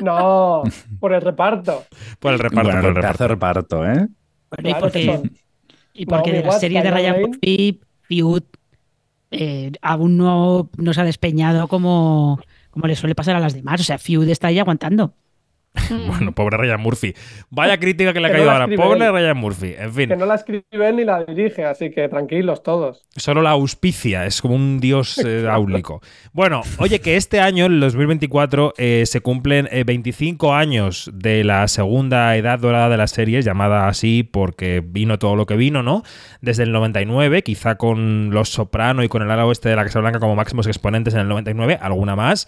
No, 0.02 0.64
por 1.00 1.14
el 1.14 1.22
reparto. 1.22 1.86
por 2.20 2.34
el 2.34 2.40
reparto, 2.40 2.64
Bueno, 2.70 2.82
por 2.82 2.90
el 2.90 2.96
reparto. 2.96 3.28
reparto, 3.30 3.86
¿eh? 3.86 4.08
Bueno, 4.50 4.70
y 4.70 4.74
porque, 4.80 5.22
y 5.94 6.06
porque 6.06 6.32
de 6.34 6.42
la 6.42 6.50
Watts, 6.50 6.60
serie 6.60 6.82
de 6.82 6.92
Ryan. 6.92 7.22
Murphy, 7.22 7.80
Feud, 8.02 8.44
eh, 9.32 9.72
aún 9.82 10.18
no, 10.18 10.70
no 10.78 10.94
se 10.94 11.00
ha 11.02 11.06
despeñado 11.06 11.70
como, 11.70 12.40
como 12.72 12.88
le 12.88 12.96
suele 12.98 13.16
pasar 13.16 13.38
a 13.38 13.40
las 13.40 13.54
demás. 13.54 13.80
O 13.80 13.84
sea, 13.86 13.98
Feud 13.98 14.28
está 14.28 14.48
ahí 14.48 14.60
aguantando. 14.60 15.14
Bueno, 16.08 16.32
pobre 16.34 16.58
Ryan 16.58 16.80
Murphy. 16.80 17.14
Vaya 17.50 17.78
crítica 17.80 18.14
que 18.14 18.20
le 18.20 18.28
ha 18.28 18.30
no 18.32 18.34
caído 18.34 18.48
la 18.48 18.64
ahora. 18.64 18.76
Pobre 18.76 19.06
él. 19.06 19.12
Ryan 19.12 19.38
Murphy. 19.38 19.76
En 19.78 19.94
fin, 19.94 20.10
Que 20.10 20.16
no 20.16 20.26
la 20.26 20.36
escribe 20.36 20.64
él 20.72 20.96
ni 20.98 21.04
la 21.06 21.24
dirige, 21.24 21.64
así 21.66 21.92
que 21.92 22.08
tranquilos 22.10 22.64
todos. 22.64 23.06
solo 23.16 23.42
la 23.42 23.52
auspicia. 23.52 24.26
Es 24.26 24.42
como 24.42 24.56
un 24.56 24.80
dios 24.80 25.18
eh, 25.20 25.48
áulico. 25.50 26.02
Bueno, 26.34 26.62
oye, 26.80 27.00
que 27.00 27.16
este 27.16 27.40
año, 27.40 27.66
el 27.66 27.80
2024, 27.80 28.74
eh, 28.78 29.04
se 29.06 29.22
cumplen 29.22 29.68
eh, 29.72 29.84
25 29.86 30.54
años 30.54 31.10
de 31.14 31.44
la 31.44 31.68
segunda 31.68 32.36
edad 32.36 32.60
dorada 32.60 32.90
de 32.90 32.98
las 32.98 33.12
series, 33.12 33.46
llamada 33.46 33.88
así 33.88 34.24
porque 34.24 34.84
vino 34.86 35.20
todo 35.20 35.36
lo 35.36 35.46
que 35.46 35.56
vino, 35.56 35.84
¿no? 35.84 36.04
Desde 36.42 36.64
el 36.64 36.72
99, 36.72 37.44
quizá 37.44 37.76
con 37.76 38.30
Los 38.32 38.50
Soprano 38.50 39.04
y 39.04 39.08
con 39.08 39.22
el 39.22 39.32
ala 39.32 39.46
oeste 39.46 39.70
de 39.70 39.76
la 39.76 39.84
Casa 39.84 40.00
Blanca 40.00 40.20
como 40.20 40.36
máximos 40.36 40.68
exponentes 40.68 41.14
en 41.14 41.22
el 41.22 41.28
99, 41.28 41.78
alguna 41.82 42.16
más. 42.16 42.48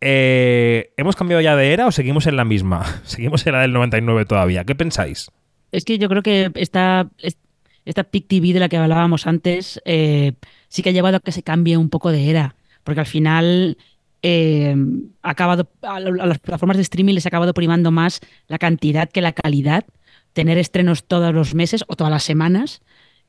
Eh, 0.00 0.92
¿Hemos 0.96 1.16
cambiado 1.16 1.40
ya 1.40 1.56
de 1.56 1.72
era 1.72 1.86
o 1.86 1.92
seguimos 1.92 2.26
en 2.26 2.36
la 2.36 2.44
misma? 2.44 2.84
Seguimos 3.04 3.46
en 3.46 3.52
la 3.52 3.60
del 3.62 3.72
99 3.72 4.24
todavía. 4.26 4.64
¿Qué 4.64 4.74
pensáis? 4.74 5.30
Es 5.72 5.84
que 5.84 5.98
yo 5.98 6.08
creo 6.08 6.22
que 6.22 6.50
esta, 6.54 7.08
es- 7.18 7.36
esta 7.84 8.04
Pic 8.04 8.26
TV 8.28 8.52
de 8.52 8.60
la 8.60 8.68
que 8.68 8.76
hablábamos 8.76 9.26
antes 9.26 9.80
eh, 9.84 10.32
sí 10.68 10.82
que 10.82 10.90
ha 10.90 10.92
llevado 10.92 11.16
a 11.16 11.20
que 11.20 11.32
se 11.32 11.42
cambie 11.42 11.76
un 11.76 11.90
poco 11.90 12.12
de 12.12 12.30
era, 12.30 12.54
porque 12.84 13.00
al 13.00 13.06
final 13.06 13.76
eh, 14.22 14.74
ha 15.22 15.30
acabado, 15.30 15.68
a 15.82 15.98
las 16.00 16.38
plataformas 16.38 16.76
de 16.76 16.82
streaming 16.82 17.14
les 17.14 17.26
ha 17.26 17.28
acabado 17.30 17.52
primando 17.54 17.90
más 17.90 18.20
la 18.46 18.58
cantidad 18.58 19.08
que 19.10 19.20
la 19.20 19.32
calidad, 19.32 19.84
tener 20.32 20.58
estrenos 20.58 21.04
todos 21.04 21.34
los 21.34 21.54
meses 21.54 21.84
o 21.88 21.96
todas 21.96 22.10
las 22.10 22.22
semanas, 22.24 22.82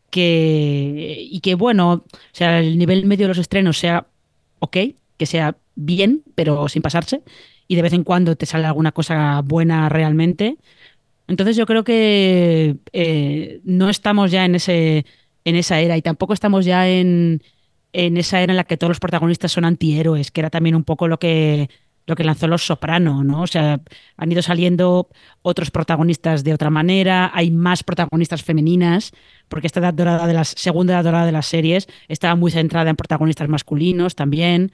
que, 0.10 1.17
y 1.29 1.39
que 1.41 1.55
bueno, 1.55 1.91
o 1.91 2.03
sea, 2.32 2.60
el 2.60 2.77
nivel 2.77 3.05
medio 3.05 3.25
de 3.25 3.29
los 3.29 3.38
estrenos 3.38 3.77
sea 3.77 4.08
ok, 4.60 4.77
que 5.17 5.25
sea 5.25 5.55
bien, 5.80 6.24
pero 6.36 6.68
sin 6.68 6.82
pasarse, 6.82 7.22
y 7.68 7.76
de 7.76 7.82
vez 7.82 7.94
en 7.94 8.04
cuando 8.04 8.36
te 8.36 8.46
sale 8.46 8.65
alguna 8.65 8.92
cosa 8.92 9.42
buena 9.42 9.89
realmente. 9.89 10.58
Entonces 11.28 11.56
yo 11.56 11.65
creo 11.65 11.84
que 11.84 12.78
eh, 12.92 13.62
no 13.63 13.89
estamos 13.89 14.32
ya 14.32 14.46
en 14.46 14.56
ese 14.56 15.06
en 15.46 15.56
esa 15.56 15.80
era 15.80 15.98
y 15.98 16.02
tampoco 16.02 16.34
estamos 16.34 16.65
ya 16.65 16.89
en, 16.89 17.42
en 17.94 18.18
esa 18.18 18.42
era 18.42 18.52
en 18.52 18.58
la 18.58 18.65
que 18.65 18.78
todos 18.78 18.89
los 18.89 19.00
protagonistas 19.00 19.52
son 19.52 19.65
antihéroes, 19.65 20.32
que 20.32 20.42
era 20.42 20.50
también 20.50 20.76
un 20.76 20.84
poco 20.84 21.08
lo 21.08 21.18
que 21.18 21.70
lo 22.10 22.15
que 22.15 22.24
lanzó 22.24 22.48
Los 22.48 22.65
Soprano, 22.65 23.24
¿no? 23.24 23.43
O 23.43 23.48
sea, 23.48 23.80
han 24.17 24.32
ido 24.32 24.41
saliendo 24.41 25.08
otros 25.43 25.69
protagonistas 25.69 26.43
de 26.43 26.54
otra 26.54 26.69
manera, 26.69 27.32
hay 27.34 27.52
más 27.52 27.84
protagonistas 27.84 28.43
femeninas, 28.43 29.12
porque 29.48 29.67
esta 29.67 29.80
edad 29.80 29.93
dorada 29.93 30.28
de 30.28 30.34
las 30.34 30.50
segunda 30.50 30.95
edad 30.95 31.04
dorada 31.04 31.26
de 31.26 31.32
las 31.32 31.45
series 31.45 31.88
estaba 32.08 32.36
muy 32.36 32.52
centrada 32.52 32.89
en 32.89 32.95
protagonistas 32.95 33.48
masculinos 33.48 34.15
también. 34.15 34.72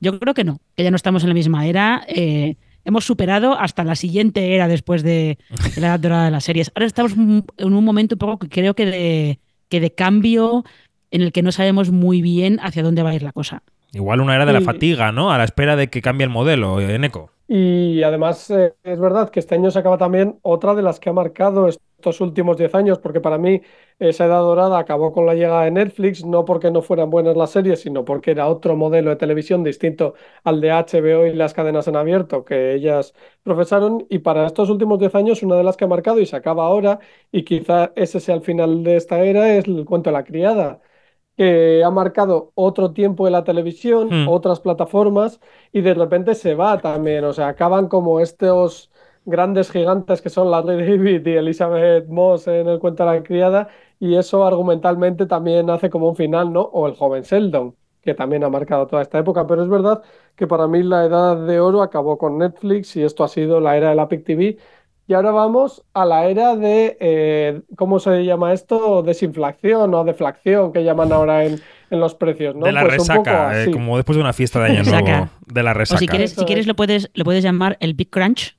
Yo 0.00 0.18
creo 0.20 0.34
que 0.34 0.44
no, 0.44 0.60
que 0.76 0.84
ya 0.84 0.90
no 0.90 0.96
estamos 0.96 1.22
en 1.24 1.28
la 1.30 1.34
misma 1.34 1.66
era. 1.66 2.04
eh, 2.08 2.56
hemos 2.84 3.04
superado 3.04 3.58
hasta 3.58 3.84
la 3.84 3.96
siguiente 3.96 4.54
era 4.54 4.66
después 4.66 5.02
de, 5.02 5.36
de 5.74 5.80
la 5.80 5.88
edad 5.88 6.00
dorada 6.00 6.24
de 6.26 6.30
las 6.30 6.44
series. 6.44 6.70
Ahora 6.74 6.86
estamos 6.86 7.12
en 7.12 7.74
un 7.74 7.84
momento 7.84 8.14
un 8.14 8.18
poco 8.18 8.38
que 8.38 8.48
creo 8.48 8.74
que 8.74 8.86
de, 8.86 9.40
que 9.68 9.80
de 9.80 9.92
cambio 9.92 10.64
en 11.10 11.22
el 11.22 11.32
que 11.32 11.42
no 11.42 11.52
sabemos 11.52 11.90
muy 11.90 12.22
bien 12.22 12.58
hacia 12.62 12.82
dónde 12.82 13.02
va 13.02 13.10
a 13.10 13.14
ir 13.14 13.22
la 13.22 13.32
cosa. 13.32 13.62
Igual 13.92 14.20
una 14.20 14.34
era 14.34 14.46
de 14.46 14.52
la 14.54 14.60
Y- 14.60 14.64
fatiga, 14.64 15.12
¿no? 15.12 15.30
A 15.30 15.38
la 15.38 15.44
espera 15.44 15.76
de 15.76 15.88
que 15.88 16.02
cambie 16.02 16.24
el 16.24 16.30
modelo, 16.30 16.80
eh, 16.80 16.94
Eneco. 16.94 17.30
Y 17.50 18.02
además 18.02 18.50
eh, 18.50 18.74
es 18.82 19.00
verdad 19.00 19.30
que 19.30 19.40
este 19.40 19.54
año 19.54 19.70
se 19.70 19.78
acaba 19.78 19.96
también 19.96 20.38
otra 20.42 20.74
de 20.74 20.82
las 20.82 21.00
que 21.00 21.08
ha 21.08 21.12
marcado 21.14 21.66
estos 21.68 22.20
últimos 22.20 22.58
10 22.58 22.74
años, 22.74 22.98
porque 22.98 23.20
para 23.22 23.38
mí 23.38 23.62
esa 23.98 24.26
edad 24.26 24.40
dorada 24.40 24.78
acabó 24.78 25.12
con 25.12 25.24
la 25.24 25.34
llegada 25.34 25.64
de 25.64 25.70
Netflix, 25.70 26.24
no 26.26 26.44
porque 26.44 26.70
no 26.70 26.82
fueran 26.82 27.08
buenas 27.08 27.36
las 27.38 27.50
series, 27.50 27.80
sino 27.80 28.04
porque 28.04 28.32
era 28.32 28.48
otro 28.48 28.76
modelo 28.76 29.08
de 29.10 29.16
televisión 29.16 29.64
distinto 29.64 30.12
al 30.44 30.60
de 30.60 30.70
HBO 30.72 31.24
y 31.26 31.32
las 31.34 31.54
cadenas 31.54 31.88
en 31.88 31.96
abierto 31.96 32.44
que 32.44 32.74
ellas 32.74 33.14
profesaron. 33.42 34.06
Y 34.10 34.18
para 34.18 34.46
estos 34.46 34.68
últimos 34.68 34.98
10 34.98 35.14
años, 35.14 35.42
una 35.42 35.56
de 35.56 35.64
las 35.64 35.76
que 35.78 35.84
ha 35.84 35.88
marcado 35.88 36.20
y 36.20 36.26
se 36.26 36.36
acaba 36.36 36.66
ahora, 36.66 36.98
y 37.32 37.44
quizá 37.44 37.92
ese 37.96 38.20
sea 38.20 38.34
el 38.34 38.42
final 38.42 38.84
de 38.84 38.96
esta 38.96 39.20
era, 39.24 39.56
es 39.56 39.66
el 39.66 39.84
cuento 39.86 40.10
de 40.10 40.14
la 40.14 40.24
criada 40.24 40.80
que 41.38 41.82
ha 41.84 41.90
marcado 41.90 42.52
otro 42.56 42.92
tiempo 42.92 43.26
en 43.28 43.32
la 43.34 43.44
televisión, 43.44 44.08
Hmm. 44.10 44.28
otras 44.28 44.60
plataformas, 44.60 45.40
y 45.72 45.80
de 45.82 45.94
repente 45.94 46.34
se 46.36 46.54
va 46.54 46.80
también. 46.82 47.24
O 47.24 47.32
sea, 47.32 47.48
acaban 47.48 47.88
como 47.88 48.20
estos 48.20 48.90
grandes 49.24 49.70
gigantes 49.70 50.22
que 50.22 50.30
son 50.30 50.50
Larry 50.50 50.76
David 50.98 51.26
y 51.26 51.36
Elizabeth 51.36 52.08
Moss 52.08 52.48
en 52.48 52.68
el 52.68 52.78
cuento 52.80 53.04
de 53.06 53.12
la 53.14 53.22
criada, 53.22 53.68
y 54.00 54.16
eso 54.16 54.44
argumentalmente 54.46 55.26
también 55.26 55.70
hace 55.70 55.90
como 55.90 56.08
un 56.08 56.16
final, 56.16 56.52
¿no? 56.52 56.62
O 56.62 56.86
el 56.88 56.94
joven 56.96 57.22
Sheldon, 57.22 57.76
que 58.02 58.14
también 58.14 58.44
ha 58.44 58.48
marcado 58.50 58.86
toda 58.86 59.02
esta 59.02 59.18
época. 59.18 59.46
Pero 59.46 59.62
es 59.62 59.68
verdad 59.68 60.02
que 60.36 60.46
para 60.46 60.66
mí 60.68 60.82
la 60.82 61.04
edad 61.04 61.36
de 61.46 61.60
oro 61.60 61.82
acabó 61.82 62.18
con 62.18 62.38
Netflix 62.38 62.96
y 62.96 63.02
esto 63.04 63.24
ha 63.24 63.28
sido 63.28 63.60
la 63.60 63.76
era 63.76 63.90
de 63.90 63.96
la 63.96 64.08
PIC 64.08 64.24
TV. 64.24 64.58
Y 65.08 65.14
ahora 65.14 65.30
vamos 65.30 65.82
a 65.94 66.04
la 66.04 66.26
era 66.28 66.54
de, 66.54 66.98
eh, 67.00 67.62
¿cómo 67.76 67.98
se 67.98 68.24
llama 68.26 68.52
esto? 68.52 69.02
Desinflación 69.02 69.94
o 69.94 70.04
deflación, 70.04 70.70
que 70.70 70.84
llaman 70.84 71.12
ahora 71.12 71.46
en, 71.46 71.62
en 71.90 72.00
los 72.00 72.14
precios, 72.14 72.54
¿no? 72.54 72.66
de 72.66 72.72
la 72.72 72.84
Pues 72.84 72.98
un 72.98 73.08
poco 73.10 73.34
resaca, 73.34 73.64
eh, 73.64 73.70
como 73.70 73.96
después 73.96 74.16
de 74.16 74.22
una 74.22 74.34
fiesta 74.34 74.60
de 74.60 74.66
Año 74.68 74.80
Resaca. 74.80 75.02
Nuevo. 75.02 75.30
De 75.46 75.62
la 75.62 75.72
O 75.72 75.74
resaca. 75.74 75.98
si 75.98 76.08
quieres, 76.08 76.32
si 76.32 76.44
quieres 76.44 76.64
es. 76.64 76.66
lo 76.66 76.76
puedes, 76.76 77.10
lo 77.14 77.24
puedes 77.24 77.42
llamar 77.42 77.78
el 77.80 77.94
Big 77.94 78.10
Crunch, 78.10 78.58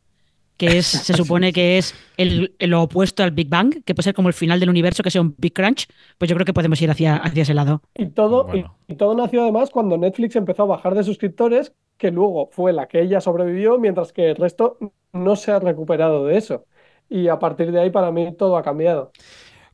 que 0.57 0.79
es, 0.79 0.88
se 1.05 1.13
supone 1.13 1.53
que 1.53 1.77
es 1.77 1.95
el, 2.17 2.55
el 2.59 2.71
lo 2.71 2.81
opuesto 2.83 3.21
al 3.23 3.31
Big 3.31 3.47
Bang, 3.49 3.83
que 3.85 3.93
puede 3.93 4.05
ser 4.05 4.15
como 4.15 4.27
el 4.29 4.33
final 4.33 4.59
del 4.59 4.69
universo, 4.71 5.03
que 5.03 5.12
sea 5.12 5.21
un 5.21 5.35
Big 5.38 5.53
Crunch, 5.53 5.88
pues 6.17 6.29
yo 6.29 6.35
creo 6.35 6.45
que 6.45 6.53
podemos 6.53 6.81
ir 6.81 6.89
hacia, 6.89 7.17
hacia 7.17 7.43
ese 7.43 7.53
lado. 7.53 7.83
Y 7.95 8.07
todo, 8.07 8.47
y, 8.88 8.95
todo 8.95 9.15
nació 9.15 9.43
además 9.43 9.69
cuando 9.69 9.97
Netflix 9.97 10.35
empezó 10.35 10.63
a 10.63 10.65
bajar 10.65 10.95
de 10.95 11.03
suscriptores, 11.03 11.73
que 11.97 12.09
luego 12.12 12.49
fue 12.51 12.73
la 12.73 12.88
que 12.88 13.01
ella 13.01 13.21
sobrevivió, 13.21 13.77
mientras 13.77 14.13
que 14.13 14.31
el 14.31 14.35
resto 14.35 14.77
no 15.13 15.36
se 15.36 15.52
ha 15.52 15.60
recuperado 15.60 16.26
de 16.26 16.38
eso. 16.38 16.65
Y 17.10 17.28
a 17.28 17.39
partir 17.39 17.72
de 17.72 17.82
ahí, 17.82 17.89
para 17.89 18.12
mí, 18.12 18.34
todo 18.38 18.58
ha 18.58 18.63
cambiado. 18.63 19.12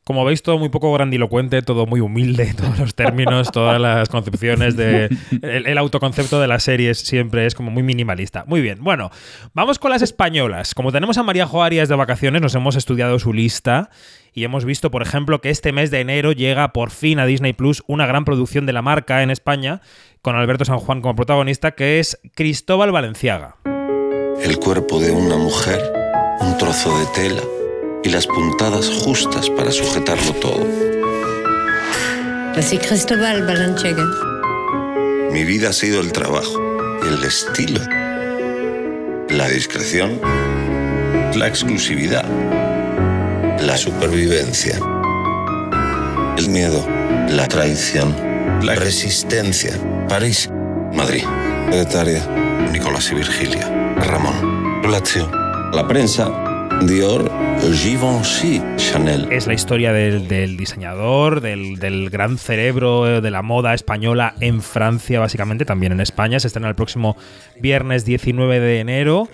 Como 0.06 0.24
veis, 0.24 0.40
todo 0.40 0.56
muy 0.56 0.68
poco 0.68 0.92
grandilocuente, 0.92 1.62
todo 1.62 1.84
muy 1.84 1.98
humilde, 1.98 2.54
todos 2.56 2.78
los 2.78 2.94
términos, 2.94 3.50
todas 3.50 3.80
las 3.80 4.08
concepciones 4.08 4.76
de. 4.76 5.08
El, 5.42 5.76
autoconcepto 5.78 6.40
de 6.40 6.46
las 6.46 6.62
series 6.62 7.00
siempre 7.00 7.44
es 7.44 7.56
como 7.56 7.72
muy 7.72 7.82
minimalista. 7.82 8.44
Muy 8.46 8.60
bien, 8.60 8.84
bueno, 8.84 9.10
vamos 9.52 9.80
con 9.80 9.90
las 9.90 10.02
españolas. 10.02 10.76
Como 10.76 10.92
tenemos 10.92 11.18
a 11.18 11.24
María 11.24 11.44
Joarias 11.44 11.88
de 11.88 11.96
vacaciones, 11.96 12.40
nos 12.40 12.54
hemos 12.54 12.76
estudiado 12.76 13.18
su 13.18 13.32
lista 13.32 13.90
y 14.32 14.44
hemos 14.44 14.64
visto, 14.64 14.92
por 14.92 15.02
ejemplo, 15.02 15.40
que 15.40 15.50
este 15.50 15.72
mes 15.72 15.90
de 15.90 16.02
enero 16.02 16.30
llega 16.30 16.72
por 16.72 16.92
fin 16.92 17.18
a 17.18 17.26
Disney 17.26 17.52
Plus 17.52 17.82
una 17.88 18.06
gran 18.06 18.24
producción 18.24 18.64
de 18.64 18.74
la 18.74 18.82
marca 18.82 19.24
en 19.24 19.30
España, 19.32 19.80
con 20.22 20.36
Alberto 20.36 20.64
San 20.64 20.78
Juan 20.78 21.00
como 21.00 21.16
protagonista, 21.16 21.72
que 21.72 21.98
es 21.98 22.20
Cristóbal 22.36 22.92
Valenciaga. 22.92 23.56
El 24.42 24.58
cuerpo 24.58 25.00
de 25.00 25.10
una 25.10 25.36
mujer, 25.36 25.80
un 26.40 26.56
trozo 26.58 26.96
de 26.98 27.06
tela 27.06 27.42
y 28.04 28.08
las 28.10 28.26
puntadas 28.26 28.88
justas 28.88 29.50
para 29.50 29.70
sujetarlo 29.72 30.32
todo. 30.34 30.66
Así 32.56 32.78
Cristóbal 32.78 33.46
Balenciaga. 33.46 34.04
Mi 35.32 35.44
vida 35.44 35.70
ha 35.70 35.72
sido 35.72 36.00
el 36.00 36.12
trabajo, 36.12 36.58
el 37.02 37.22
estilo, 37.24 37.80
la 39.28 39.48
discreción, 39.48 40.20
la 41.34 41.48
exclusividad, 41.48 42.24
la 43.60 43.76
supervivencia, 43.76 44.78
el 46.38 46.48
miedo, 46.48 46.86
la 47.28 47.48
traición, 47.48 48.14
la 48.62 48.74
resistencia. 48.74 49.72
París, 50.08 50.48
Madrid, 50.94 51.24
Etaria, 51.72 52.24
Nicolás 52.72 53.10
y 53.10 53.16
Virgilia, 53.16 53.75
Ramón, 53.96 54.82
Lazio, 54.90 55.30
la 55.72 55.86
prensa, 55.88 56.30
Dior, 56.82 57.30
Givenchy, 57.72 58.62
Chanel. 58.76 59.26
Es 59.32 59.46
la 59.46 59.54
historia 59.54 59.92
del, 59.92 60.56
diseñador, 60.56 61.40
del, 61.40 61.78
del 61.78 62.10
gran 62.10 62.36
cerebro 62.38 63.20
de 63.20 63.30
la 63.30 63.42
moda 63.42 63.74
española 63.74 64.34
en 64.40 64.60
Francia, 64.60 65.20
básicamente, 65.20 65.64
también 65.64 65.92
en 65.92 66.00
España. 66.00 66.38
Se 66.38 66.48
estrena 66.48 66.68
el 66.68 66.74
próximo 66.74 67.16
viernes 67.60 68.04
19 68.04 68.60
de 68.60 68.80
enero. 68.80 69.28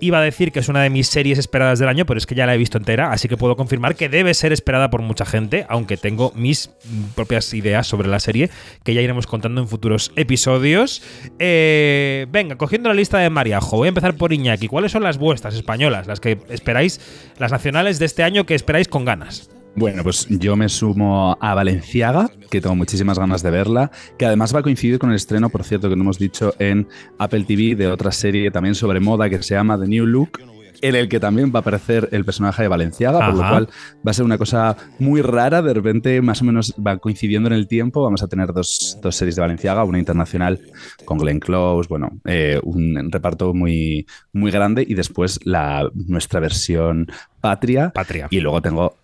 Iba 0.00 0.18
a 0.18 0.22
decir 0.22 0.52
que 0.52 0.60
es 0.60 0.68
una 0.68 0.82
de 0.82 0.90
mis 0.90 1.08
series 1.08 1.38
esperadas 1.38 1.78
del 1.78 1.88
año, 1.88 2.06
pero 2.06 2.18
es 2.18 2.26
que 2.26 2.34
ya 2.34 2.46
la 2.46 2.54
he 2.54 2.58
visto 2.58 2.78
entera, 2.78 3.12
así 3.12 3.28
que 3.28 3.36
puedo 3.36 3.56
confirmar 3.56 3.96
que 3.96 4.08
debe 4.08 4.32
ser 4.34 4.52
esperada 4.52 4.90
por 4.90 5.02
mucha 5.02 5.24
gente, 5.24 5.66
aunque 5.68 5.96
tengo 5.96 6.32
mis 6.34 6.70
propias 7.14 7.52
ideas 7.54 7.86
sobre 7.86 8.08
la 8.08 8.20
serie 8.20 8.50
que 8.84 8.94
ya 8.94 9.00
iremos 9.00 9.26
contando 9.26 9.60
en 9.60 9.68
futuros 9.68 10.12
episodios. 10.16 11.02
Eh, 11.38 12.26
venga, 12.30 12.56
cogiendo 12.56 12.88
la 12.88 12.94
lista 12.94 13.18
de 13.18 13.30
Mariajo, 13.30 13.78
voy 13.78 13.86
a 13.86 13.90
empezar 13.90 14.14
por 14.14 14.32
Iñaki. 14.32 14.68
¿Cuáles 14.68 14.92
son 14.92 15.02
las 15.02 15.18
vuestras 15.18 15.54
españolas, 15.54 16.06
las 16.06 16.20
que 16.20 16.38
esperáis, 16.48 17.00
las 17.38 17.52
nacionales 17.52 17.98
de 17.98 18.06
este 18.06 18.22
año 18.22 18.46
que 18.46 18.54
esperáis 18.54 18.88
con 18.88 19.04
ganas? 19.04 19.50
Bueno, 19.78 20.02
pues 20.02 20.26
yo 20.28 20.56
me 20.56 20.68
sumo 20.68 21.38
a 21.40 21.54
Valenciaga, 21.54 22.28
que 22.50 22.60
tengo 22.60 22.74
muchísimas 22.74 23.16
ganas 23.16 23.44
de 23.44 23.52
verla, 23.52 23.92
que 24.18 24.26
además 24.26 24.52
va 24.52 24.58
a 24.58 24.62
coincidir 24.64 24.98
con 24.98 25.10
el 25.10 25.16
estreno, 25.16 25.50
por 25.50 25.62
cierto, 25.62 25.88
que 25.88 25.94
no 25.94 26.02
hemos 26.02 26.18
dicho 26.18 26.52
en 26.58 26.88
Apple 27.16 27.44
TV 27.44 27.76
de 27.76 27.86
otra 27.86 28.10
serie 28.10 28.50
también 28.50 28.74
sobre 28.74 28.98
moda 28.98 29.30
que 29.30 29.40
se 29.40 29.54
llama 29.54 29.78
The 29.78 29.86
New 29.86 30.04
Look, 30.04 30.40
en 30.80 30.96
el 30.96 31.08
que 31.08 31.20
también 31.20 31.52
va 31.54 31.58
a 31.58 31.60
aparecer 31.60 32.08
el 32.10 32.24
personaje 32.24 32.62
de 32.62 32.68
Valenciaga, 32.68 33.24
por 33.24 33.36
lo 33.36 33.48
cual 33.48 33.68
va 34.04 34.10
a 34.10 34.14
ser 34.14 34.24
una 34.24 34.36
cosa 34.36 34.76
muy 34.98 35.22
rara, 35.22 35.62
de 35.62 35.74
repente 35.74 36.20
más 36.22 36.42
o 36.42 36.44
menos 36.44 36.74
va 36.84 36.98
coincidiendo 36.98 37.48
en 37.48 37.54
el 37.54 37.68
tiempo, 37.68 38.02
vamos 38.02 38.24
a 38.24 38.26
tener 38.26 38.52
dos, 38.52 38.98
dos 39.00 39.14
series 39.14 39.36
de 39.36 39.42
Valenciaga, 39.42 39.84
una 39.84 40.00
internacional 40.00 40.60
con 41.04 41.18
Glenn 41.18 41.38
Close, 41.38 41.88
bueno, 41.88 42.18
eh, 42.24 42.58
un 42.64 43.12
reparto 43.12 43.54
muy, 43.54 44.06
muy 44.32 44.50
grande 44.50 44.84
y 44.86 44.94
después 44.94 45.38
la, 45.44 45.88
nuestra 45.94 46.40
versión 46.40 47.06
patria, 47.40 47.90
Patria. 47.90 48.26
y 48.28 48.40
luego 48.40 48.60
tengo 48.60 48.96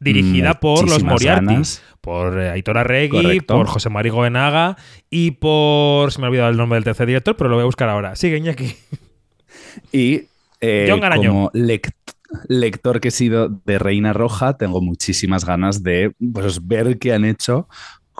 Dirigida 0.00 0.54
por 0.60 0.80
los 0.80 1.02
muchísimas 1.02 1.12
Moriarty, 1.12 1.46
ganas. 1.46 1.82
por 2.00 2.40
eh, 2.40 2.50
Aitor 2.50 2.78
Arregui, 2.78 3.22
Correcto. 3.22 3.54
por 3.54 3.66
José 3.66 3.90
María 3.90 4.12
Goenaga 4.12 4.76
y 5.10 5.32
por. 5.32 6.10
Se 6.12 6.18
me 6.20 6.26
ha 6.26 6.30
olvidado 6.30 6.50
el 6.50 6.56
nombre 6.56 6.76
del 6.76 6.84
tercer 6.84 7.06
director, 7.06 7.36
pero 7.36 7.50
lo 7.50 7.56
voy 7.56 7.62
a 7.62 7.66
buscar 7.66 7.88
ahora. 7.88 8.16
Sigue, 8.16 8.38
Iñaki. 8.38 8.74
Y 9.92 10.22
eh, 10.60 10.86
John 10.88 11.00
como 11.16 11.50
lect- 11.52 11.92
lector 12.48 13.00
que 13.00 13.08
he 13.08 13.10
sido 13.12 13.48
de 13.64 13.78
Reina 13.78 14.12
Roja, 14.12 14.56
tengo 14.56 14.80
muchísimas 14.80 15.44
ganas 15.44 15.82
de 15.82 16.12
pues, 16.32 16.66
ver 16.66 16.98
qué 16.98 17.12
han 17.12 17.24
hecho 17.24 17.68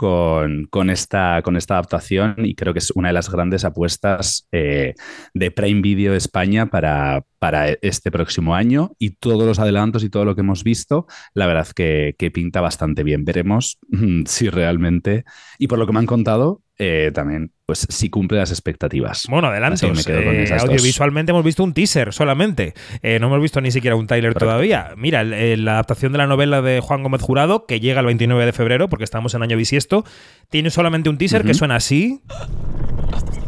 con, 0.01 0.89
esta, 0.89 1.43
con 1.43 1.59
esta 1.59 1.75
adaptación 1.75 2.37
y 2.39 2.55
creo 2.55 2.73
que 2.73 2.79
es 2.79 2.91
una 2.93 3.09
de 3.09 3.13
las 3.13 3.31
grandes 3.31 3.67
apuestas 3.67 4.49
eh, 4.51 4.95
de 5.35 5.51
Prime 5.51 5.83
Video 5.83 6.15
España 6.15 6.71
para, 6.71 7.23
para 7.39 7.69
este 7.83 8.11
próximo 8.11 8.55
año 8.55 8.93
y 8.99 9.11
todos 9.11 9.45
los 9.47 9.59
adelantos 9.59 10.03
y 10.03 10.09
todo 10.09 10.25
lo 10.25 10.35
que 10.35 10.41
hemos 10.41 10.65
visto, 10.65 11.07
la 11.35 11.47
verdad 11.47 11.69
que, 11.69 12.15
que 12.19 12.31
pinta 12.31 12.63
bastante 12.63 13.03
bien. 13.03 13.27
Veremos 13.27 13.79
mm, 13.91 14.23
si 14.25 14.49
realmente, 14.49 15.25
y 15.59 15.67
por 15.67 15.79
lo 15.79 15.87
que 15.87 15.93
me 15.93 15.99
han 15.99 16.07
contado, 16.07 16.63
eh, 16.83 17.11
también, 17.13 17.53
pues 17.67 17.87
si 17.91 18.09
cumple 18.09 18.39
las 18.39 18.51
expectativas. 18.51 19.27
Bueno, 19.29 19.51
quedo 20.07 20.25
con 20.25 20.35
Eh, 20.35 20.47
audiovisualmente 20.59 21.31
hemos 21.31 21.45
visto 21.45 21.63
un 21.63 21.75
teaser 21.75 22.15
solamente. 22.15 22.73
Eh, 23.03 23.19
no 23.21 23.27
hemos 23.27 23.43
visto 23.43 23.61
ni 23.61 23.71
siquiera 23.71 23.97
un 23.97 24.07
trailer 24.07 24.33
Correcto. 24.33 24.47
todavía. 24.47 24.95
Mira, 24.97 25.21
el- 25.21 25.35
el- 25.35 25.65
la 25.67 25.73
adaptación 25.73 26.13
de 26.13 26.19
la 26.19 26.27
novela 26.27 26.63
de 26.63 26.81
Juan 26.81 27.03
Gómez 27.03 27.21
Jurado, 27.21 27.67
que 27.67 27.81
llega 27.81 28.01
el 28.01 28.07
29 28.07 28.47
de 28.47 28.53
febrero, 28.53 28.89
porque 28.89 29.05
estamos 29.05 29.35
en 29.35 29.43
año 29.43 29.59
bisiesto, 29.59 30.05
tiene 30.49 30.71
solamente 30.71 31.11
un 31.11 31.19
teaser 31.19 31.45
que 31.45 31.53
suena 31.53 31.77
así. 31.77 32.23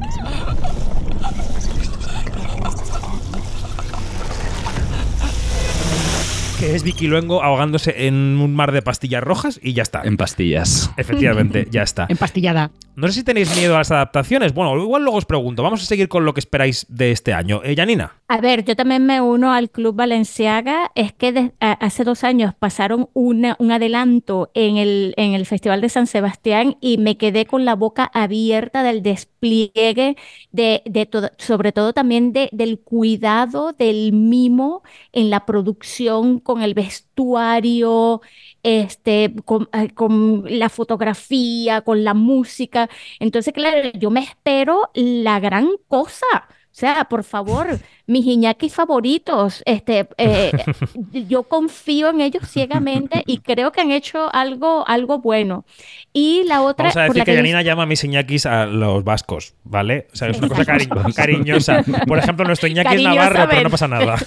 Que 6.62 6.76
es 6.76 6.84
Vicky 6.84 7.08
Luengo 7.08 7.42
ahogándose 7.42 8.06
en 8.06 8.14
un 8.14 8.54
mar 8.54 8.70
de 8.70 8.82
pastillas 8.82 9.20
rojas 9.20 9.58
y 9.60 9.72
ya 9.72 9.82
está. 9.82 10.02
En 10.04 10.16
pastillas. 10.16 10.92
Efectivamente, 10.96 11.66
ya 11.72 11.82
está. 11.82 12.06
Empastillada. 12.08 12.70
No 12.94 13.08
sé 13.08 13.14
si 13.14 13.24
tenéis 13.24 13.56
miedo 13.56 13.74
a 13.74 13.78
las 13.78 13.90
adaptaciones. 13.90 14.54
Bueno, 14.54 14.80
igual 14.80 15.02
luego 15.02 15.18
os 15.18 15.24
pregunto. 15.24 15.64
Vamos 15.64 15.82
a 15.82 15.86
seguir 15.86 16.06
con 16.08 16.24
lo 16.24 16.34
que 16.34 16.38
esperáis 16.38 16.86
de 16.88 17.10
este 17.10 17.32
año. 17.32 17.62
Eh, 17.64 17.74
Janina. 17.74 18.12
A 18.34 18.40
ver, 18.40 18.64
yo 18.64 18.74
también 18.76 19.04
me 19.04 19.20
uno 19.20 19.52
al 19.52 19.70
Club 19.70 19.94
Valenciaga. 19.94 20.90
Es 20.94 21.12
que 21.12 21.52
hace 21.60 22.02
dos 22.02 22.24
años 22.24 22.54
pasaron 22.58 23.10
una- 23.12 23.56
un 23.58 23.72
adelanto 23.72 24.50
en 24.54 24.78
el, 24.78 25.12
en 25.18 25.34
el 25.34 25.44
Festival 25.44 25.82
de 25.82 25.90
San 25.90 26.06
Sebastián 26.06 26.78
y 26.80 26.96
me 26.96 27.18
quedé 27.18 27.44
con 27.44 27.66
la 27.66 27.74
boca 27.74 28.10
abierta 28.14 28.82
del 28.84 29.02
despliegue, 29.02 30.16
de, 30.50 30.82
de 30.86 31.10
sobre 31.36 31.72
todo 31.72 31.92
también 31.92 32.32
de, 32.32 32.48
del 32.52 32.80
cuidado, 32.80 33.72
del 33.74 34.12
mimo 34.14 34.82
en 35.12 35.28
la 35.28 35.44
producción, 35.44 36.38
con 36.40 36.62
el 36.62 36.72
vestuario, 36.72 38.22
este, 38.62 39.34
con, 39.44 39.68
eh, 39.74 39.90
con 39.92 40.44
la 40.48 40.70
fotografía, 40.70 41.82
con 41.82 42.02
la 42.02 42.14
música. 42.14 42.88
Entonces, 43.20 43.52
claro, 43.52 43.90
yo 43.98 44.10
me 44.10 44.20
espero 44.20 44.90
la 44.94 45.38
gran 45.38 45.68
cosa. 45.88 46.24
O 46.72 46.74
sea, 46.74 47.04
por 47.04 47.22
favor, 47.22 47.78
mis 48.06 48.24
Iñakis 48.24 48.74
favoritos, 48.74 49.62
este, 49.66 50.08
eh, 50.16 50.50
yo 51.28 51.42
confío 51.42 52.08
en 52.08 52.22
ellos 52.22 52.48
ciegamente 52.48 53.22
y 53.26 53.38
creo 53.38 53.72
que 53.72 53.82
han 53.82 53.90
hecho 53.90 54.34
algo, 54.34 54.82
algo 54.88 55.18
bueno. 55.18 55.66
Y 56.14 56.44
la 56.46 56.62
otra, 56.62 56.84
Vamos 56.86 56.96
a 56.96 57.00
por 57.00 57.14
decir 57.14 57.18
la 57.18 57.24
que 57.26 57.30
que 57.32 57.36
Janina 57.36 57.60
llama 57.62 57.82
a 57.82 57.86
mis 57.86 58.02
Iñakis 58.04 58.46
a 58.46 58.64
los 58.64 59.04
vascos, 59.04 59.54
¿vale? 59.64 60.06
O 60.14 60.16
sea, 60.16 60.28
es 60.28 60.38
una 60.38 60.48
cosa 60.48 60.64
cari- 60.64 61.14
cariñosa. 61.14 61.82
Por 62.06 62.18
ejemplo, 62.18 62.46
nuestro 62.46 62.68
Iñaki 62.68 62.94
es 62.96 63.02
Navarro, 63.02 63.46
pero 63.50 63.62
no 63.64 63.70
pasa 63.70 63.88
nada. 63.88 64.16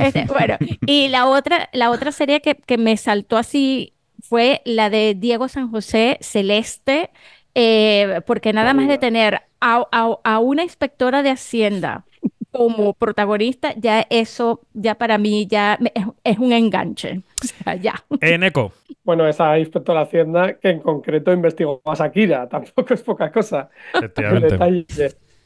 Este, 0.00 0.24
bueno, 0.26 0.56
y 0.86 1.08
la 1.08 1.26
otra, 1.26 1.68
la 1.72 1.90
otra 1.90 2.12
serie 2.12 2.40
que, 2.40 2.54
que 2.54 2.78
me 2.78 2.96
saltó 2.96 3.36
así 3.36 3.92
fue 4.20 4.62
la 4.64 4.90
de 4.90 5.14
Diego 5.16 5.48
San 5.48 5.70
José 5.70 6.18
Celeste, 6.20 7.10
eh, 7.56 8.20
porque 8.26 8.52
nada 8.52 8.74
más 8.74 8.86
de 8.88 8.98
tener 8.98 9.40
a, 9.60 9.86
a- 9.90 10.18
a 10.24 10.38
una 10.40 10.62
inspectora 10.62 11.22
de 11.22 11.30
Hacienda 11.30 12.04
como 12.52 12.94
protagonista, 12.94 13.74
ya 13.76 14.06
eso, 14.10 14.60
ya 14.74 14.94
para 14.96 15.18
mí, 15.18 15.46
ya 15.46 15.78
me- 15.80 15.92
es, 15.94 16.04
es 16.24 16.38
un 16.38 16.52
enganche. 16.52 17.22
O 17.42 17.46
sea, 17.64 17.74
ya. 17.76 17.94
Eh, 18.20 18.38
Neko. 18.38 18.72
Bueno, 19.04 19.28
esa 19.28 19.58
inspectora 19.58 20.00
de 20.00 20.06
Hacienda 20.06 20.54
que 20.58 20.70
en 20.70 20.80
concreto 20.80 21.32
investigó 21.32 21.82
a 21.84 21.94
Shakira, 21.94 22.48
tampoco 22.50 22.94
es 22.94 23.02
poca 23.02 23.30
cosa. 23.32 23.68
El 23.92 24.04
Efectivamente. 24.04 24.48
detalle. 24.52 24.86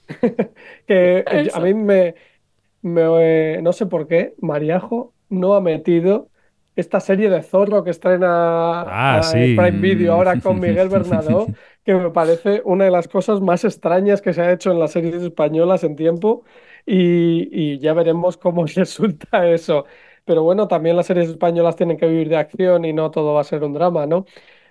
que 0.86 1.18
eh, 1.18 1.24
Eso. 1.26 1.56
a 1.56 1.60
mí 1.60 1.74
me, 1.74 2.14
me, 2.82 3.02
eh, 3.56 3.60
no 3.62 3.72
sé 3.72 3.86
por 3.86 4.06
qué, 4.08 4.34
Mariajo 4.40 5.14
no 5.28 5.54
ha 5.54 5.60
metido 5.60 6.28
esta 6.76 7.00
serie 7.00 7.28
de 7.30 7.42
Zorro 7.42 7.84
que 7.84 7.90
estrena 7.90 8.82
Ah, 8.86 9.22
sí. 9.22 9.38
en 9.38 9.56
Prime 9.56 9.70
Video 9.80 10.14
ahora 10.14 10.40
con 10.40 10.58
Miguel 10.60 10.88
Bernadó, 10.88 11.46
que 11.84 11.94
me 11.94 12.10
parece 12.10 12.62
una 12.64 12.84
de 12.84 12.90
las 12.90 13.08
cosas 13.08 13.40
más 13.40 13.64
extrañas 13.64 14.20
que 14.22 14.32
se 14.34 14.42
ha 14.42 14.52
hecho 14.52 14.70
en 14.72 14.78
las 14.80 14.92
series 14.92 15.22
españolas 15.22 15.84
en 15.84 15.96
tiempo 15.96 16.44
y, 16.86 17.48
y 17.74 17.78
ya 17.78 17.92
veremos 17.94 18.36
cómo 18.36 18.64
resulta 18.74 19.46
eso. 19.48 19.86
Pero 20.24 20.42
bueno, 20.42 20.68
también 20.68 20.96
las 20.96 21.06
series 21.06 21.28
españolas 21.30 21.76
tienen 21.76 21.96
que 21.96 22.06
vivir 22.06 22.28
de 22.28 22.36
acción 22.36 22.84
y 22.84 22.92
no 22.92 23.10
todo 23.10 23.34
va 23.34 23.40
a 23.40 23.44
ser 23.44 23.64
un 23.64 23.72
drama, 23.74 24.06
¿no? 24.06 24.24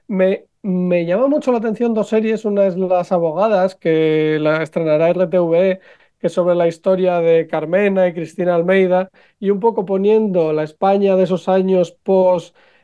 Me, 0.08 0.48
me 0.62 1.06
llama 1.06 1.28
mucho 1.28 1.52
la 1.52 1.60
atención 1.60 1.94
dos 1.94 2.10
series. 2.10 2.46
Una 2.46 2.66
es 2.68 2.76
Las 2.78 3.12
Abogadas, 3.12 3.76
que 3.76 4.38
la 4.42 4.64
estrenará 4.64 5.10
RTV, 5.10 5.80
que 6.20 6.28
es 6.28 6.34
sobre 6.34 6.56
la 6.56 6.68
historia 6.68 7.20
de 7.22 7.48
Carmena 7.48 8.08
y 8.08 8.14
Cristina 8.14 8.56
Almeida, 8.56 9.10
y 9.40 9.50
un 9.52 9.60
poco 9.60 9.86
poniendo 9.86 10.52
la 10.54 10.64
España 10.64 11.16
de 11.16 11.24
esos 11.24 11.48
años 11.50 11.92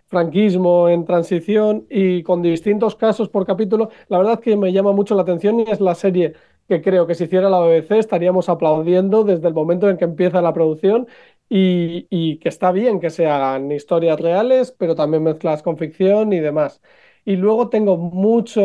post-franquismo 0.09 0.89
en 0.89 1.05
transición 1.05 1.85
y 1.89 2.23
con 2.23 2.41
distintos 2.41 2.95
casos 2.95 3.29
por 3.29 3.45
capítulo. 3.45 3.89
La 4.07 4.17
verdad 4.17 4.39
que 4.39 4.55
me 4.57 4.71
llama 4.71 4.91
mucho 4.93 5.15
la 5.15 5.23
atención 5.23 5.59
y 5.59 5.63
es 5.69 5.81
la 5.81 5.95
serie 5.95 6.33
que 6.67 6.81
creo 6.81 7.05
que 7.07 7.15
si 7.15 7.25
hiciera 7.25 7.49
la 7.49 7.59
BBC 7.59 7.99
estaríamos 7.99 8.49
aplaudiendo 8.49 9.23
desde 9.23 9.47
el 9.47 9.53
momento 9.53 9.89
en 9.89 9.97
que 9.97 10.05
empieza 10.05 10.41
la 10.41 10.53
producción 10.53 11.07
y, 11.49 12.37
que 12.39 12.49
está 12.49 12.71
bien 12.71 12.99
que 12.99 13.09
se 13.11 13.27
hagan 13.27 13.71
historias 13.71 14.19
reales, 14.19 14.71
pero 14.71 14.95
también 14.95 15.23
mezcladas 15.23 15.61
con 15.63 15.77
ficción 15.77 16.33
y 16.33 16.39
demás. 16.39 16.81
Y 17.23 17.35
luego 17.37 17.69
tengo 17.69 17.97
mucha 17.97 18.61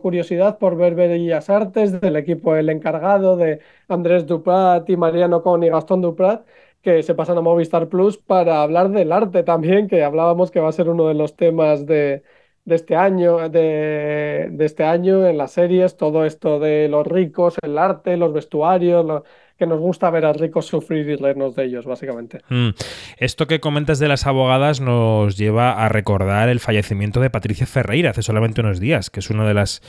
curiosidad 0.00 0.58
por 0.58 0.76
ver 0.76 0.94
Bellas 0.94 1.50
Artes 1.50 2.00
del 2.00 2.16
equipo 2.16 2.56
El 2.56 2.68
Encargado 2.68 3.36
de 3.36 3.60
Andrés 3.88 4.26
Duprat 4.26 4.88
y 4.90 4.96
Mariano 4.96 5.42
Con 5.42 5.62
y 5.62 5.68
Gastón 5.68 6.00
Duprat, 6.00 6.44
que 6.82 7.02
se 7.02 7.14
pasan 7.14 7.38
a 7.38 7.40
Movistar 7.40 7.88
Plus 7.88 8.18
para 8.18 8.62
hablar 8.62 8.90
del 8.90 9.12
arte 9.12 9.42
también, 9.42 9.88
que 9.88 10.02
hablábamos 10.02 10.50
que 10.50 10.60
va 10.60 10.68
a 10.68 10.72
ser 10.72 10.88
uno 10.88 11.06
de 11.08 11.14
los 11.14 11.36
temas 11.36 11.86
de, 11.86 12.22
de 12.64 12.74
este 12.74 12.96
año, 12.96 13.48
de, 13.48 14.52
este 14.60 14.84
año 14.84 15.26
en 15.26 15.38
las 15.38 15.52
series, 15.52 15.96
todo 15.96 16.24
esto 16.24 16.58
de 16.58 16.88
los 16.88 17.06
ricos, 17.06 17.56
el 17.62 17.78
arte, 17.78 18.16
los 18.16 18.32
vestuarios, 18.32 19.04
lo- 19.04 19.24
que 19.58 19.66
nos 19.66 19.78
gusta 19.78 20.10
ver 20.10 20.24
a 20.24 20.32
ricos 20.32 20.66
sufrir 20.66 21.08
y 21.08 21.14
reírnos 21.14 21.54
de 21.54 21.66
ellos, 21.66 21.84
básicamente. 21.84 22.40
Mm. 22.48 22.70
Esto 23.18 23.46
que 23.46 23.60
comentas 23.60 24.00
de 24.00 24.08
las 24.08 24.26
abogadas 24.26 24.80
nos 24.80 25.36
lleva 25.36 25.84
a 25.84 25.88
recordar 25.88 26.48
el 26.48 26.58
fallecimiento 26.58 27.20
de 27.20 27.30
Patricia 27.30 27.66
Ferreira 27.66 28.10
hace 28.10 28.22
solamente 28.22 28.60
unos 28.60 28.80
días, 28.80 29.08
que 29.08 29.20
es 29.20 29.30
una 29.30 29.46
de 29.46 29.54
las 29.54 29.80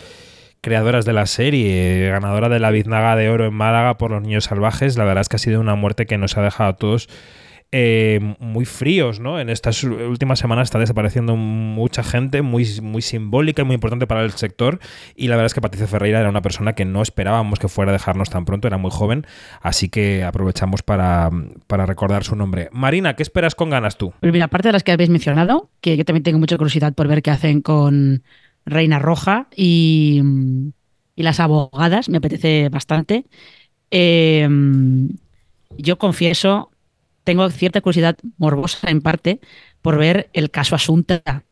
creadoras 0.64 1.03
de 1.03 1.11
la 1.11 1.26
serie, 1.26 2.07
ganadora 2.09 2.47
de 2.47 2.57
la 2.57 2.72
Biznaga 2.72 3.18
de 3.18 3.30
Oro 3.30 3.45
en 3.45 3.53
Málaga 3.53 3.97
por 3.97 4.11
los 4.11 4.22
Niños 4.22 4.45
Salvajes. 4.45 4.95
La 4.95 5.03
verdad 5.03 5.22
es 5.22 5.28
que 5.28 5.36
ha 5.36 5.39
sido 5.39 5.59
una 5.59 5.76
muerte 5.76 6.05
que 6.05 6.18
nos 6.18 6.38
ha 6.38 6.41
dejado 6.41 6.70
a 6.70 6.76
todos 6.78 7.09
eh, 7.74 8.36
muy 8.39 8.64
fríos, 8.64 9.20
¿no? 9.20 9.41
En 9.41 9.49
estas 9.49 9.84
últimas 9.84 10.39
semanas 10.39 10.68
está 10.68 10.80
desapareciendo 10.80 11.36
mucha 11.36 12.01
gente, 12.01 12.41
muy, 12.41 12.66
muy 12.82 13.01
simbólica 13.01 13.64
y 13.64 13.66
muy 13.66 13.74
importante 13.74 14.07
para 14.07 14.24
el 14.24 14.32
sector. 14.32 14.80
Y 15.18 15.28
la 15.28 15.36
verdad 15.36 15.47
es 15.47 15.53
que 15.53 15.59
Patricia 15.59 15.88
Ferreira 15.88 16.22
era 16.22 16.30
una 16.30 16.41
persona 16.41 16.76
que 16.76 16.86
no 16.86 17.01
esperábamos 17.01 17.59
que 17.59 17.68
fuera 17.68 17.91
a 17.91 17.93
dejarnos 17.93 18.30
tan 18.30 18.45
pronto, 18.45 18.68
era 18.68 18.78
muy 18.78 18.91
joven, 18.91 19.28
así 19.59 19.89
que 19.89 20.24
aprovechamos 20.24 20.82
para, 20.82 21.30
para 21.68 21.86
recordar 21.86 22.24
su 22.24 22.38
nombre. 22.38 22.70
Marina, 22.72 23.18
¿qué 23.18 23.24
esperas 23.24 23.53
con 23.53 23.70
ganas 23.70 23.97
tú? 23.97 24.14
Pues 24.22 24.32
mira, 24.32 24.45
aparte 24.45 24.70
de 24.70 24.74
las 24.74 24.84
que 24.84 24.93
habéis 24.93 25.09
mencionado, 25.09 25.72
que 25.82 25.97
yo 25.97 26.05
también 26.05 26.24
tengo 26.24 26.39
mucha 26.39 26.55
curiosidad 26.57 26.93
por 26.93 27.09
ver 27.09 27.22
qué 27.22 27.32
hacen 27.32 27.61
con 27.61 28.24
Reina 28.66 28.99
Roja 28.99 29.47
y, 29.55 30.22
y 31.16 31.24
las 31.24 31.39
abogadas, 31.39 32.09
me 32.09 32.18
apetece 32.18 32.70
bastante. 32.70 33.26
Eh, 33.91 34.47
yo 35.78 35.97
confieso, 35.97 36.72
tengo 37.24 37.49
cierta 37.49 37.82
curiosidad 37.82 38.18
morbosa 38.38 38.89
en 38.89 39.01
parte 39.01 39.39
por 39.82 39.97
ver 39.97 40.30
el 40.34 40.51
caso 40.51 40.76
Asunta. 40.76 41.43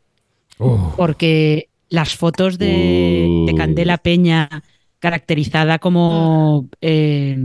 Oh. 0.57 0.93
Porque 0.95 1.69
las 1.89 2.15
fotos 2.15 2.57
de, 2.57 2.67
de 3.45 3.53
Uh. 3.53 3.55
Candela 3.55 3.97
Peña 3.97 4.49
caracterizada 4.99 5.79
como 5.79 6.69
eh, 6.81 7.37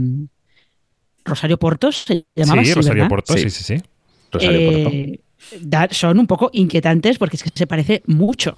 Rosario 1.25 1.57
Portos, 1.59 2.05
se 2.07 2.25
llamaba 2.35 2.63
sí, 2.63 2.69
así, 2.71 2.73
Rosario 2.73 3.03
¿verdad? 3.03 3.09
Porto, 3.09 3.33
sí, 3.33 3.49
Sí. 3.49 3.49
sí, 3.49 3.63
sí. 3.63 3.83
Rosario 4.31 4.61
Porto. 4.71 4.89
Eh, 4.89 5.19
da- 5.61 5.89
son 5.91 6.19
un 6.19 6.27
poco 6.27 6.49
inquietantes 6.53 7.17
porque 7.17 7.35
es 7.37 7.43
que 7.43 7.49
se 7.53 7.67
parece 7.67 8.03
mucho. 8.07 8.57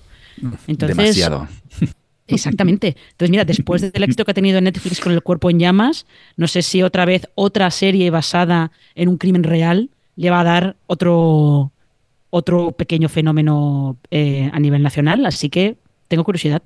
Entonces, 0.68 0.98
Demasiado. 0.98 1.48
Exactamente. 2.28 2.96
Entonces, 3.12 3.32
mira, 3.32 3.46
después 3.46 3.82
del 3.82 4.04
éxito 4.04 4.24
que 4.26 4.32
ha 4.32 4.34
tenido 4.34 4.62
Netflix 4.62 5.00
con 5.00 5.12
El 5.12 5.24
cuerpo 5.24 5.50
en 5.50 5.60
llamas, 5.60 6.06
no 6.38 6.48
sé 6.48 6.62
si 6.62 6.84
otra 6.84 7.06
vez 7.06 7.28
otra 7.36 7.72
serie 7.72 8.10
basada 8.10 8.72
en 8.96 9.10
un 9.10 9.18
crimen 9.18 9.44
real 9.44 9.90
le 10.16 10.30
va 10.30 10.42
a 10.42 10.44
dar 10.44 10.76
otro, 10.88 11.72
otro 12.30 12.72
pequeño 12.72 13.10
fenómeno 13.10 13.98
eh, 14.12 14.50
a 14.54 14.60
nivel 14.60 14.84
nacional. 14.84 15.26
Así 15.26 15.50
que 15.50 15.78
tengo 16.08 16.24
curiosidad. 16.24 16.62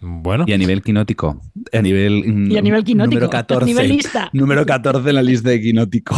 Bueno. 0.00 0.44
Y 0.46 0.52
a 0.52 0.58
nivel 0.58 0.82
quinótico. 0.82 1.40
A 1.72 1.82
nivel, 1.82 2.24
mm, 2.26 2.52
Y 2.52 2.56
a 2.56 2.62
nivel 2.62 2.84
quinótico, 2.84 3.14
Número 3.14 3.26
a 3.26 3.30
14. 3.30 3.64
nivel 3.66 3.88
lista. 3.88 4.30
Número 4.32 4.66
14 4.66 5.08
en 5.08 5.14
la 5.14 5.22
lista 5.22 5.50
de 5.50 5.60
quinótico. 5.60 6.14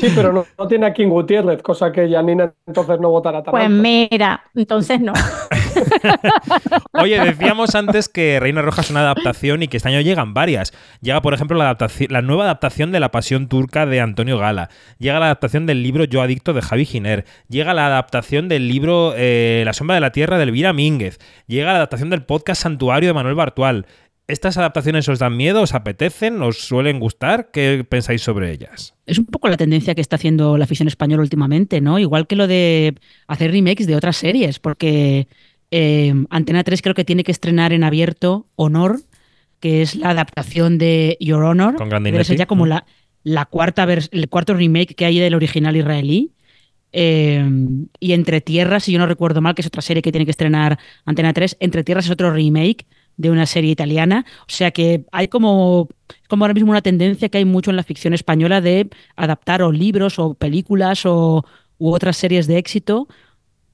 Sí, 0.00 0.08
pero 0.14 0.32
no, 0.32 0.46
no 0.58 0.66
tiene 0.66 0.86
a 0.86 0.92
King 0.92 1.08
Gutiérrez, 1.08 1.62
cosa 1.62 1.92
que 1.92 2.10
Janina 2.10 2.52
entonces 2.66 2.98
no 3.00 3.10
votará 3.10 3.42
tan 3.42 3.52
Pues 3.52 3.64
alto. 3.64 3.82
mira, 3.82 4.42
entonces 4.54 5.00
no. 5.00 5.12
Oye, 6.92 7.20
decíamos 7.20 7.74
antes 7.74 8.08
que 8.08 8.40
Reina 8.40 8.62
Roja 8.62 8.80
es 8.80 8.90
una 8.90 9.00
adaptación 9.00 9.62
y 9.62 9.68
que 9.68 9.76
este 9.76 9.88
año 9.88 10.00
llegan 10.00 10.34
varias. 10.34 10.72
Llega, 11.00 11.22
por 11.22 11.34
ejemplo, 11.34 11.56
la, 11.56 11.64
adaptación, 11.64 12.12
la 12.12 12.22
nueva 12.22 12.44
adaptación 12.44 12.90
de 12.92 13.00
La 13.00 13.10
Pasión 13.10 13.48
Turca 13.48 13.86
de 13.86 14.00
Antonio 14.00 14.38
Gala. 14.38 14.68
Llega 14.98 15.18
la 15.20 15.26
adaptación 15.26 15.66
del 15.66 15.82
libro 15.82 16.04
Yo 16.04 16.22
Adicto 16.22 16.52
de 16.52 16.62
Javi 16.62 16.84
Giner. 16.84 17.24
Llega 17.48 17.74
la 17.74 17.86
adaptación 17.86 18.48
del 18.48 18.68
libro 18.68 19.12
eh, 19.16 19.62
La 19.64 19.72
Sombra 19.72 19.94
de 19.94 20.00
la 20.00 20.12
Tierra 20.12 20.38
de 20.38 20.44
Elvira 20.44 20.72
Mínguez. 20.72 21.18
Llega 21.46 21.70
la 21.72 21.76
adaptación 21.76 22.10
del 22.10 22.22
podcast 22.24 22.62
Santuario 22.62 23.08
de 23.08 23.14
Manuel 23.14 23.34
Bartual. 23.36 23.86
¿Estas 24.28 24.58
adaptaciones 24.58 25.08
os 25.08 25.18
dan 25.18 25.36
miedo? 25.38 25.62
¿Os 25.62 25.74
apetecen? 25.74 26.42
¿Os 26.42 26.58
suelen 26.58 27.00
gustar? 27.00 27.50
¿Qué 27.50 27.84
pensáis 27.88 28.20
sobre 28.20 28.52
ellas? 28.52 28.94
Es 29.06 29.18
un 29.18 29.24
poco 29.24 29.48
la 29.48 29.56
tendencia 29.56 29.94
que 29.94 30.02
está 30.02 30.16
haciendo 30.16 30.58
la 30.58 30.66
ficción 30.66 30.86
española 30.86 31.22
últimamente, 31.22 31.80
¿no? 31.80 31.98
Igual 31.98 32.26
que 32.26 32.36
lo 32.36 32.46
de 32.46 32.94
hacer 33.26 33.50
remakes 33.52 33.86
de 33.86 33.96
otras 33.96 34.18
series, 34.18 34.58
porque 34.58 35.28
eh, 35.70 36.12
Antena 36.28 36.62
3 36.62 36.82
creo 36.82 36.94
que 36.94 37.06
tiene 37.06 37.24
que 37.24 37.32
estrenar 37.32 37.72
en 37.72 37.84
abierto 37.84 38.46
Honor, 38.56 39.00
que 39.60 39.80
es 39.80 39.96
la 39.96 40.10
adaptación 40.10 40.76
de 40.76 41.16
Your 41.20 41.42
Honor. 41.44 41.76
Con 41.76 41.88
Grandinetti. 41.88 42.36
ya 42.36 42.44
como 42.46 42.66
Mm. 42.66 42.68
la, 42.68 42.86
la 43.24 43.46
cuarta 43.46 43.84
el 43.90 44.28
cuarto 44.28 44.52
remake 44.52 44.94
que 44.94 45.06
hay 45.06 45.18
del 45.18 45.34
original 45.34 45.74
israelí. 45.74 46.32
Eh, 46.92 47.46
y 47.98 48.12
Entre 48.12 48.42
Tierras, 48.42 48.84
si 48.84 48.92
yo 48.92 48.98
no 48.98 49.06
recuerdo 49.06 49.40
mal, 49.40 49.54
que 49.54 49.62
es 49.62 49.66
otra 49.66 49.82
serie 49.82 50.02
que 50.02 50.12
tiene 50.12 50.26
que 50.26 50.30
estrenar 50.32 50.78
Antena 51.06 51.32
3, 51.32 51.56
Entre 51.60 51.82
Tierras 51.82 52.04
es 52.04 52.10
otro 52.10 52.30
remake 52.30 52.86
de 53.18 53.30
una 53.30 53.44
serie 53.44 53.70
italiana. 53.72 54.24
O 54.42 54.50
sea 54.52 54.70
que 54.70 55.04
hay 55.12 55.28
como, 55.28 55.88
como 56.28 56.44
ahora 56.44 56.54
mismo 56.54 56.70
una 56.70 56.80
tendencia 56.80 57.28
que 57.28 57.36
hay 57.38 57.44
mucho 57.44 57.68
en 57.70 57.76
la 57.76 57.82
ficción 57.82 58.14
española 58.14 58.62
de 58.62 58.88
adaptar 59.16 59.60
o 59.60 59.70
libros 59.70 60.18
o 60.18 60.32
películas 60.34 61.04
o, 61.04 61.44
u 61.76 61.90
otras 61.92 62.16
series 62.16 62.46
de 62.46 62.56
éxito. 62.56 63.06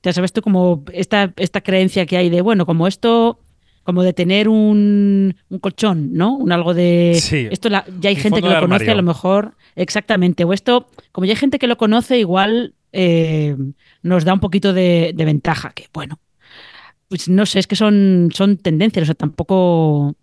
Ya 0.03 0.13
sabes 0.13 0.33
tú 0.33 0.43
como 0.43 0.83
esta, 0.93 1.33
esta 1.37 1.61
creencia 1.61 2.05
que 2.07 2.17
hay 2.17 2.29
de, 2.31 2.41
bueno, 2.41 2.67
como 2.67 2.87
esto, 2.87 3.39
como 3.85 4.03
de 4.03 4.13
tener 4.13 4.49
un, 4.49 5.37
un 5.49 5.59
colchón, 5.59 6.13
¿no? 6.15 6.35
Un 6.35 6.51
algo 6.53 6.75
de... 6.75 7.19
Sí, 7.21 7.47
esto 7.51 7.69
la- 7.69 7.85
ya 8.01 8.09
hay 8.11 8.17
gente 8.17 8.41
que 8.43 8.49
lo 8.49 8.61
conoce, 8.61 8.85
a 8.91 8.95
lo 8.97 9.03
mejor, 9.03 9.55
exactamente. 9.77 10.45
O 10.45 10.53
esto, 10.53 10.89
como 11.13 11.27
ya 11.27 11.33
hay 11.33 11.37
gente 11.37 11.59
que 11.59 11.67
lo 11.67 11.77
conoce, 11.77 12.19
igual 12.19 12.75
eh, 12.93 13.57
nos 14.03 14.25
da 14.25 14.33
un 14.35 14.41
poquito 14.41 14.73
de, 14.73 15.13
de 15.15 15.25
ventaja, 15.25 15.71
que 15.75 15.87
bueno, 15.93 16.19
pues 17.15 17.29
no 17.29 17.47
sé, 17.47 17.61
es 17.61 17.69
que 17.69 17.77
son, 17.77 18.31
son 18.33 18.57
tendencias, 18.57 19.05
o 19.05 19.07
sea, 19.07 19.15
tampoco, 19.15 20.17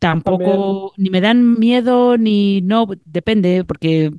tampoco, 0.00 0.92
ni 0.96 1.10
me 1.10 1.20
dan 1.20 1.60
miedo, 1.60 2.18
ni 2.18 2.60
no, 2.60 2.88
depende, 3.04 3.62
porque 3.62 4.12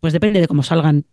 pues 0.00 0.12
depende 0.12 0.42
de 0.42 0.46
cómo 0.46 0.62
salgan. 0.62 1.06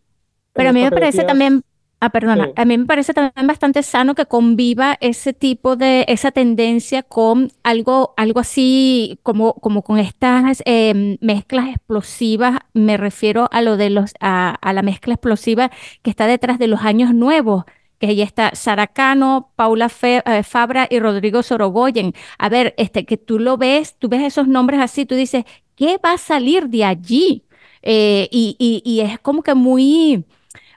Pero 0.51 0.71
a 0.71 0.73
mí 0.73 0.81
me 0.81 0.91
parece 0.91 1.23
también, 1.23 1.63
ah, 2.01 2.09
perdona, 2.09 2.47
Sí. 2.47 2.51
a 2.57 2.65
mí 2.65 2.77
me 2.77 2.85
parece 2.85 3.13
también 3.13 3.47
bastante 3.47 3.81
sano 3.81 4.13
que 4.13 4.25
conviva 4.25 4.97
ese 4.99 5.31
tipo 5.31 5.77
de, 5.77 6.03
esa 6.09 6.31
tendencia 6.31 7.01
con 7.01 7.49
algo, 7.63 8.13
algo 8.17 8.41
así 8.41 9.17
como, 9.23 9.53
como 9.53 9.83
con 9.83 9.99
estas 9.99 10.63
eh, 10.65 11.17
mezclas 11.21 11.69
explosivas. 11.69 12.59
Me 12.73 12.97
refiero 12.97 13.47
a 13.53 13.61
lo 13.61 13.77
de 13.77 13.89
los, 13.89 14.15
a, 14.19 14.49
a 14.49 14.73
la 14.73 14.81
mezcla 14.81 15.13
explosiva 15.13 15.71
que 16.01 16.09
está 16.09 16.27
detrás 16.27 16.59
de 16.59 16.67
los 16.67 16.81
años 16.81 17.13
nuevos. 17.13 17.63
Que 17.99 18.15
ya 18.15 18.23
está 18.23 18.53
Sara 18.55 18.87
Cano, 18.87 19.51
Paula 19.55 19.89
eh, 20.01 20.43
Fabra 20.43 20.87
y 20.89 20.99
Rodrigo 20.99 21.41
Sorogoyen. 21.43 22.13
A 22.37 22.49
ver, 22.49 22.73
este, 22.77 23.05
que 23.05 23.17
tú 23.17 23.39
lo 23.39 23.57
ves, 23.57 23.95
tú 23.97 24.07
ves 24.09 24.21
esos 24.23 24.47
nombres 24.47 24.79
así, 24.81 25.05
tú 25.05 25.15
dices, 25.15 25.45
¿qué 25.75 25.97
va 26.03 26.13
a 26.13 26.17
salir 26.17 26.67
de 26.69 26.85
allí? 26.85 27.43
Eh, 27.81 28.27
y, 28.31 28.55
y- 28.59 28.81
y 28.85 29.01
es 29.01 29.19
como 29.19 29.41
que 29.43 29.53
muy, 29.55 30.25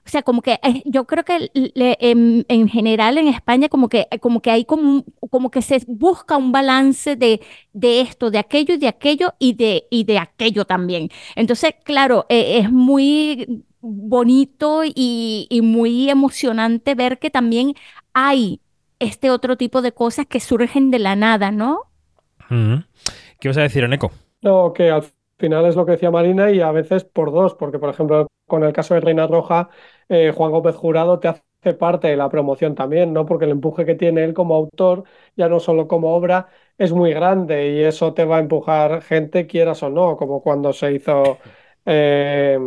o 0.07 0.09
sea, 0.09 0.23
como 0.23 0.43
que 0.43 0.59
eh, 0.63 0.83
yo 0.87 1.07
creo 1.07 1.25
que 1.25 1.51
le- 1.55 1.97
en, 2.01 2.45
en 2.49 2.69
general 2.69 3.19
en 3.19 3.29
España 3.29 3.69
como 3.69 3.89
que, 3.89 4.07
como 4.21 4.41
que 4.43 4.51
hay 4.51 4.65
como, 4.65 5.05
como 5.31 5.51
que 5.51 5.63
se 5.63 5.83
busca 5.87 6.37
un 6.37 6.53
balance 6.53 7.17
de, 7.17 7.41
de 7.73 8.01
esto, 8.01 8.31
de 8.31 8.39
aquello 8.39 8.75
y 8.75 8.79
de 8.79 8.89
aquello 8.89 9.35
y 9.39 9.55
de, 9.55 9.85
y 9.91 10.05
de 10.05 10.19
aquello 10.19 10.65
también. 10.65 11.09
Entonces, 11.37 11.75
claro, 11.85 12.27
eh, 12.29 12.59
es 12.59 12.71
muy 12.73 13.65
bonito 13.81 14.83
y, 14.85 15.47
y 15.51 15.63
muy 15.63 16.11
emocionante 16.11 16.95
ver 16.95 17.19
que 17.19 17.31
también 17.31 17.75
hay 18.13 18.61
este 18.99 19.31
otro 19.31 19.57
tipo 19.57 19.83
de 19.83 19.93
cosas 19.93 20.27
que 20.27 20.41
surgen 20.41 20.91
de 20.91 20.99
la 20.99 21.17
nada, 21.17 21.51
¿no? 21.51 21.85
Mm. 22.49 22.77
¿Qué 23.41 23.49
vas 23.49 23.59
a 23.59 23.63
decir, 23.63 23.85
Eneco? 23.85 24.13
No, 24.43 24.73
que 24.73 24.91
al 24.91 25.05
final 25.41 25.67
es 25.67 25.77
lo 25.77 25.85
que 25.87 25.93
decía 25.93 26.11
Marina 26.11 26.51
y 26.51 26.61
a 26.61 26.71
veces 26.73 27.05
por 27.05 27.33
dos, 27.33 27.55
porque 27.55 27.79
por 27.79 27.91
ejemplo 27.91 28.29
con 28.47 28.65
el 28.65 28.73
caso 28.73 28.95
de 28.95 29.01
Reina 29.01 29.27
Roja, 29.27 29.71
eh, 30.09 30.33
Juan 30.37 30.51
Gómez 30.53 30.77
Jurado 30.77 31.19
te 31.21 31.29
hace 31.29 31.75
parte 31.79 32.09
de 32.09 32.17
la 32.17 32.29
promoción 32.29 32.75
también, 32.75 33.13
¿no? 33.13 33.27
Porque 33.27 33.45
el 33.47 33.53
empuje 33.53 33.85
que 33.85 33.95
tiene 33.95 34.25
él 34.25 34.35
como 34.35 34.55
autor, 34.55 35.05
ya 35.37 35.49
no 35.49 35.61
solo 35.61 35.89
como 35.89 36.15
obra, 36.15 36.49
es 36.79 36.93
muy 36.93 37.13
grande 37.13 37.71
y 37.73 37.83
eso 37.85 38.15
te 38.15 38.25
va 38.25 38.37
a 38.39 38.41
empujar 38.41 39.03
gente, 39.03 39.47
quieras 39.47 39.83
o 39.83 39.91
no, 39.91 40.17
como 40.17 40.43
cuando 40.43 40.73
se 40.73 40.93
hizo 40.93 41.39
eh, 41.87 42.59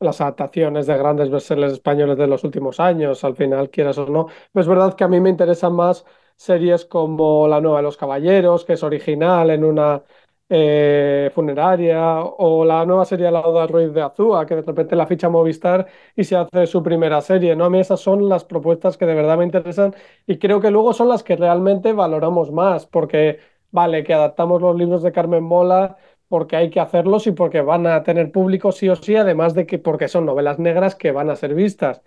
las 0.00 0.20
adaptaciones 0.20 0.86
de 0.86 0.96
grandes 0.96 1.30
bestsellers 1.30 1.72
españoles 1.72 2.16
de 2.18 2.26
los 2.26 2.44
últimos 2.44 2.80
años, 2.80 3.24
al 3.24 3.36
final, 3.36 3.70
quieras 3.70 3.98
o 3.98 4.06
no. 4.06 4.28
Es 4.54 4.66
verdad 4.66 4.94
que 4.94 5.04
a 5.04 5.08
mí 5.08 5.20
me 5.20 5.30
interesan 5.30 5.74
más 5.74 6.04
series 6.36 6.84
como 6.84 7.48
La 7.48 7.60
Nueva 7.60 7.78
de 7.78 7.84
los 7.84 7.96
Caballeros, 7.96 8.64
que 8.64 8.74
es 8.74 8.82
original 8.82 9.50
en 9.50 9.64
una 9.64 10.02
eh, 10.48 11.30
funeraria, 11.34 12.20
o 12.22 12.64
la 12.64 12.84
nueva 12.86 13.04
serie 13.04 13.30
Lauda 13.30 13.66
Ruiz 13.66 13.92
de 13.92 14.02
Azúa, 14.02 14.46
que 14.46 14.56
de 14.56 14.62
repente 14.62 14.96
la 14.96 15.06
ficha 15.06 15.28
Movistar 15.28 15.86
y 16.14 16.24
se 16.24 16.36
hace 16.36 16.66
su 16.66 16.82
primera 16.82 17.20
serie, 17.20 17.56
¿no? 17.56 17.64
A 17.64 17.70
mí 17.70 17.80
esas 17.80 18.00
son 18.00 18.28
las 18.28 18.44
propuestas 18.44 18.96
que 18.96 19.06
de 19.06 19.14
verdad 19.14 19.38
me 19.38 19.44
interesan 19.44 19.94
y 20.26 20.38
creo 20.38 20.60
que 20.60 20.70
luego 20.70 20.92
son 20.92 21.08
las 21.08 21.22
que 21.22 21.36
realmente 21.36 21.92
valoramos 21.92 22.50
más, 22.52 22.86
porque 22.86 23.38
vale, 23.70 24.04
que 24.04 24.14
adaptamos 24.14 24.60
los 24.62 24.76
libros 24.76 25.02
de 25.02 25.12
Carmen 25.12 25.42
Mola 25.44 25.96
porque 26.28 26.56
hay 26.56 26.70
que 26.70 26.80
hacerlos 26.80 27.26
y 27.26 27.32
porque 27.32 27.60
van 27.60 27.86
a 27.86 28.02
tener 28.02 28.32
público 28.32 28.72
sí 28.72 28.88
o 28.88 28.96
sí, 28.96 29.14
además 29.16 29.54
de 29.54 29.66
que 29.66 29.78
porque 29.78 30.08
son 30.08 30.26
novelas 30.26 30.58
negras 30.58 30.94
que 30.94 31.12
van 31.12 31.30
a 31.30 31.36
ser 31.36 31.54
vistas. 31.54 32.02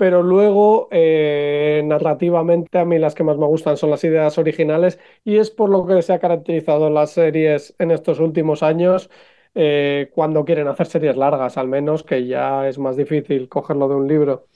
Pero 0.00 0.22
luego, 0.22 0.88
eh, 0.92 1.82
narrativamente, 1.84 2.78
a 2.78 2.86
mí 2.86 2.98
las 2.98 3.14
que 3.14 3.22
más 3.22 3.36
me 3.36 3.44
gustan 3.44 3.76
son 3.76 3.90
las 3.90 4.02
ideas 4.02 4.38
originales 4.38 4.98
y 5.26 5.36
es 5.36 5.50
por 5.50 5.68
lo 5.68 5.86
que 5.86 6.00
se 6.00 6.14
ha 6.14 6.18
caracterizado 6.18 6.88
las 6.88 7.10
series 7.10 7.74
en 7.78 7.90
estos 7.90 8.18
últimos 8.18 8.62
años, 8.62 9.10
eh, 9.54 10.10
cuando 10.14 10.46
quieren 10.46 10.68
hacer 10.68 10.86
series 10.86 11.18
largas, 11.18 11.58
al 11.58 11.68
menos, 11.68 12.02
que 12.02 12.26
ya 12.26 12.66
es 12.66 12.78
más 12.78 12.96
difícil 12.96 13.50
cogerlo 13.50 13.90
de 13.90 13.94
un 13.96 14.08
libro. 14.08 14.46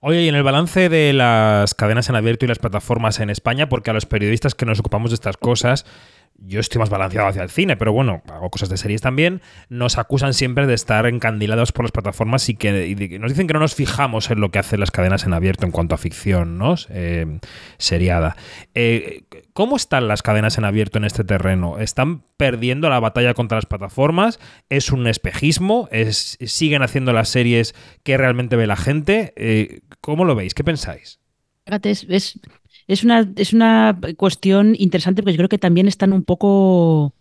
Oye, 0.00 0.24
y 0.24 0.28
en 0.28 0.34
el 0.34 0.42
balance 0.42 0.90
de 0.90 1.14
las 1.14 1.72
cadenas 1.72 2.10
en 2.10 2.16
abierto 2.16 2.44
y 2.44 2.48
las 2.48 2.58
plataformas 2.58 3.18
en 3.20 3.30
España, 3.30 3.70
porque 3.70 3.92
a 3.92 3.94
los 3.94 4.04
periodistas 4.04 4.54
que 4.54 4.66
nos 4.66 4.80
ocupamos 4.80 5.10
de 5.10 5.14
estas 5.14 5.38
cosas, 5.38 5.86
yo 6.46 6.60
estoy 6.60 6.78
más 6.78 6.90
balanceado 6.90 7.28
hacia 7.28 7.42
el 7.42 7.50
cine, 7.50 7.76
pero 7.76 7.92
bueno, 7.92 8.22
hago 8.28 8.50
cosas 8.50 8.68
de 8.68 8.76
series 8.76 9.00
también, 9.00 9.40
nos 9.68 9.98
acusan 9.98 10.34
siempre 10.34 10.66
de 10.66 10.74
estar 10.74 11.06
encandilados 11.06 11.72
por 11.72 11.84
las 11.84 11.92
plataformas 11.92 12.48
y 12.48 12.54
que 12.54 13.18
nos 13.20 13.30
dicen 13.30 13.46
que 13.46 13.54
no 13.54 13.60
nos 13.60 13.74
fijamos 13.74 14.30
en 14.30 14.40
lo 14.40 14.50
que 14.50 14.58
hacen 14.58 14.80
las 14.80 14.90
cadenas 14.90 15.24
en 15.24 15.34
abierto 15.34 15.66
en 15.66 15.72
cuanto 15.72 15.94
a 15.94 15.98
ficción, 15.98 16.58
¿no? 16.58 16.74
Eh, 16.88 17.38
seriada. 17.78 18.36
Eh, 18.74 19.22
¿Cómo 19.52 19.76
están 19.76 20.08
las 20.08 20.22
cadenas 20.22 20.58
en 20.58 20.64
abierto 20.64 20.98
en 20.98 21.04
este 21.04 21.24
terreno? 21.24 21.78
¿Están 21.78 22.22
perdiendo 22.36 22.88
la 22.88 23.00
batalla 23.00 23.34
contra 23.34 23.58
las 23.58 23.66
plataformas? 23.66 24.40
¿Es 24.68 24.90
un 24.90 25.06
espejismo? 25.06 25.88
¿Es, 25.92 26.38
¿Siguen 26.40 26.82
haciendo 26.82 27.12
las 27.12 27.28
series 27.28 27.74
que 28.02 28.16
realmente 28.16 28.56
ve 28.56 28.66
la 28.66 28.76
gente? 28.76 29.32
Eh, 29.36 29.80
¿Cómo 30.00 30.24
lo 30.24 30.34
veis? 30.34 30.54
¿Qué 30.54 30.64
pensáis? 30.64 31.20
Es, 31.82 32.40
es 32.86 33.04
una, 33.04 33.30
es 33.36 33.52
una 33.52 33.98
cuestión 34.16 34.74
interesante 34.78 35.22
porque 35.22 35.32
yo 35.34 35.38
creo 35.38 35.48
que 35.48 35.58
también 35.58 35.88
están 35.88 36.12
un 36.12 36.24
poco. 36.24 37.14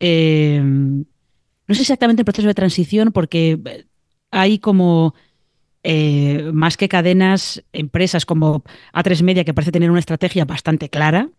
eh, 0.00 0.62
no 0.62 1.74
sé 1.74 1.82
exactamente 1.82 2.22
el 2.22 2.24
proceso 2.26 2.48
de 2.48 2.54
transición, 2.54 3.12
porque 3.12 3.58
hay 4.30 4.58
como. 4.58 5.14
eh, 5.82 6.50
más 6.52 6.76
que 6.76 6.88
cadenas, 6.88 7.64
empresas 7.72 8.26
como 8.26 8.64
A3 8.92 9.22
Media, 9.22 9.44
que 9.44 9.54
parece 9.54 9.72
tener 9.72 9.90
una 9.90 10.00
estrategia 10.00 10.44
bastante 10.44 10.88
clara 10.90 11.30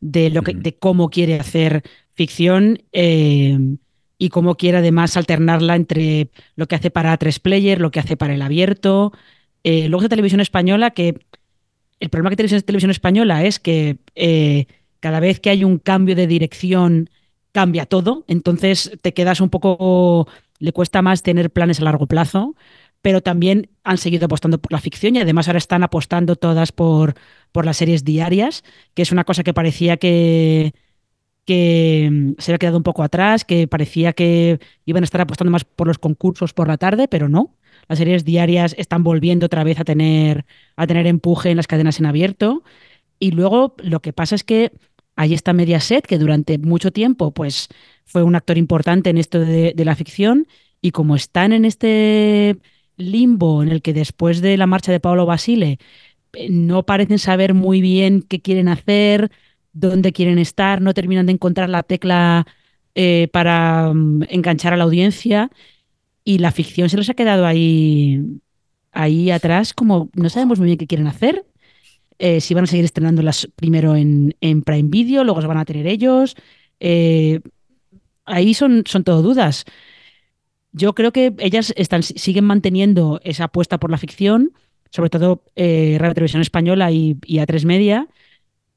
de, 0.00 0.30
lo 0.30 0.42
que, 0.42 0.54
de 0.54 0.76
cómo 0.76 1.10
quiere 1.10 1.40
hacer 1.40 1.82
ficción 2.14 2.82
eh, 2.92 3.58
y 4.18 4.28
cómo 4.30 4.56
quiere 4.56 4.78
además 4.78 5.16
alternarla 5.16 5.76
entre 5.76 6.30
lo 6.56 6.66
que 6.68 6.76
hace 6.76 6.90
para 6.90 7.12
A3 7.12 7.40
Player, 7.40 7.80
lo 7.80 7.90
que 7.90 8.00
hace 8.00 8.16
para 8.16 8.34
el 8.34 8.42
abierto. 8.42 9.12
Eh, 9.64 9.88
luego 9.88 10.02
de 10.04 10.08
televisión 10.10 10.40
española, 10.40 10.90
que 10.92 11.20
el 12.04 12.10
problema 12.10 12.30
que 12.30 12.36
tiene 12.36 12.62
televisión 12.62 12.90
española 12.90 13.44
es 13.44 13.58
que 13.58 13.96
eh, 14.14 14.66
cada 15.00 15.20
vez 15.20 15.40
que 15.40 15.50
hay 15.50 15.64
un 15.64 15.78
cambio 15.78 16.14
de 16.14 16.26
dirección 16.26 17.10
cambia 17.52 17.86
todo, 17.86 18.24
entonces 18.28 18.92
te 19.00 19.14
quedas 19.14 19.40
un 19.40 19.48
poco, 19.48 20.28
le 20.58 20.72
cuesta 20.72 21.02
más 21.02 21.22
tener 21.22 21.50
planes 21.50 21.80
a 21.80 21.84
largo 21.84 22.06
plazo, 22.06 22.56
pero 23.00 23.22
también 23.22 23.70
han 23.84 23.98
seguido 23.98 24.26
apostando 24.26 24.58
por 24.58 24.72
la 24.72 24.80
ficción 24.80 25.16
y 25.16 25.20
además 25.20 25.48
ahora 25.48 25.58
están 25.58 25.82
apostando 25.82 26.36
todas 26.36 26.72
por, 26.72 27.14
por 27.52 27.64
las 27.64 27.78
series 27.78 28.04
diarias, 28.04 28.64
que 28.94 29.02
es 29.02 29.12
una 29.12 29.24
cosa 29.24 29.44
que 29.44 29.54
parecía 29.54 29.96
que, 29.96 30.74
que 31.46 32.08
mm, 32.10 32.32
se 32.38 32.52
había 32.52 32.58
quedado 32.58 32.76
un 32.76 32.82
poco 32.82 33.02
atrás, 33.02 33.44
que 33.44 33.66
parecía 33.68 34.12
que 34.12 34.60
iban 34.84 35.02
a 35.02 35.06
estar 35.06 35.20
apostando 35.20 35.50
más 35.50 35.64
por 35.64 35.86
los 35.86 35.98
concursos 35.98 36.52
por 36.52 36.68
la 36.68 36.76
tarde, 36.76 37.08
pero 37.08 37.28
no. 37.28 37.56
Las 37.88 37.98
series 37.98 38.24
diarias 38.24 38.74
están 38.78 39.02
volviendo 39.02 39.46
otra 39.46 39.64
vez 39.64 39.80
a 39.80 39.84
tener, 39.84 40.44
a 40.76 40.86
tener 40.86 41.06
empuje 41.06 41.50
en 41.50 41.56
las 41.56 41.66
cadenas 41.66 41.98
en 42.00 42.06
abierto. 42.06 42.62
Y 43.18 43.32
luego 43.32 43.74
lo 43.78 44.00
que 44.00 44.12
pasa 44.12 44.34
es 44.34 44.44
que 44.44 44.72
ahí 45.16 45.34
está 45.34 45.52
Mediaset, 45.52 46.06
que 46.06 46.18
durante 46.18 46.58
mucho 46.58 46.90
tiempo 46.92 47.32
pues, 47.32 47.68
fue 48.04 48.22
un 48.22 48.34
actor 48.34 48.58
importante 48.58 49.10
en 49.10 49.18
esto 49.18 49.40
de, 49.40 49.72
de 49.74 49.84
la 49.84 49.96
ficción. 49.96 50.46
Y 50.80 50.90
como 50.90 51.16
están 51.16 51.52
en 51.52 51.64
este 51.64 52.58
limbo 52.96 53.62
en 53.62 53.70
el 53.70 53.82
que 53.82 53.92
después 53.92 54.40
de 54.40 54.56
la 54.56 54.66
marcha 54.66 54.92
de 54.92 55.00
Paolo 55.00 55.26
Basile 55.26 55.78
eh, 56.34 56.48
no 56.50 56.84
parecen 56.84 57.18
saber 57.18 57.54
muy 57.54 57.80
bien 57.80 58.22
qué 58.22 58.40
quieren 58.40 58.68
hacer, 58.68 59.30
dónde 59.72 60.12
quieren 60.12 60.38
estar, 60.38 60.80
no 60.80 60.94
terminan 60.94 61.26
de 61.26 61.32
encontrar 61.32 61.68
la 61.68 61.82
tecla 61.82 62.46
eh, 62.94 63.28
para 63.32 63.92
mm, 63.92 64.24
enganchar 64.28 64.72
a 64.72 64.76
la 64.76 64.84
audiencia 64.84 65.50
y 66.24 66.38
la 66.38 66.52
ficción 66.52 66.88
se 66.88 66.96
les 66.96 67.10
ha 67.10 67.14
quedado 67.14 67.46
ahí, 67.46 68.40
ahí 68.92 69.30
atrás, 69.30 69.74
como 69.74 70.10
no 70.14 70.28
sabemos 70.30 70.58
muy 70.58 70.66
bien 70.66 70.78
qué 70.78 70.86
quieren 70.86 71.06
hacer. 71.06 71.44
Eh, 72.18 72.40
si 72.40 72.54
van 72.54 72.64
a 72.64 72.66
seguir 72.66 72.84
estrenándolas 72.84 73.48
primero 73.56 73.96
en, 73.96 74.36
en 74.40 74.62
Prime 74.62 74.88
Video, 74.88 75.24
luego 75.24 75.40
se 75.40 75.46
van 75.46 75.58
a 75.58 75.64
tener 75.64 75.86
ellos. 75.86 76.36
Eh, 76.80 77.40
ahí 78.24 78.54
son, 78.54 78.84
son 78.86 79.04
todo 79.04 79.22
dudas. 79.22 79.64
Yo 80.72 80.94
creo 80.94 81.12
que 81.12 81.34
ellas 81.38 81.72
están, 81.76 82.02
siguen 82.02 82.44
manteniendo 82.44 83.20
esa 83.22 83.44
apuesta 83.44 83.78
por 83.78 83.90
la 83.90 83.98
ficción, 83.98 84.52
sobre 84.90 85.10
todo 85.10 85.44
eh, 85.56 85.96
Radio 86.00 86.14
Televisión 86.14 86.42
Española 86.42 86.90
y, 86.90 87.16
y 87.24 87.38
A3 87.38 87.64
Media. 87.64 88.08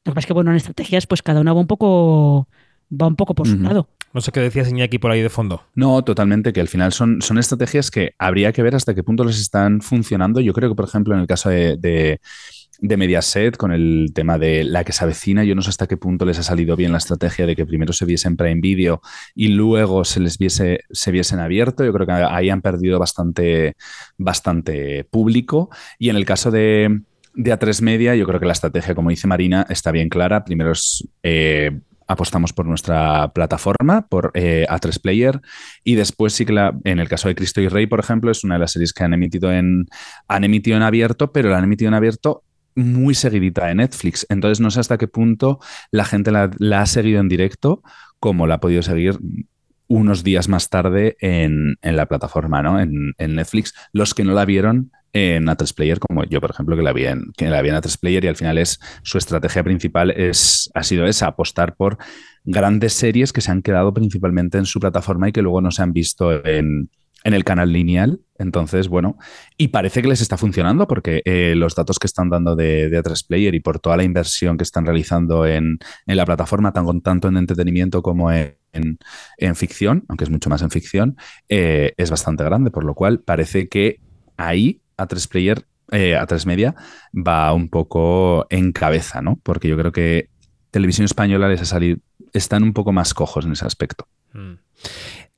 Lo 0.06 0.12
que 0.12 0.16
pasa 0.16 0.20
es 0.22 0.28
que, 0.28 0.34
bueno, 0.34 0.52
en 0.52 0.58
estrategias, 0.58 1.08
pues 1.08 1.22
cada 1.24 1.41
una 1.41 1.54
va 1.54 1.60
un 1.60 1.68
poco, 1.68 2.48
va 2.90 3.08
un 3.08 3.16
poco 3.16 3.36
por 3.36 3.48
su 3.48 3.58
lado. 3.58 3.90
No 4.14 4.22
sé 4.22 4.32
qué 4.32 4.40
decías 4.40 4.70
Iñaki 4.70 5.00
por 5.00 5.12
ahí 5.12 5.22
de 5.22 5.30
fondo. 5.30 5.64
No, 5.76 6.04
totalmente, 6.04 6.54
que 6.54 6.62
al 6.62 6.68
final 6.68 6.94
son, 6.94 7.22
son 7.22 7.38
estrategias 7.38 7.92
que 7.92 8.14
habría 8.18 8.52
que 8.54 8.64
ver 8.64 8.74
hasta 8.74 8.96
qué 8.96 9.04
punto 9.04 9.24
les 9.24 9.40
están 9.40 9.82
funcionando. 9.82 10.40
Yo 10.40 10.54
creo 10.54 10.70
que, 10.70 10.76
por 10.76 10.86
ejemplo, 10.86 11.14
en 11.14 11.22
el 11.22 11.28
caso 11.28 11.50
de, 11.50 11.78
de, 11.78 12.20
de 12.80 12.98
Mediaset, 12.98 13.58
con 13.58 13.72
el 13.72 14.12
tema 14.14 14.38
de 14.38 14.64
la 14.64 14.84
que 14.84 14.94
se 14.94 15.04
avecina, 15.04 15.44
yo 15.44 15.56
no 15.56 15.62
sé 15.62 15.70
hasta 15.70 15.88
qué 15.88 15.98
punto 15.98 16.26
les 16.26 16.40
ha 16.40 16.44
salido 16.44 16.76
bien 16.76 16.92
la 16.94 16.98
estrategia 17.00 17.46
de 17.46 17.56
que 17.56 17.66
primero 17.66 17.94
se 17.94 18.06
viese 18.06 18.28
en 18.28 18.38
Prime 18.38 18.62
Video 18.62 19.02
y 19.36 19.50
luego 19.50 20.06
se 20.06 20.20
les 20.20 20.38
viese, 20.38 20.80
se 20.90 21.12
viese 21.12 21.36
en 21.36 21.42
abierto. 21.42 21.84
Yo 21.84 21.94
creo 21.94 22.08
que 22.08 22.14
ahí 22.14 22.50
han 22.50 22.62
perdido 22.62 23.00
bastante, 23.00 23.76
bastante 24.18 25.04
público. 25.04 25.70
Y 26.00 26.10
en 26.10 26.16
el 26.16 26.26
caso 26.26 26.50
de, 26.50 27.02
de 27.36 27.54
A3 27.54 27.82
Media, 27.82 28.16
yo 28.16 28.26
creo 28.26 28.40
que 28.40 28.46
la 28.46 28.54
estrategia, 28.54 28.96
como 28.96 29.10
dice 29.10 29.28
Marina, 29.28 29.66
está 29.70 29.92
bien 29.92 30.10
clara. 30.10 30.44
Primero 30.44 30.72
es 30.72 31.08
eh, 31.24 31.82
apostamos 32.08 32.53
por 32.53 32.66
nuestra 32.66 33.32
plataforma, 33.34 34.08
por 34.08 34.32
eh, 34.34 34.66
A3 34.70 35.01
Player, 35.01 35.41
y 35.84 35.95
después 35.95 36.34
sí 36.34 36.45
que 36.45 36.53
la, 36.53 36.78
en 36.84 36.99
el 36.99 37.10
caso 37.10 37.28
de 37.28 37.36
Cristo 37.36 37.62
y 37.62 37.68
Rey, 37.68 37.88
por 37.88 37.99
ejemplo, 37.99 38.32
es 38.32 38.43
una 38.43 38.55
de 38.55 38.62
las 38.62 38.72
series 38.72 38.93
que 38.93 39.03
han 39.03 39.14
emitido 39.14 39.51
en, 39.51 39.88
han 40.28 40.43
emitido 40.43 40.78
en 40.78 40.84
abierto, 40.84 41.32
pero 41.32 41.49
la 41.49 41.58
han 41.58 41.66
emitido 41.66 41.89
en 41.89 41.95
abierto 41.95 42.43
muy 42.76 43.16
seguidita 43.16 43.66
de 43.66 43.76
Netflix. 43.76 44.26
Entonces 44.30 44.60
no 44.60 44.72
sé 44.72 44.80
hasta 44.80 44.97
qué 44.97 45.08
punto 45.08 45.60
la 45.91 46.05
gente 46.05 46.32
la, 46.32 46.49
ha 46.80 46.86
seguido 46.86 47.20
en 47.20 47.28
directo 47.28 47.82
como 48.20 48.47
la 48.47 48.55
ha 48.55 48.60
podido 48.60 48.84
seguir 48.84 49.18
unos 49.88 50.24
días 50.24 50.47
más 50.47 50.70
tarde 50.70 51.18
en, 51.20 51.78
en 51.82 51.95
la 51.95 52.05
plataforma, 52.08 52.62
¿no? 52.62 52.80
En, 52.80 53.14
en, 53.18 53.36
Netflix. 53.36 53.74
Los 53.93 54.14
que 54.14 54.24
no 54.24 54.34
la 54.34 54.45
vieron 54.45 54.91
en 55.14 55.45
A3 55.45 55.74
Player, 55.74 55.99
como 55.99 56.24
yo, 56.26 56.41
por 56.41 56.51
ejemplo, 56.51 56.76
que 56.76 56.84
la 56.84 56.93
vi 56.93 57.05
en, 57.05 57.32
que 57.36 57.49
la 57.49 57.62
vi 57.62 57.70
en 57.70 57.76
A3 57.76 57.99
Player 57.99 58.26
y 58.26 58.28
al 58.28 58.36
final 58.36 58.58
es 58.58 58.80
su 59.03 59.18
estrategia 59.18 59.64
principal 59.64 60.12
es, 60.12 60.70
ha 60.74 60.84
sido 60.84 61.05
esa, 61.05 61.28
apostar 61.28 61.76
por 61.76 61.97
grandes 62.43 62.93
series 62.93 63.34
que 63.34 63.41
se 63.41 63.51
han 63.51 63.62
quedado 63.62 63.93
principalmente 63.93 64.58
en 64.58 64.66
su 64.66 64.80
plataforma 64.80 65.30
y 65.30 65.32
que 65.32 65.41
luego 65.41 65.62
no 65.62 65.72
se 65.72 65.82
han 65.82 65.93
visto 65.93 66.45
en, 66.45 66.89
en 67.24 67.34
el 67.34 67.43
canal 67.43 67.72
lineal. 67.72 68.22
Entonces, 68.39 68.88
bueno, 68.88 69.18
y 69.58 69.70
parece 69.70 70.01
que 70.01 70.08
les 70.08 70.22
está 70.22 70.38
funcionando 70.38 70.88
porque 70.88 71.22
eh, 71.26 71.55
los 71.55 71.76
datos 71.76 71.99
que 71.99 72.08
están 72.08 72.30
dando 72.30 72.55
de, 72.55 72.89
de 72.89 73.03
A3 73.03 73.28
Player 73.28 73.55
y 73.55 73.60
por 73.60 73.80
toda 73.80 73.97
la 73.97 74.03
inversión 74.03 74.58
que 74.58 74.64
están 74.64 74.86
realizando 74.86 75.45
en, 75.45 75.80
en 76.05 76.18
la 76.18 76.26
plataforma, 76.26 76.72
tanto, 76.72 77.28
en 77.28 77.38
entretenimiento 77.38 78.01
como 78.01 78.32
en, 78.32 78.58
en, 78.72 78.97
en, 79.38 79.55
ficción, 79.55 80.05
aunque 80.08 80.24
es 80.24 80.30
mucho 80.30 80.49
más 80.49 80.62
en 80.62 80.70
ficción, 80.70 81.18
eh, 81.49 81.93
es 81.97 82.12
bastante 82.12 82.43
grande, 82.43 82.72
por 82.72 82.86
lo 82.86 82.93
cual 82.93 83.20
parece 83.20 83.68
que 83.68 83.99
ahí 84.38 84.82
A3 84.98 85.28
Player, 85.28 85.66
eh, 85.91 86.18
A3 86.18 86.45
Media 86.45 86.76
va 87.14 87.54
un 87.54 87.70
poco 87.70 88.45
en 88.50 88.72
cabeza, 88.72 89.22
¿no? 89.22 89.39
Porque 89.43 89.68
yo 89.68 89.78
creo 89.78 89.91
que 89.91 90.30
Televisión 90.72 91.06
Española 91.06 91.48
les 91.48 91.62
ha 91.62 91.66
salido, 91.66 91.98
están 92.34 92.64
un 92.64 92.74
poco 92.74 92.91
más 92.91 93.14
cojos 93.14 93.45
en 93.45 93.54
ese 93.54 93.66
aspecto. 93.66 94.08
Mm. 94.34 94.54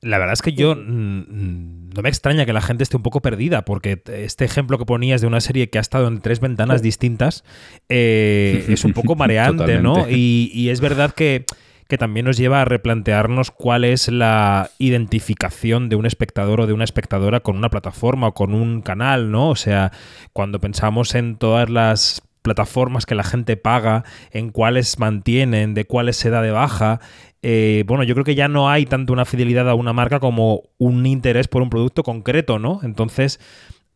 La 0.02 0.18
verdad 0.18 0.34
es 0.34 0.42
que 0.42 0.54
yo 0.54 0.76
mm, 0.76 1.90
no 1.94 2.02
me 2.02 2.10
extraña 2.10 2.46
que 2.46 2.54
la 2.54 2.62
gente 2.62 2.84
esté 2.84 2.96
un 2.96 3.04
poco 3.04 3.22
perdida, 3.22 3.66
porque 3.66 4.02
este 4.08 4.46
ejemplo 4.46 4.78
que 4.78 4.86
ponías 4.86 5.20
de 5.20 5.28
una 5.28 5.42
serie 5.42 5.70
que 5.70 5.78
ha 5.78 5.82
estado 5.82 6.08
en 6.08 6.22
tres 6.22 6.40
ventanas 6.40 6.82
distintas 6.82 7.44
eh, 7.90 8.66
es 8.70 8.86
un 8.86 8.94
poco 8.94 9.16
mareante, 9.18 9.82
¿no? 9.82 10.10
Y, 10.10 10.52
y, 10.54 10.70
es 10.70 10.80
verdad 10.80 11.14
que, 11.14 11.46
que, 11.90 11.98
también 11.98 12.26
nos 12.26 12.38
lleva 12.38 12.62
a 12.62 12.66
replantearnos 12.66 13.52
cuál 13.52 13.84
es 13.84 14.08
la 14.08 14.70
identificación 14.78 15.90
de 15.90 15.96
un 15.96 16.06
espectador 16.06 16.62
o 16.62 16.68
de 16.68 16.74
una 16.74 16.84
espectadora 16.84 17.40
con 17.40 17.58
una 17.58 17.70
plataforma 17.70 18.28
o 18.28 18.34
con 18.34 18.54
un 18.54 18.82
canal, 18.82 19.32
¿no? 19.32 19.50
O 19.50 19.56
sea, 19.56 19.92
cuando 20.32 20.60
pensamos 20.60 21.16
en 21.16 21.36
todas 21.38 21.70
las 21.70 22.22
plataformas 22.42 23.06
que 23.06 23.16
la 23.16 23.24
gente 23.24 23.58
paga, 23.58 24.04
en 24.32 24.52
cuáles 24.52 25.00
mantienen, 25.00 25.74
de 25.74 25.86
cuáles 25.86 26.16
se 26.16 26.30
da 26.30 26.42
de 26.42 26.52
baja, 26.52 27.00
eh, 27.42 27.84
bueno, 27.88 28.04
yo 28.04 28.14
creo 28.16 28.26
que 28.26 28.36
ya 28.36 28.48
no 28.48 28.70
hay 28.70 28.86
tanto 28.86 29.14
una 29.14 29.26
fidelidad 29.26 29.70
a 29.70 29.76
una 29.76 29.94
marca 29.94 30.20
como 30.20 30.64
un 30.78 31.06
interés 31.06 31.48
por 31.48 31.62
un 31.62 31.70
producto 31.70 32.04
concreto, 32.04 32.60
¿no? 32.60 32.80
Entonces 32.84 33.40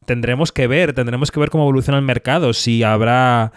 tendremos 0.06 0.52
que 0.52 0.68
ver, 0.68 0.94
tendremos 0.94 1.32
que 1.32 1.40
ver 1.40 1.50
cómo 1.50 1.64
evoluciona 1.64 1.98
el 1.98 2.06
mercado, 2.06 2.54
si 2.54 2.84
habrá 2.84 3.52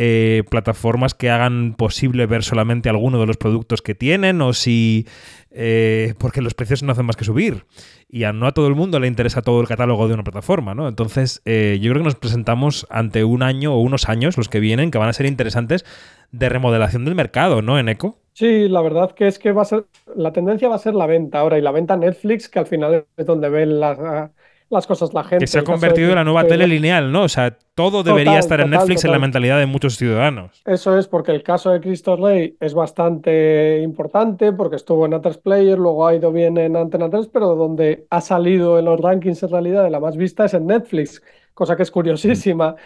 eh, 0.00 0.44
plataformas 0.48 1.12
que 1.12 1.28
hagan 1.28 1.74
posible 1.74 2.26
ver 2.26 2.44
solamente 2.44 2.88
alguno 2.88 3.18
de 3.18 3.26
los 3.26 3.36
productos 3.36 3.82
que 3.82 3.94
tienen 3.94 4.40
o 4.40 4.52
si... 4.52 5.06
Eh, 5.50 6.14
porque 6.18 6.40
los 6.40 6.54
precios 6.54 6.82
no 6.82 6.92
hacen 6.92 7.06
más 7.06 7.16
que 7.16 7.24
subir 7.24 7.64
y 8.08 8.24
a 8.24 8.32
no 8.32 8.46
a 8.46 8.52
todo 8.52 8.68
el 8.68 8.74
mundo 8.74 9.00
le 9.00 9.08
interesa 9.08 9.42
todo 9.42 9.60
el 9.60 9.66
catálogo 9.66 10.06
de 10.06 10.14
una 10.14 10.22
plataforma, 10.22 10.74
¿no? 10.74 10.86
Entonces 10.86 11.42
eh, 11.46 11.78
yo 11.80 11.90
creo 11.90 12.02
que 12.02 12.06
nos 12.06 12.14
presentamos 12.14 12.86
ante 12.90 13.24
un 13.24 13.42
año 13.42 13.74
o 13.74 13.80
unos 13.80 14.08
años, 14.08 14.36
los 14.36 14.48
que 14.48 14.60
vienen, 14.60 14.90
que 14.90 14.98
van 14.98 15.08
a 15.08 15.12
ser 15.12 15.26
interesantes 15.26 15.84
de 16.30 16.48
remodelación 16.48 17.04
del 17.04 17.14
mercado, 17.14 17.60
¿no, 17.60 17.78
en 17.78 17.88
Eco? 17.88 18.18
Sí, 18.34 18.68
la 18.68 18.82
verdad 18.82 19.12
que 19.12 19.26
es 19.26 19.38
que 19.38 19.50
va 19.50 19.62
a 19.62 19.64
ser, 19.64 19.86
la 20.14 20.32
tendencia 20.32 20.68
va 20.68 20.76
a 20.76 20.78
ser 20.78 20.94
la 20.94 21.06
venta 21.06 21.40
ahora 21.40 21.58
y 21.58 21.62
la 21.62 21.72
venta 21.72 21.96
Netflix, 21.96 22.48
que 22.48 22.60
al 22.60 22.66
final 22.66 23.04
es 23.16 23.26
donde 23.26 23.48
ven 23.48 23.80
la, 23.80 24.30
las 24.70 24.86
cosas 24.86 25.14
la 25.14 25.24
gente. 25.24 25.44
Que 25.44 25.46
se 25.46 25.58
ha 25.58 25.64
convertido 25.64 26.10
en 26.10 26.16
la 26.16 26.24
nueva 26.24 26.44
tele 26.44 26.66
lineal, 26.66 27.10
¿no? 27.10 27.22
O 27.22 27.28
sea, 27.28 27.56
todo 27.74 28.02
debería 28.02 28.38
estar 28.38 28.60
en 28.60 28.66
total, 28.66 28.80
Netflix 28.80 29.04
en 29.04 29.12
la 29.12 29.18
mentalidad 29.18 29.58
de 29.58 29.66
muchos 29.66 29.96
ciudadanos. 29.96 30.62
Eso 30.66 30.98
es 30.98 31.08
porque 31.08 31.32
el 31.32 31.42
caso 31.42 31.70
de 31.70 31.80
Cristo 31.80 32.16
Rey 32.16 32.56
es 32.60 32.74
bastante 32.74 33.80
importante 33.82 34.52
porque 34.52 34.76
estuvo 34.76 35.06
en 35.06 35.12
A3 35.12 35.40
Player, 35.40 35.78
luego 35.78 36.06
ha 36.06 36.14
ido 36.14 36.32
bien 36.32 36.58
en 36.58 36.76
Antena 36.76 37.08
3, 37.08 37.28
pero 37.32 37.54
donde 37.54 38.06
ha 38.10 38.20
salido 38.20 38.78
en 38.78 38.84
los 38.84 39.00
rankings 39.00 39.42
en 39.42 39.50
realidad 39.50 39.84
de 39.84 39.90
la 39.90 40.00
más 40.00 40.16
vista 40.16 40.44
es 40.44 40.54
en 40.54 40.66
Netflix, 40.66 41.22
cosa 41.54 41.76
que 41.76 41.82
es 41.82 41.90
curiosísima, 41.90 42.76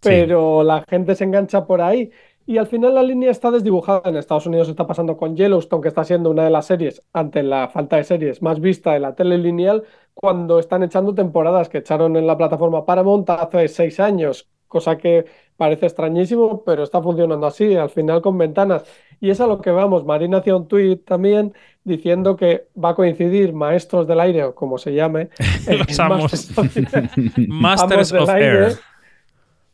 pero 0.00 0.62
la 0.62 0.84
gente 0.88 1.14
se 1.14 1.24
engancha 1.24 1.66
por 1.66 1.80
ahí. 1.80 2.10
Y 2.46 2.58
al 2.58 2.66
final 2.66 2.94
la 2.94 3.02
línea 3.02 3.30
está 3.30 3.50
desdibujada. 3.50 4.02
En 4.04 4.16
Estados 4.16 4.46
Unidos 4.46 4.68
está 4.68 4.86
pasando 4.86 5.16
con 5.16 5.34
Yellowstone, 5.36 5.80
que 5.82 5.88
está 5.88 6.04
siendo 6.04 6.30
una 6.30 6.44
de 6.44 6.50
las 6.50 6.66
series, 6.66 7.02
ante 7.12 7.42
la 7.42 7.68
falta 7.68 7.96
de 7.96 8.04
series, 8.04 8.42
más 8.42 8.60
vista 8.60 8.92
de 8.92 9.00
la 9.00 9.14
tele 9.14 9.38
lineal, 9.38 9.84
cuando 10.12 10.58
están 10.58 10.82
echando 10.82 11.14
temporadas 11.14 11.68
que 11.70 11.78
echaron 11.78 12.16
en 12.16 12.26
la 12.26 12.36
plataforma 12.36 12.84
Paramount 12.84 13.30
hace 13.30 13.68
seis 13.68 13.98
años, 13.98 14.48
cosa 14.68 14.98
que 14.98 15.24
parece 15.56 15.86
extrañísimo, 15.86 16.62
pero 16.64 16.82
está 16.82 17.00
funcionando 17.02 17.46
así, 17.46 17.74
al 17.76 17.88
final 17.90 18.20
con 18.20 18.36
ventanas. 18.36 18.84
Y 19.20 19.30
es 19.30 19.40
a 19.40 19.46
lo 19.46 19.60
que 19.62 19.70
vamos. 19.70 20.04
Marina 20.04 20.38
hacía 20.38 20.56
un 20.56 20.68
tuit 20.68 21.04
también 21.04 21.54
diciendo 21.82 22.36
que 22.36 22.68
va 22.82 22.90
a 22.90 22.94
coincidir 22.94 23.54
Maestros 23.54 24.06
del 24.06 24.20
Aire, 24.20 24.44
o 24.44 24.54
como 24.54 24.76
se 24.78 24.92
llame, 24.94 25.30
Los 25.66 25.98
amos. 25.98 26.52
Masters 27.48 28.08
Masters 28.08 28.10
del 28.10 28.22
of 28.22 28.28
aire, 28.28 28.66
Air. 28.66 28.84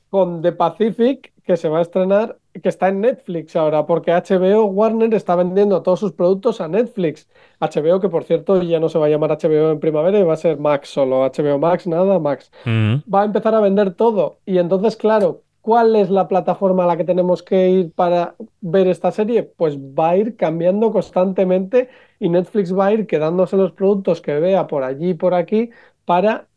con 0.08 0.42
The 0.42 0.52
Pacific, 0.52 1.32
que 1.44 1.56
se 1.56 1.68
va 1.68 1.78
a 1.78 1.82
estrenar, 1.82 2.38
que 2.60 2.68
está 2.68 2.88
en 2.88 3.00
Netflix 3.00 3.56
ahora, 3.56 3.86
porque 3.86 4.12
HBO 4.12 4.64
Warner 4.64 5.14
está 5.14 5.36
vendiendo 5.36 5.82
todos 5.82 6.00
sus 6.00 6.12
productos 6.12 6.60
a 6.60 6.68
Netflix. 6.68 7.28
HBO, 7.60 8.00
que 8.00 8.08
por 8.08 8.24
cierto 8.24 8.62
ya 8.62 8.80
no 8.80 8.88
se 8.88 8.98
va 8.98 9.06
a 9.06 9.08
llamar 9.08 9.30
HBO 9.30 9.70
en 9.70 9.80
primavera, 9.80 10.18
y 10.18 10.22
va 10.22 10.34
a 10.34 10.36
ser 10.36 10.58
Max 10.58 10.90
solo, 10.90 11.24
HBO 11.24 11.58
Max, 11.58 11.86
nada, 11.86 12.18
Max. 12.18 12.50
Mm. 12.64 12.96
Va 13.12 13.22
a 13.22 13.24
empezar 13.24 13.54
a 13.54 13.60
vender 13.60 13.94
todo. 13.94 14.38
Y 14.46 14.58
entonces, 14.58 14.96
claro, 14.96 15.42
¿cuál 15.60 15.96
es 15.96 16.10
la 16.10 16.28
plataforma 16.28 16.84
a 16.84 16.86
la 16.86 16.96
que 16.96 17.04
tenemos 17.04 17.42
que 17.42 17.70
ir 17.70 17.92
para 17.92 18.34
ver 18.60 18.86
esta 18.88 19.10
serie? 19.10 19.42
Pues 19.42 19.78
va 19.78 20.10
a 20.10 20.16
ir 20.16 20.36
cambiando 20.36 20.92
constantemente 20.92 21.88
y 22.18 22.28
Netflix 22.28 22.76
va 22.76 22.86
a 22.86 22.92
ir 22.92 23.06
quedándose 23.06 23.56
los 23.56 23.72
productos 23.72 24.20
que 24.20 24.38
vea 24.38 24.66
por 24.66 24.84
allí 24.84 25.10
y 25.10 25.14
por 25.14 25.34
aquí 25.34 25.70
para 26.04 26.48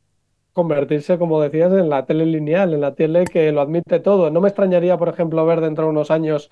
convertirse, 0.54 1.18
como 1.18 1.42
decías, 1.42 1.72
en 1.74 1.90
la 1.90 2.06
tele 2.06 2.26
lineal, 2.26 2.74
en 2.74 2.82
la 2.82 2.96
tele 2.96 3.26
que 3.26 3.52
lo 3.52 3.62
admite 3.62 4.00
todo. 4.00 4.30
No 4.30 4.42
me 4.42 4.50
extrañaría, 4.50 4.98
por 4.98 5.10
ejemplo, 5.10 5.46
ver 5.46 5.62
dentro 5.62 5.86
de 5.86 5.90
unos 5.92 6.12
años 6.12 6.52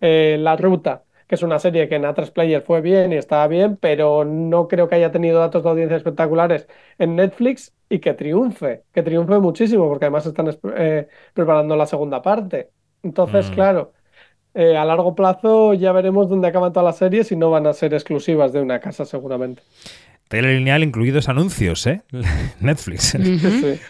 eh, 0.00 0.36
La 0.40 0.56
Ruta, 0.56 1.04
que 1.26 1.34
es 1.36 1.42
una 1.42 1.58
serie 1.58 1.88
que 1.88 1.96
en 1.96 2.04
A3 2.04 2.30
Player 2.30 2.62
fue 2.62 2.80
bien 2.80 3.12
y 3.12 3.16
estaba 3.16 3.46
bien, 3.48 3.76
pero 3.76 4.24
no 4.24 4.68
creo 4.68 4.88
que 4.88 4.96
haya 4.96 5.12
tenido 5.12 5.40
datos 5.40 5.62
de 5.62 5.70
audiencia 5.70 5.96
espectaculares 5.96 6.68
en 6.98 7.16
Netflix 7.16 7.72
y 7.88 7.98
que 8.00 8.14
triunfe, 8.14 8.84
que 8.92 9.02
triunfe 9.02 9.38
muchísimo, 9.38 9.88
porque 9.88 10.06
además 10.06 10.26
están 10.26 10.48
eh, 10.76 11.08
preparando 11.32 11.76
la 11.76 11.86
segunda 11.86 12.22
parte. 12.22 12.70
Entonces, 13.02 13.50
Mm. 13.50 13.54
claro, 13.54 13.92
eh, 14.54 14.76
a 14.76 14.84
largo 14.84 15.14
plazo 15.14 15.74
ya 15.74 15.92
veremos 15.92 16.28
dónde 16.28 16.48
acaban 16.48 16.72
todas 16.72 16.86
las 16.86 16.98
series 16.98 17.32
y 17.32 17.36
no 17.36 17.50
van 17.50 17.66
a 17.66 17.72
ser 17.74 17.94
exclusivas 17.94 18.52
de 18.52 18.60
una 18.62 18.80
casa 18.80 19.04
seguramente. 19.04 19.62
Tele 20.28 20.56
lineal 20.56 20.82
incluidos 20.82 21.28
anuncios, 21.28 21.86
¿eh? 21.86 22.02
Netflix. 22.60 23.16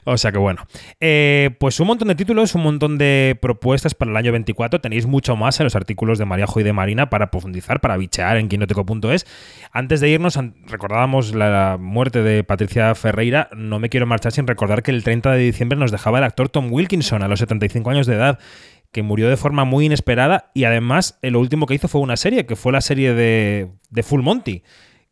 O 0.04 0.18
sea 0.18 0.32
que 0.32 0.38
bueno. 0.38 0.66
Eh, 1.00 1.50
pues 1.60 1.78
un 1.78 1.86
montón 1.86 2.08
de 2.08 2.16
títulos, 2.16 2.54
un 2.54 2.62
montón 2.62 2.98
de 2.98 3.38
propuestas 3.40 3.94
para 3.94 4.10
el 4.10 4.16
año 4.16 4.32
24. 4.32 4.80
Tenéis 4.80 5.06
mucho 5.06 5.36
más 5.36 5.60
en 5.60 5.64
los 5.64 5.76
artículos 5.76 6.18
de 6.18 6.24
Mariajo 6.24 6.60
y 6.60 6.64
de 6.64 6.72
Marina 6.72 7.08
para 7.08 7.30
profundizar, 7.30 7.80
para 7.80 7.96
bichear 7.96 8.36
en 8.36 8.48
quinoteco.es. 8.48 9.26
Antes 9.72 10.00
de 10.00 10.08
irnos, 10.08 10.38
recordábamos 10.66 11.34
la 11.34 11.76
muerte 11.80 12.22
de 12.22 12.42
Patricia 12.42 12.94
Ferreira. 12.94 13.48
No 13.56 13.78
me 13.78 13.88
quiero 13.88 14.06
marchar 14.06 14.32
sin 14.32 14.46
recordar 14.46 14.82
que 14.82 14.90
el 14.90 15.04
30 15.04 15.32
de 15.32 15.38
diciembre 15.38 15.78
nos 15.78 15.92
dejaba 15.92 16.18
el 16.18 16.24
actor 16.24 16.48
Tom 16.48 16.72
Wilkinson 16.72 17.22
a 17.22 17.28
los 17.28 17.38
75 17.38 17.90
años 17.90 18.06
de 18.06 18.14
edad 18.14 18.38
que 18.90 19.02
murió 19.02 19.28
de 19.28 19.36
forma 19.36 19.64
muy 19.64 19.86
inesperada 19.86 20.52
y 20.54 20.64
además 20.64 21.18
eh, 21.20 21.30
lo 21.32 21.40
último 21.40 21.66
que 21.66 21.74
hizo 21.74 21.88
fue 21.88 22.00
una 22.00 22.16
serie, 22.16 22.46
que 22.46 22.54
fue 22.54 22.70
la 22.70 22.80
serie 22.80 23.12
de, 23.12 23.68
de 23.90 24.02
Full 24.04 24.22
Monty, 24.22 24.62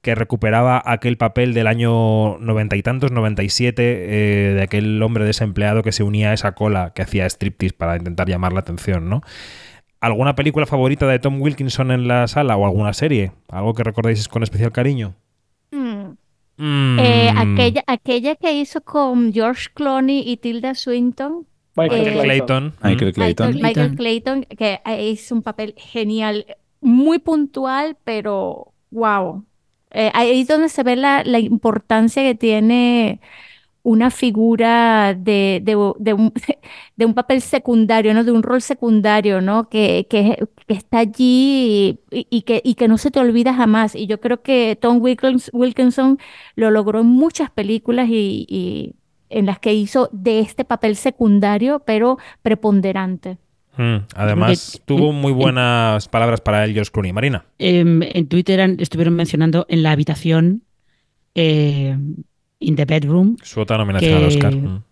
que 0.03 0.15
recuperaba 0.15 0.83
aquel 0.85 1.17
papel 1.17 1.55
del 1.55 1.69
año 1.69 2.37
noventa 2.39 2.77
y 2.77 2.83
tantos, 2.83 3.13
97, 3.13 3.83
eh, 4.51 4.55
de 4.55 4.63
aquel 4.63 5.01
hombre 5.03 5.25
desempleado 5.25 5.83
que 5.83 5.93
se 5.93 6.03
unía 6.03 6.31
a 6.31 6.35
esa 6.35 6.53
cola 6.53 6.93
que 6.95 7.03
hacía 7.03 7.25
striptease 7.27 7.75
para 7.75 7.97
intentar 7.97 8.29
llamar 8.29 8.53
la 8.53 8.61
atención, 8.61 9.09
¿no? 9.09 9.23
¿Alguna 10.01 10.35
película 10.35 10.67
favorita 10.67 11.07
de 11.07 11.21
Tom 11.21 11.41
Wilkinson 11.41 11.93
en 11.93 12.09
la 12.09 12.27
sala 12.27 12.57
o 12.57 12.67
alguna 12.67 12.93
serie? 12.93 13.31
¿Algo 13.49 13.75
que 13.75 13.85
recordéis 13.85 14.27
con 14.27 14.43
especial 14.43 14.73
cariño? 14.73 15.15
Mm. 15.71 16.17
Mm, 16.57 16.99
Eh, 16.99 17.31
aquella, 17.37 17.85
aquella 17.87 18.35
que 18.35 18.53
hizo 18.53 18.81
con 18.81 19.33
George 19.33 19.69
Clooney 19.73 20.25
y 20.27 20.37
Tilda 20.37 20.75
Swinton. 20.75 21.47
Michael 21.77 22.09
Eh, 22.09 22.21
Clayton. 22.23 22.75
Michael 22.83 23.13
Clayton. 23.13 23.47
Michael, 23.47 23.63
Michael 23.63 23.95
Clayton, 23.97 24.43
que 24.59 24.81
hizo 25.09 25.35
un 25.37 25.43
papel 25.43 25.75
genial, 25.79 26.45
muy 26.81 27.21
puntual, 27.21 27.97
pero 28.05 28.73
wow. 28.91 29.45
Eh, 29.93 30.11
ahí 30.15 30.41
es 30.41 30.49
donde 30.49 30.69
se 30.69 30.83
ve 30.83 30.97
la, 30.97 31.23
la 31.25 31.39
importancia 31.39 32.23
que 32.23 32.35
tiene 32.35 33.21
una 33.85 34.11
figura 34.11 35.15
de, 35.15 35.61
de, 35.65 35.77
de 35.99 36.13
un, 36.15 36.33
de 36.97 37.07
un 37.07 37.15
papel 37.15 37.43
secundario, 37.43 38.15
¿no? 38.15 38.25
De 38.25 38.33
un 38.33 38.43
rol 38.43 38.63
secundario, 38.63 39.41
¿no? 39.41 39.69
Que, 39.69 40.07
que, 40.11 40.39
que 40.67 40.75
está 40.75 40.99
allí 41.01 41.99
y, 42.11 42.27
y 42.31 42.43
que, 42.43 42.63
y 42.65 42.75
que 42.77 42.89
no 42.89 42.99
se 42.99 43.11
te 43.11 43.21
olvida 43.21 43.55
jamás. 43.55 43.95
Y 43.97 44.07
yo 44.07 44.21
creo 44.21 44.43
que 44.43 44.77
Tom 44.81 45.01
Wilkins- 45.03 45.51
Wilkinson 45.53 46.19
lo 46.57 46.71
logró 46.71 47.01
en 47.01 47.07
muchas 47.07 47.51
películas 47.51 48.09
y, 48.11 48.47
y 48.49 48.95
en 49.31 49.47
las 49.47 49.59
que 49.61 49.75
hizo 49.75 50.09
de 50.13 50.41
este 50.41 50.65
papel 50.65 50.97
secundario, 50.97 51.81
pero 51.87 52.19
preponderante. 52.43 53.39
Mm, 53.77 53.97
Además, 54.15 54.81
tuvo 54.85 55.13
muy 55.13 55.33
en- 55.33 55.39
buenas 55.39 56.09
palabras 56.09 56.41
para 56.41 56.65
él, 56.65 56.75
George 56.75 56.91
Clooney. 56.93 57.13
Marina. 57.13 57.45
Em, 57.59 58.03
en 58.03 58.27
Twitter 58.29 58.61
han- 58.61 58.77
estuvieron 58.81 59.15
mencionando 59.15 59.65
en 59.69 59.83
la 59.83 59.93
habitación, 59.93 60.63
eh, 61.35 61.97
in 62.61 62.77
the 62.77 62.85
bedroom, 62.85 63.37
Su 63.43 63.61
otra 63.61 63.79
nominación 63.79 64.13
al 64.15 64.21
Que- 64.21 64.27
Oscar. 64.27 64.55
Mm. 64.55 64.83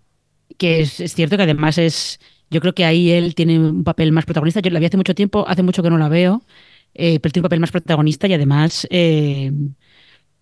que 0.56 0.80
es, 0.80 1.00
es 1.00 1.14
cierto 1.14 1.36
que 1.36 1.42
además 1.44 1.78
es, 1.78 2.20
yo 2.50 2.60
creo 2.60 2.74
que 2.74 2.84
ahí 2.84 3.10
él 3.10 3.34
tiene 3.34 3.58
un 3.58 3.84
papel 3.84 4.12
más 4.12 4.24
protagonista. 4.24 4.60
Yo 4.60 4.70
la 4.70 4.78
vi 4.80 4.86
hace 4.86 4.96
mucho 4.96 5.14
tiempo, 5.14 5.44
hace 5.48 5.62
mucho 5.62 5.82
que 5.82 5.90
no 5.90 5.96
la 5.98 6.08
veo, 6.08 6.42
eh, 6.94 7.20
pero 7.20 7.32
tiene 7.32 7.42
un 7.42 7.48
papel 7.48 7.60
más 7.60 7.70
protagonista 7.70 8.26
y 8.28 8.32
además 8.34 8.86
eh, 8.90 9.52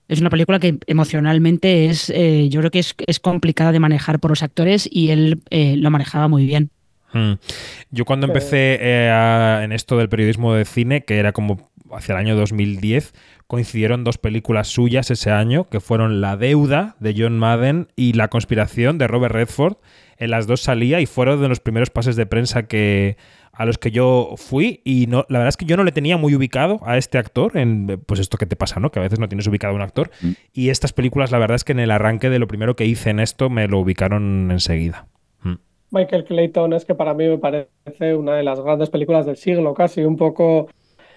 es 0.08 0.20
una 0.20 0.30
película 0.30 0.58
que 0.58 0.78
emocionalmente 0.86 1.86
es, 1.86 2.08
eh, 2.10 2.48
yo 2.48 2.60
creo 2.60 2.70
que 2.70 2.78
es, 2.78 2.94
es 3.06 3.20
complicada 3.20 3.72
de 3.72 3.80
manejar 3.80 4.18
por 4.20 4.30
los 4.30 4.42
actores 4.42 4.88
y 4.90 5.10
él 5.10 5.40
eh, 5.50 5.76
lo 5.76 5.90
manejaba 5.90 6.28
muy 6.28 6.46
bien. 6.46 6.70
Mm. 7.12 7.32
Yo 7.90 8.04
cuando 8.04 8.26
empecé 8.26 8.78
eh, 8.80 9.10
a- 9.10 9.60
en 9.64 9.72
esto 9.72 9.96
del 9.96 10.08
periodismo 10.08 10.52
de 10.54 10.64
cine, 10.64 11.04
que 11.04 11.18
era 11.18 11.32
como 11.32 11.70
hacia 11.92 12.12
el 12.12 12.18
año 12.18 12.36
2010, 12.36 13.14
coincidieron 13.46 14.04
dos 14.04 14.18
películas 14.18 14.68
suyas 14.68 15.10
ese 15.10 15.30
año, 15.30 15.68
que 15.70 15.80
fueron 15.80 16.20
La 16.20 16.36
deuda 16.36 16.96
de 17.00 17.14
John 17.16 17.38
Madden 17.38 17.88
y 17.96 18.12
La 18.12 18.28
conspiración 18.28 18.98
de 18.98 19.06
Robert 19.06 19.34
Redford. 19.34 19.76
En 20.18 20.30
las 20.30 20.46
dos 20.46 20.60
salía 20.60 21.00
y 21.00 21.06
fueron 21.06 21.40
de 21.40 21.48
los 21.48 21.60
primeros 21.60 21.88
pases 21.90 22.14
de 22.16 22.26
prensa 22.26 22.64
que 22.64 23.16
a 23.52 23.64
los 23.64 23.78
que 23.78 23.90
yo 23.90 24.34
fui 24.36 24.82
y 24.84 25.06
no, 25.08 25.24
la 25.28 25.38
verdad 25.38 25.48
es 25.48 25.56
que 25.56 25.64
yo 25.64 25.76
no 25.76 25.82
le 25.84 25.90
tenía 25.92 26.16
muy 26.16 26.34
ubicado 26.34 26.78
a 26.84 26.96
este 26.98 27.18
actor 27.18 27.56
en 27.56 28.00
pues 28.06 28.20
esto 28.20 28.36
que 28.38 28.46
te 28.46 28.54
pasa, 28.54 28.78
¿no? 28.80 28.90
Que 28.92 28.98
a 29.00 29.02
veces 29.02 29.18
no 29.18 29.28
tienes 29.28 29.46
ubicado 29.48 29.72
a 29.72 29.76
un 29.76 29.82
actor 29.82 30.10
Mm. 30.20 30.30
y 30.52 30.68
estas 30.68 30.92
películas 30.92 31.32
la 31.32 31.38
verdad 31.38 31.56
es 31.56 31.64
que 31.64 31.72
en 31.72 31.80
el 31.80 31.90
arranque 31.90 32.30
de 32.30 32.38
lo 32.38 32.46
primero 32.46 32.76
que 32.76 32.84
hice 32.86 33.10
en 33.10 33.18
esto 33.18 33.48
me 33.50 33.66
lo 33.66 33.78
ubicaron 33.80 34.50
enseguida. 34.52 35.06
Michael 35.90 36.24
Clayton 36.24 36.72
es 36.74 36.84
que 36.84 36.94
para 36.94 37.14
mí 37.14 37.26
me 37.28 37.38
parece 37.38 38.14
una 38.14 38.34
de 38.36 38.42
las 38.42 38.60
grandes 38.60 38.90
películas 38.90 39.26
del 39.26 39.36
siglo, 39.36 39.74
casi 39.74 40.02
un 40.04 40.16
poco 40.16 40.68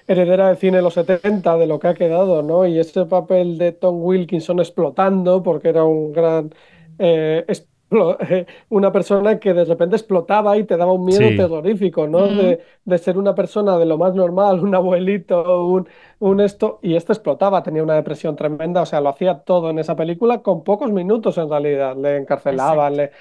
heredera 0.08 0.48
del 0.50 0.58
cine 0.58 0.78
de 0.78 0.84
los 0.84 0.96
70, 0.96 1.58
de 1.58 1.68
lo 1.68 1.80
que 1.80 1.88
ha 1.90 1.94
quedado, 1.96 2.44
¿no? 2.44 2.66
Y 2.68 2.80
ese 2.80 3.06
papel 3.06 3.58
de 3.58 3.74
Tom 3.74 4.02
Wilkinson 4.04 4.60
explotando, 4.60 5.44
porque 5.44 5.70
era 5.70 5.84
un 5.86 6.12
gran... 6.14 6.54
eh, 7.00 7.46
una 8.70 8.92
persona 8.92 9.40
que 9.40 9.54
de 9.54 9.66
repente 9.66 9.96
explotaba 9.98 10.58
y 10.58 10.64
te 10.66 10.78
daba 10.78 10.94
un 10.94 11.04
miedo 11.06 11.34
Sí. 11.34 11.36
terrorífico, 11.36 12.08
¿no? 12.08 12.30
De, 12.30 12.62
de 12.86 12.98
ser 12.98 13.18
una 13.18 13.36
persona 13.36 13.78
de 13.78 13.86
lo 13.86 13.98
más 13.98 14.16
normal, 14.16 14.62
un 14.64 14.74
abuelito, 14.76 15.66
un, 15.68 15.88
un 16.20 16.40
esto, 16.40 16.80
y 16.82 16.96
este 16.96 17.12
explotaba, 17.14 17.64
tenía 17.64 17.84
una 17.84 17.96
depresión 17.96 18.36
tremenda, 18.38 18.82
o 18.84 18.86
sea, 18.86 19.02
lo 19.02 19.10
hacía 19.10 19.40
todo 19.40 19.70
en 19.70 19.80
esa 19.80 19.96
película 19.98 20.42
con 20.42 20.64
pocos 20.64 20.92
minutos 20.92 21.38
en 21.38 21.50
realidad, 21.50 21.98
le 21.98 22.18
encarcelaban, 22.18 22.96
le, 22.96 23.12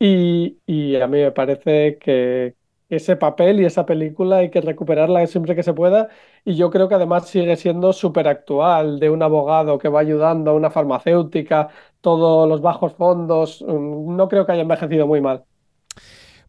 y, 0.00 0.96
a 0.96 1.06
mí 1.06 1.18
me 1.18 1.30
parece 1.32 1.98
que 1.98 2.54
ese 2.88 3.16
papel 3.16 3.60
y 3.60 3.66
esa 3.66 3.86
película 3.86 4.38
hay 4.38 4.50
que 4.50 4.60
recuperarla 4.62 5.26
siempre 5.26 5.54
que 5.54 5.62
se 5.62 5.74
pueda. 5.74 6.08
Y 6.44 6.56
yo 6.56 6.70
creo 6.70 6.88
que 6.88 6.94
además 6.94 7.28
sigue 7.28 7.54
siendo 7.56 7.92
súper 7.92 8.26
actual, 8.26 8.98
de 8.98 9.10
un 9.10 9.22
abogado 9.22 9.78
que 9.78 9.88
va 9.88 10.00
ayudando 10.00 10.50
a 10.50 10.54
una 10.54 10.70
farmacéutica, 10.70 11.68
todos 12.00 12.48
los 12.48 12.62
bajos 12.62 12.94
fondos. 12.94 13.62
mm, 13.62 14.16
No 14.16 14.28
creo 14.28 14.46
que 14.46 14.52
haya 14.52 14.62
envejecido 14.62 15.06
muy 15.06 15.20
mal. 15.20 15.44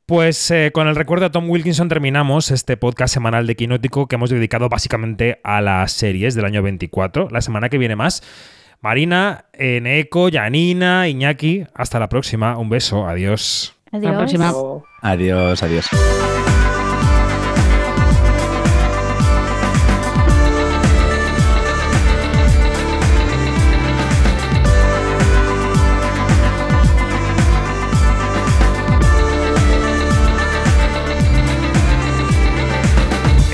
Pues 0.05 0.49
eh, 0.51 0.71
con 0.73 0.87
el 0.87 0.95
recuerdo 0.95 1.25
a 1.27 1.31
Tom 1.31 1.49
Wilkinson 1.49 1.87
terminamos 1.89 2.51
este 2.51 2.75
podcast 2.75 3.13
semanal 3.13 3.47
de 3.47 3.55
Quinótico 3.55 4.07
que 4.07 4.15
hemos 4.15 4.29
dedicado 4.29 4.67
básicamente 4.67 5.39
a 5.43 5.61
las 5.61 5.91
series 5.91 6.35
del 6.35 6.45
año 6.45 6.63
24. 6.63 7.29
La 7.29 7.41
semana 7.41 7.69
que 7.69 7.77
viene 7.77 7.95
más 7.95 8.23
Marina, 8.81 9.45
Eneco, 9.53 10.29
Yanina, 10.29 11.07
Iñaki, 11.07 11.65
hasta 11.75 11.99
la 11.99 12.09
próxima. 12.09 12.57
Un 12.57 12.69
beso, 12.69 13.07
adiós. 13.07 13.75
Adiós. 13.91 14.11
la 14.11 14.17
próxima. 14.17 14.53
Adiós, 15.01 15.61
adiós. 15.61 16.40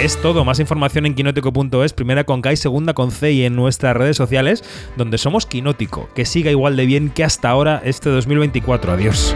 Es 0.07 0.15
todo. 0.21 0.45
Más 0.45 0.61
información 0.61 1.05
en 1.05 1.15
quinótico.es, 1.15 1.91
primera 1.91 2.23
con 2.23 2.41
K 2.41 2.53
y 2.53 2.55
segunda 2.55 2.93
con 2.93 3.11
C 3.11 3.33
y 3.33 3.43
en 3.43 3.57
nuestras 3.57 3.93
redes 3.93 4.15
sociales, 4.15 4.63
donde 4.95 5.17
somos 5.17 5.45
Quinótico. 5.45 6.07
Que 6.15 6.25
siga 6.25 6.49
igual 6.49 6.77
de 6.77 6.85
bien 6.85 7.09
que 7.09 7.25
hasta 7.25 7.49
ahora 7.49 7.81
este 7.83 8.09
2024. 8.09 8.93
Adiós. 8.93 9.35